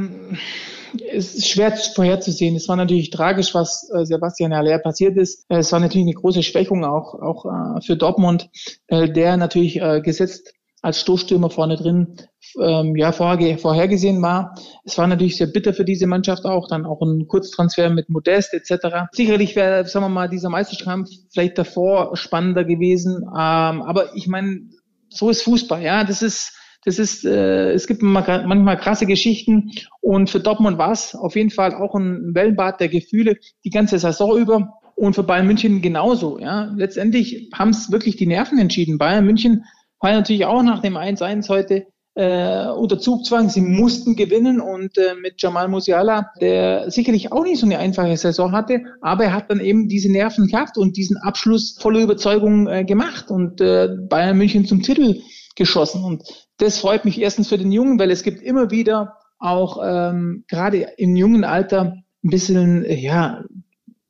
es 1.13 1.35
ist 1.35 1.49
schwer 1.49 1.77
vorherzusehen. 1.77 2.57
Es 2.57 2.69
war 2.69 2.77
natürlich 2.77 3.11
tragisch, 3.11 3.55
was 3.55 3.91
äh, 3.95 4.05
Sebastian 4.05 4.55
Haller 4.55 4.79
passiert 4.79 5.17
ist. 5.17 5.45
Es 5.49 5.73
war 5.73 5.81
natürlich 5.81 6.07
eine 6.07 6.15
große 6.15 6.43
Schwächung 6.43 6.85
auch, 6.85 7.15
auch 7.15 7.45
äh, 7.45 7.81
für 7.83 7.97
Dortmund, 7.97 8.51
äh, 8.87 9.11
der 9.11 9.37
natürlich 9.37 9.81
gesetzt 10.03 10.55
als 10.81 11.01
Stoßstürmer 11.01 11.51
vorne 11.51 11.77
drin 11.77 12.17
ähm, 12.61 12.97
ja 12.97 13.13
vorher, 13.13 13.59
vorhergesehen 13.59 14.23
war. 14.23 14.55
Es 14.85 14.97
war 14.97 15.07
natürlich 15.07 15.37
sehr 15.37 15.49
bitter 15.49 15.75
für 15.75 15.85
diese 15.85 16.07
Mannschaft 16.07 16.45
auch, 16.45 16.69
dann 16.69 16.87
auch 16.87 17.01
ein 17.03 17.27
Kurztransfer 17.27 17.91
mit 17.91 18.09
Modest 18.09 18.55
etc. 18.55 19.09
Sicherlich 19.13 19.57
wäre, 19.57 19.87
sagen 19.87 20.05
wir 20.05 20.09
mal, 20.09 20.29
dieser 20.29 20.49
Meisterkampf 20.49 21.11
vielleicht 21.33 21.59
davor 21.59 22.17
spannender 22.17 22.65
gewesen. 22.65 23.23
Ähm, 23.23 23.83
aber 23.83 24.15
ich 24.15 24.29
meine, 24.29 24.69
so 25.09 25.31
ist 25.31 25.43
Fußball, 25.43 25.83
ja. 25.83 26.05
Das 26.05 26.23
ist 26.23 26.53
das 26.89 26.99
ist, 26.99 27.27
äh, 27.27 27.73
es 27.73 27.87
gibt 27.87 28.01
manchmal 28.01 28.79
krasse 28.79 29.05
Geschichten 29.05 29.73
und 30.01 30.31
für 30.31 30.41
Dortmund 30.41 30.79
war 30.79 30.93
es 30.93 31.15
auf 31.15 31.37
jeden 31.37 31.51
Fall 31.51 31.75
auch 31.75 31.95
ein 31.95 32.35
Wellenbad 32.35 32.81
der 32.81 32.89
Gefühle 32.89 33.37
die 33.63 33.69
ganze 33.69 33.99
Saison 33.99 34.39
über 34.39 34.81
und 34.97 35.13
für 35.13 35.23
Bayern 35.23 35.47
München 35.47 35.83
genauso. 35.83 36.39
Ja, 36.39 36.73
letztendlich 36.75 37.51
haben 37.53 37.71
es 37.71 37.93
wirklich 37.93 38.17
die 38.17 38.27
Nerven 38.27 38.59
entschieden. 38.59 38.97
Bayern 38.97 39.27
München 39.27 39.65
war 40.01 40.13
natürlich 40.13 40.47
auch 40.47 40.63
nach 40.63 40.81
dem 40.81 40.97
1-1 40.97 41.51
heute 41.51 41.89
äh, 42.15 42.69
unter 42.69 42.99
Zugzwang. 42.99 43.51
Sie 43.51 43.61
mussten 43.61 44.17
gewinnen 44.17 44.59
und 44.59 44.97
äh, 44.97 45.15
mit 45.21 45.43
Jamal 45.43 45.69
Musiala, 45.69 46.31
der 46.41 46.91
sicherlich 46.91 47.33
auch 47.33 47.45
nicht 47.45 47.61
so 47.61 47.67
eine 47.67 47.79
einfache 47.79 48.17
Saison 48.17 48.53
hatte, 48.53 48.81
aber 49.03 49.25
er 49.25 49.35
hat 49.35 49.51
dann 49.51 49.61
eben 49.61 49.89
diese 49.89 50.11
Nerven 50.11 50.47
gehabt 50.47 50.79
und 50.79 50.97
diesen 50.97 51.19
Abschluss 51.19 51.77
voller 51.79 52.01
Überzeugung 52.01 52.67
äh, 52.67 52.85
gemacht 52.85 53.31
und 53.31 53.61
äh, 53.61 53.91
Bayern 54.09 54.39
München 54.39 54.65
zum 54.65 54.81
Titel 54.81 55.21
geschossen. 55.55 56.03
Und 56.03 56.48
das 56.59 56.79
freut 56.79 57.05
mich 57.05 57.21
erstens 57.21 57.49
für 57.49 57.59
den 57.59 57.73
Jungen, 57.73 57.99
weil 57.99 58.11
es 58.11 58.23
gibt 58.23 58.43
immer 58.43 58.71
wieder 58.71 59.17
auch 59.39 59.81
ähm, 59.83 60.45
gerade 60.49 60.89
im 60.97 61.17
jungen 61.17 61.45
Alter 61.45 61.95
ein 62.25 62.31
bisschen 62.31 62.85
ja, 62.89 63.45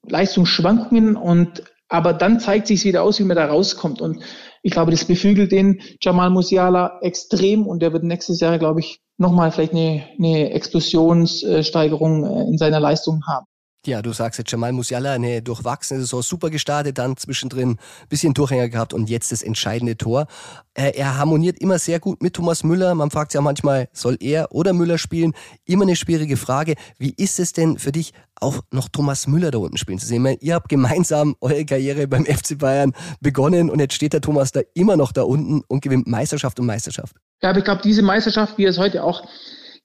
Leistungsschwankungen 0.06 1.16
und 1.16 1.62
aber 1.88 2.12
dann 2.12 2.40
zeigt 2.40 2.66
sich 2.66 2.84
wieder 2.84 3.02
aus, 3.02 3.18
wie 3.18 3.24
man 3.24 3.36
da 3.36 3.46
rauskommt. 3.46 4.00
Und 4.00 4.22
ich 4.62 4.72
glaube, 4.72 4.90
das 4.90 5.06
beflügelt 5.06 5.52
den 5.52 5.80
Jamal 6.00 6.30
Musiala 6.30 6.98
extrem 7.00 7.66
und 7.66 7.80
der 7.80 7.92
wird 7.92 8.04
nächstes 8.04 8.40
Jahr, 8.40 8.58
glaube 8.58 8.80
ich, 8.80 9.00
nochmal 9.16 9.50
vielleicht 9.52 9.72
eine, 9.72 10.04
eine 10.18 10.50
Explosionssteigerung 10.50 12.24
äh, 12.24 12.42
in 12.44 12.58
seiner 12.58 12.80
Leistung 12.80 13.22
haben. 13.26 13.46
Ja, 13.86 14.02
du 14.02 14.12
sagst 14.12 14.38
jetzt 14.38 14.50
Jamal 14.50 14.72
Musiala, 14.72 15.12
eine 15.12 15.40
durchwachsene 15.40 16.00
Saison, 16.00 16.20
super 16.20 16.50
gestartet, 16.50 16.98
dann 16.98 17.16
zwischendrin 17.16 17.78
bisschen 18.08 18.34
Durchhänger 18.34 18.68
gehabt 18.68 18.92
und 18.92 19.08
jetzt 19.08 19.30
das 19.30 19.42
entscheidende 19.42 19.96
Tor. 19.96 20.26
Äh, 20.74 20.92
er 20.96 21.16
harmoniert 21.16 21.60
immer 21.60 21.78
sehr 21.78 22.00
gut 22.00 22.20
mit 22.20 22.34
Thomas 22.34 22.64
Müller. 22.64 22.96
Man 22.96 23.10
fragt 23.12 23.30
sich 23.30 23.38
ja 23.38 23.40
manchmal, 23.40 23.88
soll 23.92 24.16
er 24.18 24.52
oder 24.52 24.72
Müller 24.72 24.98
spielen? 24.98 25.32
Immer 25.64 25.84
eine 25.84 25.94
schwierige 25.94 26.36
Frage. 26.36 26.74
Wie 26.98 27.14
ist 27.16 27.38
es 27.38 27.52
denn 27.52 27.78
für 27.78 27.92
dich, 27.92 28.12
auch 28.40 28.60
noch 28.72 28.88
Thomas 28.88 29.28
Müller 29.28 29.52
da 29.52 29.58
unten 29.58 29.78
spielen 29.78 30.00
zu 30.00 30.06
sehen? 30.06 30.22
Meine, 30.22 30.38
ihr 30.40 30.54
habt 30.54 30.68
gemeinsam 30.68 31.36
eure 31.40 31.64
Karriere 31.64 32.08
beim 32.08 32.26
FC 32.26 32.58
Bayern 32.58 32.92
begonnen 33.20 33.70
und 33.70 33.78
jetzt 33.78 33.94
steht 33.94 34.12
der 34.12 34.20
Thomas 34.20 34.50
da 34.50 34.60
immer 34.74 34.96
noch 34.96 35.12
da 35.12 35.22
unten 35.22 35.62
und 35.68 35.82
gewinnt 35.82 36.08
Meisterschaft 36.08 36.58
und 36.58 36.66
Meisterschaft. 36.66 37.14
Ja, 37.42 37.50
aber 37.50 37.60
ich 37.60 37.64
glaube, 37.64 37.82
diese 37.82 38.02
Meisterschaft, 38.02 38.58
wie 38.58 38.64
er 38.64 38.70
es 38.70 38.78
heute 38.78 39.04
auch 39.04 39.22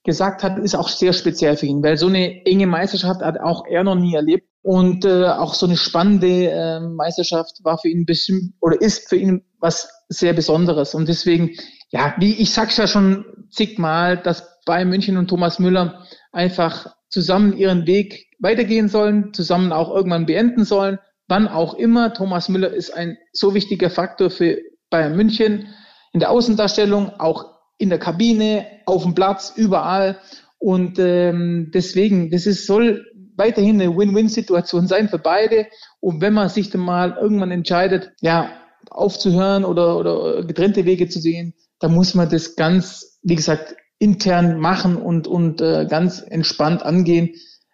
gesagt 0.04 0.44
hat, 0.44 0.60
ist 0.60 0.76
auch 0.76 0.90
sehr 0.90 1.14
speziell 1.14 1.56
für 1.56 1.66
ihn, 1.66 1.82
weil 1.82 1.98
so 1.98 2.08
eine 2.08 2.46
enge 2.46 2.68
Meisterschaft 2.68 3.22
hat 3.22 3.40
auch 3.40 3.66
er 3.66 3.84
noch 3.84 3.96
nie 3.96 4.16
erlebt. 4.16 4.48
Und 4.62 5.04
äh, 5.04 5.26
auch 5.26 5.54
so 5.54 5.66
eine 5.66 5.76
spannende 5.76 6.50
äh, 6.50 6.80
Meisterschaft 6.80 7.60
war 7.64 7.78
für 7.78 7.90
ihn 7.90 8.06
bestimmt 8.06 8.54
oder 8.62 8.80
ist 8.80 9.10
für 9.10 9.18
ihn 9.18 9.44
was 9.60 9.90
sehr 10.08 10.34
Besonderes. 10.34 10.96
Und 10.96 11.10
deswegen, 11.10 11.52
ja, 11.90 12.16
wie 12.18 12.34
ich 12.36 12.54
sag's 12.54 12.78
ja 12.78 12.88
schon 12.88 13.26
zigmal, 13.52 14.18
dass 14.18 14.62
Bayern 14.66 14.90
München 14.90 15.18
und 15.18 15.28
Thomas 15.28 15.60
Müller 15.60 16.06
einfach 16.32 16.96
zusammen 17.10 17.58
ihren 17.58 17.86
Weg 17.88 18.28
weitergehen 18.40 18.88
sollen, 18.88 19.34
zusammen 19.34 19.74
auch 19.74 19.94
irgendwann 19.94 20.26
beenden 20.26 20.64
sollen. 20.64 20.98
Wann 21.28 21.48
auch 21.48 21.74
immer. 21.74 22.14
Thomas 22.14 22.48
Müller 22.48 22.74
ist 22.74 22.92
ein 22.92 23.18
so 23.34 23.54
wichtiger 23.54 23.90
Faktor 23.90 24.30
für 24.30 24.60
Bayern 24.90 25.16
München 25.16 25.74
in 26.14 26.20
der 26.20 26.30
Außendarstellung, 26.30 27.20
auch 27.20 27.53
in 27.84 27.90
der 27.90 28.00
Kabine, 28.00 28.66
auf 28.86 29.04
dem 29.04 29.14
Platz, 29.14 29.54
überall. 29.56 30.18
Und 30.58 30.98
ähm, 30.98 31.72
deswegen, 31.74 32.32
das 32.32 32.46
ist, 32.46 32.66
soll 32.66 33.06
weiterhin 33.36 33.82
eine 33.82 33.96
Win-Win-Situation 33.96 34.88
sein 34.88 35.10
für 35.10 35.20
beide. 35.20 35.68
Und 36.00 36.22
wenn 36.22 36.34
man 36.34 36.50
sich 36.50 36.70
dann 36.70 36.82
mal 36.82 37.18
irgendwann 37.20 37.52
entscheidet, 37.52 38.12
ja, 38.22 38.50
aufzuhören 38.90 39.66
oder, 39.66 39.98
oder 39.98 40.44
getrennte 40.46 40.86
Wege 40.86 41.08
zu 41.08 41.20
sehen, 41.20 41.54
dann 41.80 41.94
muss 41.94 42.16
man 42.16 42.30
das 42.30 42.56
ganz, 42.56 43.20
wie 43.24 43.36
gesagt, 43.36 43.76
intern 44.00 44.60
machen 44.60 44.98
und, 44.98 45.28
und 45.28 45.62
äh, 45.62 45.86
ganz 45.90 46.22
entspannt 46.22 46.84
angehen, 46.84 47.30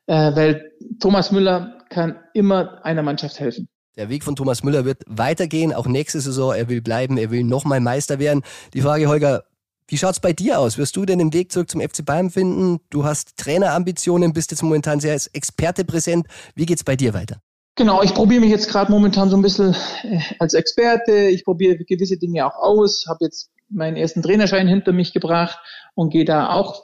äh, 0.07 0.36
weil 0.36 0.72
Thomas 0.99 1.32
Müller 1.32 1.78
kann 1.89 2.20
immer 2.34 2.84
einer 2.86 3.03
Mannschaft 3.03 3.39
helfen. 3.39 3.68
Der 3.97 4.10
Weg 4.10 4.24
von 4.24 4.36
Thomas 4.36 4.64
Müller 4.64 4.86
wird 4.86 5.03
weitergehen, 5.07 5.74
auch 5.74 5.88
nächste 5.88 6.22
Saison. 6.22 6.53
Er 6.53 6.70
will 6.70 6.82
bleiben, 6.82 7.18
er 7.18 7.32
will 7.32 7.43
nochmal 7.43 7.82
Meister 7.82 8.20
werden. 8.20 8.43
Die 8.74 8.82
Frage, 8.82 9.07
Holger, 9.07 9.43
wie 9.90 9.98
schaut's 9.98 10.20
bei 10.20 10.34
dir 10.34 10.60
aus? 10.60 10.78
Wirst 10.78 10.96
du 10.96 11.06
denn 11.06 11.18
den 11.18 11.34
Weg 11.34 11.52
zurück 11.52 11.70
zum 11.70 11.82
FC 11.82 12.06
Bayern 12.06 12.30
finden? 12.30 12.80
Du 12.92 13.06
hast 13.06 13.38
Trainerambitionen, 13.38 14.34
bist 14.34 14.52
jetzt 14.52 14.62
momentan 14.62 15.00
sehr 15.00 15.14
als 15.14 15.28
Experte 15.28 15.84
präsent. 15.84 16.28
Wie 16.54 16.68
geht's 16.68 16.84
bei 16.84 16.96
dir 16.96 17.16
weiter? 17.16 17.42
Genau, 17.76 18.04
ich 18.04 18.14
probiere 18.14 18.42
mich 18.42 18.52
jetzt 18.52 18.70
gerade 18.70 18.92
momentan 18.92 19.30
so 19.30 19.38
ein 19.38 19.42
bisschen 19.42 19.76
äh, 20.04 20.20
als 20.38 20.54
Experte. 20.54 21.30
Ich 21.30 21.44
probiere 21.44 21.78
gewisse 21.78 22.18
Dinge 22.18 22.46
auch 22.46 22.56
aus, 22.56 23.06
habe 23.08 23.26
jetzt 23.26 23.50
meinen 23.70 23.98
ersten 23.98 24.22
Trainerschein 24.22 24.68
hinter 24.68 24.92
mich 24.92 25.12
gebracht 25.12 25.58
und 25.96 26.12
gehe 26.12 26.26
da 26.26 26.50
auch 26.50 26.84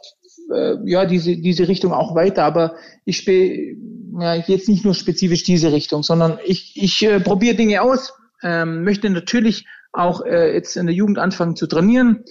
äh, 0.51 0.75
ja 0.85 1.05
diese 1.05 1.37
diese 1.37 1.67
Richtung 1.67 1.93
auch 1.93 2.15
weiter. 2.15 2.43
Aber 2.43 2.75
ich 3.03 3.17
spiele 3.17 3.75
ja, 4.19 4.35
jetzt 4.35 4.67
nicht 4.67 4.83
nur 4.83 4.95
spezifisch 4.95 5.43
diese 5.43 5.71
Richtung, 5.71 6.01
sondern 6.01 6.39
ich 6.43 6.73
ich 6.75 7.03
äh, 7.03 7.19
probiere 7.19 7.55
Dinge 7.55 7.83
aus. 7.83 8.13
Ähm, 8.41 8.83
möchte 8.83 9.09
natürlich 9.09 9.65
auch 9.91 10.25
äh, 10.25 10.53
jetzt 10.53 10.75
in 10.75 10.87
der 10.87 10.95
Jugend 10.95 11.19
anfangen 11.19 11.55
zu 11.55 11.67
trainieren 11.67 12.23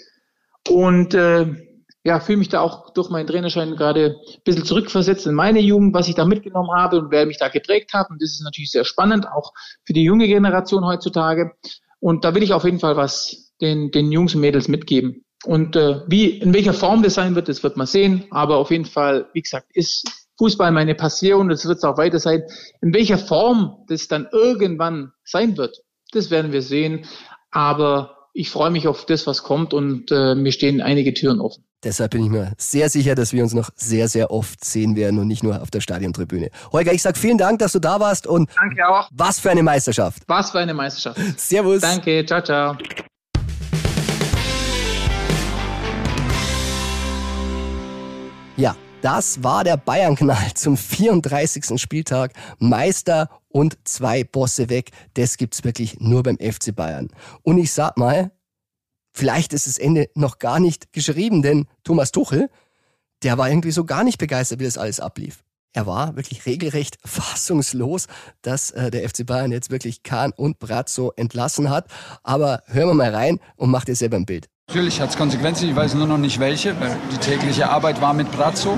und 0.69 1.15
äh, 1.15 1.47
ja, 2.05 2.21
fühle 2.21 2.39
mich 2.39 2.51
da 2.51 2.61
auch 2.61 2.91
durch 2.93 3.09
meinen 3.09 3.27
Trainerschein 3.27 3.77
gerade 3.77 4.17
ein 4.27 4.43
bisschen 4.45 4.65
zurückversetzt 4.65 5.27
in 5.27 5.35
meine 5.35 5.61
Jugend, 5.61 5.95
was 5.95 6.09
ich 6.09 6.15
da 6.15 6.27
mitgenommen 6.27 6.71
habe 6.77 6.99
und 6.99 7.11
wer 7.11 7.25
mich 7.25 7.39
da 7.39 7.49
geprägt 7.49 7.95
hat. 7.95 8.11
Und 8.11 8.21
das 8.21 8.33
ist 8.33 8.43
natürlich 8.43 8.71
sehr 8.71 8.85
spannend, 8.85 9.27
auch 9.27 9.53
für 9.85 9.95
die 9.95 10.05
junge 10.05 10.27
Generation 10.27 10.85
heutzutage. 10.85 11.53
Und 12.01 12.25
da 12.25 12.35
will 12.35 12.43
ich 12.43 12.53
auf 12.53 12.65
jeden 12.65 12.79
Fall 12.79 12.97
was 12.97 13.53
den, 13.63 13.91
den 13.91 14.13
Jungs 14.13 14.35
und 14.35 14.43
Mädels 14.43 14.69
mitgeben. 14.69 15.25
Und 15.47 15.77
äh, 15.77 16.01
wie, 16.07 16.27
in 16.27 16.53
welcher 16.53 16.75
Form 16.75 17.03
das 17.03 17.15
sein 17.15 17.35
wird, 17.35 17.49
das 17.49 17.63
wird 17.63 17.79
man 17.79 17.87
sehen. 17.87 18.27
Aber 18.31 18.59
auf 18.59 18.71
jeden 18.71 18.85
Fall, 18.85 19.29
wie 19.33 19.43
gesagt, 19.43 19.69
ist 19.75 20.05
Fußball 20.37 20.73
meine 20.73 20.95
Passion. 20.95 21.49
Das 21.49 21.67
wird 21.67 21.79
es 21.79 21.85
auch 21.85 21.97
weiter 21.97 22.19
sein. 22.19 22.43
In 22.83 22.93
welcher 22.93 23.19
Form 23.19 23.85
das 23.89 24.09
dann 24.09 24.29
irgendwann 24.31 25.13
sein 25.25 25.57
wird, 25.57 25.79
das 26.13 26.31
werden 26.31 26.53
wir 26.53 26.63
sehen. 26.63 27.07
Aber 27.51 28.14
ich 28.37 28.51
freue 28.51 28.71
mich 28.71 28.89
auf 28.89 29.07
das, 29.07 29.29
was 29.29 29.45
kommt 29.45 29.73
und 29.73 30.11
äh, 30.11 30.35
mir 30.35 30.51
stehen 30.51 30.83
einige 30.83 31.15
Türen 31.15 31.41
offen. 31.41 31.65
Deshalb 31.85 32.11
bin 32.11 32.25
ich 32.25 32.31
mir 32.31 32.53
sehr 32.59 32.91
sicher, 32.91 33.15
dass 33.15 33.33
wir 33.33 33.45
uns 33.45 33.55
noch 33.55 33.71
sehr, 33.77 34.09
sehr 34.09 34.33
oft 34.33 34.65
sehen 34.65 34.97
werden 34.97 35.21
und 35.21 35.29
nicht 35.29 35.45
nur 35.45 35.63
auf 35.63 35.71
der 35.71 35.81
Stadiontribüne. 35.81 36.51
Holger, 36.73 36.93
ich 36.93 37.03
sag 37.03 37.17
vielen 37.17 37.39
Dank, 37.39 37.61
dass 37.61 37.73
du 37.73 37.79
da 37.79 38.01
warst 38.01 38.27
und 38.27 38.51
Danke 38.57 38.89
auch. 38.89 39.09
was 39.13 39.39
für 39.39 39.51
eine 39.51 39.63
Meisterschaft. 39.63 40.25
Was 40.27 40.51
für 40.51 40.59
eine 40.59 40.75
Meisterschaft. 40.75 41.21
Servus. 41.39 41.81
Danke, 41.81 42.27
ciao, 42.27 42.43
ciao. 42.43 42.77
Ja, 48.57 48.75
das 49.01 49.45
war 49.45 49.63
der 49.63 49.77
Bayern-Knall 49.77 50.55
zum 50.55 50.77
34. 50.77 51.81
Spieltag. 51.81 52.33
Meister 52.59 53.29
und 53.55 53.79
zwei 53.85 54.25
Bosse 54.25 54.69
weg. 54.69 54.91
Das 55.15 55.37
gibt's 55.37 55.63
wirklich 55.63 56.01
nur 56.01 56.25
beim 56.25 56.37
FC 56.39 56.75
Bayern. 56.75 57.09
Und 57.43 57.59
ich 57.59 57.71
sag 57.73 57.97
mal, 57.97 58.33
vielleicht 59.13 59.53
ist 59.53 59.69
das 59.69 59.79
Ende 59.79 60.11
noch 60.17 60.41
gar 60.41 60.59
nicht 60.59 60.93
geschrieben, 60.93 61.41
denn 61.41 61.67
Thomas 61.85 62.11
Tuchel, 62.11 62.51
der 63.23 63.39
war 63.39 63.49
irgendwie 63.49 63.71
so 63.71 63.85
gar 63.85 64.03
nicht 64.03 64.19
begeistert, 64.19 64.59
wie 64.59 64.65
das 64.65 64.77
alles 64.77 64.99
ablief. 64.99 65.45
Er 65.73 65.87
war 65.87 66.17
wirklich 66.17 66.47
regelrecht 66.47 66.99
fassungslos, 67.05 68.09
dass 68.43 68.73
äh, 68.73 68.91
der 68.91 69.09
FC 69.09 69.25
Bayern 69.25 69.53
jetzt 69.53 69.71
wirklich 69.71 70.03
Kahn 70.03 70.33
und 70.33 70.59
Brazzo 70.59 71.13
entlassen 71.15 71.71
hat. 71.71 71.87
Aber 72.25 72.65
hören 72.67 72.89
wir 72.89 72.95
mal 72.95 73.15
rein 73.15 73.39
und 73.55 73.71
macht 73.71 73.89
ihr 73.89 73.97
selber 73.97 74.17
ein 74.17 74.27
Bild. 74.27 74.49
Natürlich 74.75 75.01
hat 75.01 75.11
es 75.11 75.17
Konsequenzen, 75.17 75.69
ich 75.69 75.77
weiß 75.77 75.95
nur 75.95 76.09
noch 76.09 76.19
nicht 76.19 76.41
welche, 76.41 76.75
weil 76.81 76.97
die 77.13 77.19
tägliche 77.19 77.71
Arbeit 77.71 78.01
war 78.01 78.13
mit 78.13 78.33
Brazzo. 78.33 78.77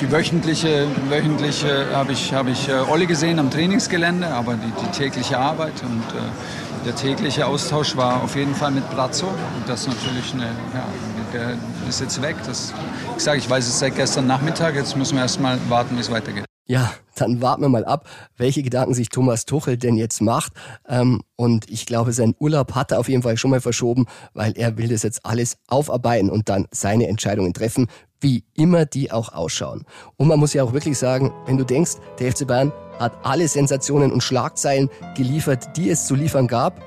Die 0.00 0.10
wöchentliche, 0.10 0.88
wöchentliche 1.08 1.86
habe 1.94 2.10
ich, 2.10 2.34
hab 2.34 2.48
ich 2.48 2.68
äh, 2.68 2.72
Olli 2.90 3.06
gesehen 3.06 3.38
am 3.38 3.48
Trainingsgelände, 3.48 4.26
aber 4.26 4.54
die, 4.54 4.72
die 4.82 4.90
tägliche 4.90 5.38
Arbeit 5.38 5.84
und 5.84 6.02
äh, 6.18 6.84
der 6.84 6.96
tägliche 6.96 7.46
Austausch 7.46 7.96
war 7.96 8.24
auf 8.24 8.34
jeden 8.34 8.56
Fall 8.56 8.72
mit 8.72 8.90
Brazzo. 8.90 9.28
Und 9.28 9.68
das 9.68 9.86
natürlich, 9.86 10.34
eine, 10.34 10.46
ja, 10.74 10.84
der 11.32 11.54
ist 11.88 12.00
jetzt 12.00 12.20
weg. 12.22 12.34
Das, 12.44 12.74
ich 13.16 13.22
sage, 13.22 13.38
ich 13.38 13.48
weiß 13.48 13.68
es 13.68 13.78
seit 13.78 13.94
gestern 13.94 14.26
Nachmittag, 14.26 14.74
jetzt 14.74 14.96
müssen 14.96 15.14
wir 15.14 15.22
erst 15.22 15.40
mal 15.40 15.60
warten, 15.68 15.94
wie 15.94 16.00
es 16.00 16.10
weitergeht. 16.10 16.49
Ja, 16.70 16.92
dann 17.16 17.42
warten 17.42 17.62
wir 17.62 17.68
mal 17.68 17.84
ab, 17.84 18.08
welche 18.36 18.62
Gedanken 18.62 18.94
sich 18.94 19.08
Thomas 19.08 19.44
Tuchel 19.44 19.76
denn 19.76 19.96
jetzt 19.96 20.22
macht. 20.22 20.52
Ähm, 20.88 21.20
und 21.34 21.68
ich 21.68 21.84
glaube, 21.84 22.12
seinen 22.12 22.36
Urlaub 22.38 22.76
hat 22.76 22.92
er 22.92 23.00
auf 23.00 23.08
jeden 23.08 23.24
Fall 23.24 23.36
schon 23.36 23.50
mal 23.50 23.60
verschoben, 23.60 24.06
weil 24.34 24.52
er 24.56 24.78
will 24.78 24.86
das 24.86 25.02
jetzt 25.02 25.26
alles 25.26 25.56
aufarbeiten 25.66 26.30
und 26.30 26.48
dann 26.48 26.68
seine 26.70 27.08
Entscheidungen 27.08 27.54
treffen, 27.54 27.88
wie 28.20 28.44
immer 28.54 28.86
die 28.86 29.10
auch 29.10 29.32
ausschauen. 29.32 29.84
Und 30.16 30.28
man 30.28 30.38
muss 30.38 30.54
ja 30.54 30.62
auch 30.62 30.72
wirklich 30.72 30.96
sagen, 30.96 31.32
wenn 31.44 31.58
du 31.58 31.64
denkst, 31.64 31.94
der 32.20 32.30
FC 32.30 32.46
Bayern 32.46 32.70
hat 33.00 33.18
alle 33.24 33.48
Sensationen 33.48 34.12
und 34.12 34.22
Schlagzeilen 34.22 34.90
geliefert, 35.16 35.76
die 35.76 35.90
es 35.90 36.06
zu 36.06 36.14
liefern 36.14 36.46
gab, 36.46 36.80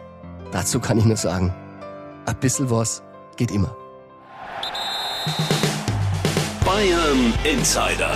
dazu 0.53 0.79
kann 0.79 0.97
ich 0.97 1.03
nur 1.03 1.17
sagen, 1.17 1.53
ein 2.25 2.39
bisschen 2.39 2.69
was 2.69 3.03
geht 3.35 3.51
immer. 3.51 3.75
Bayern 6.63 7.33
Insider, 7.43 8.15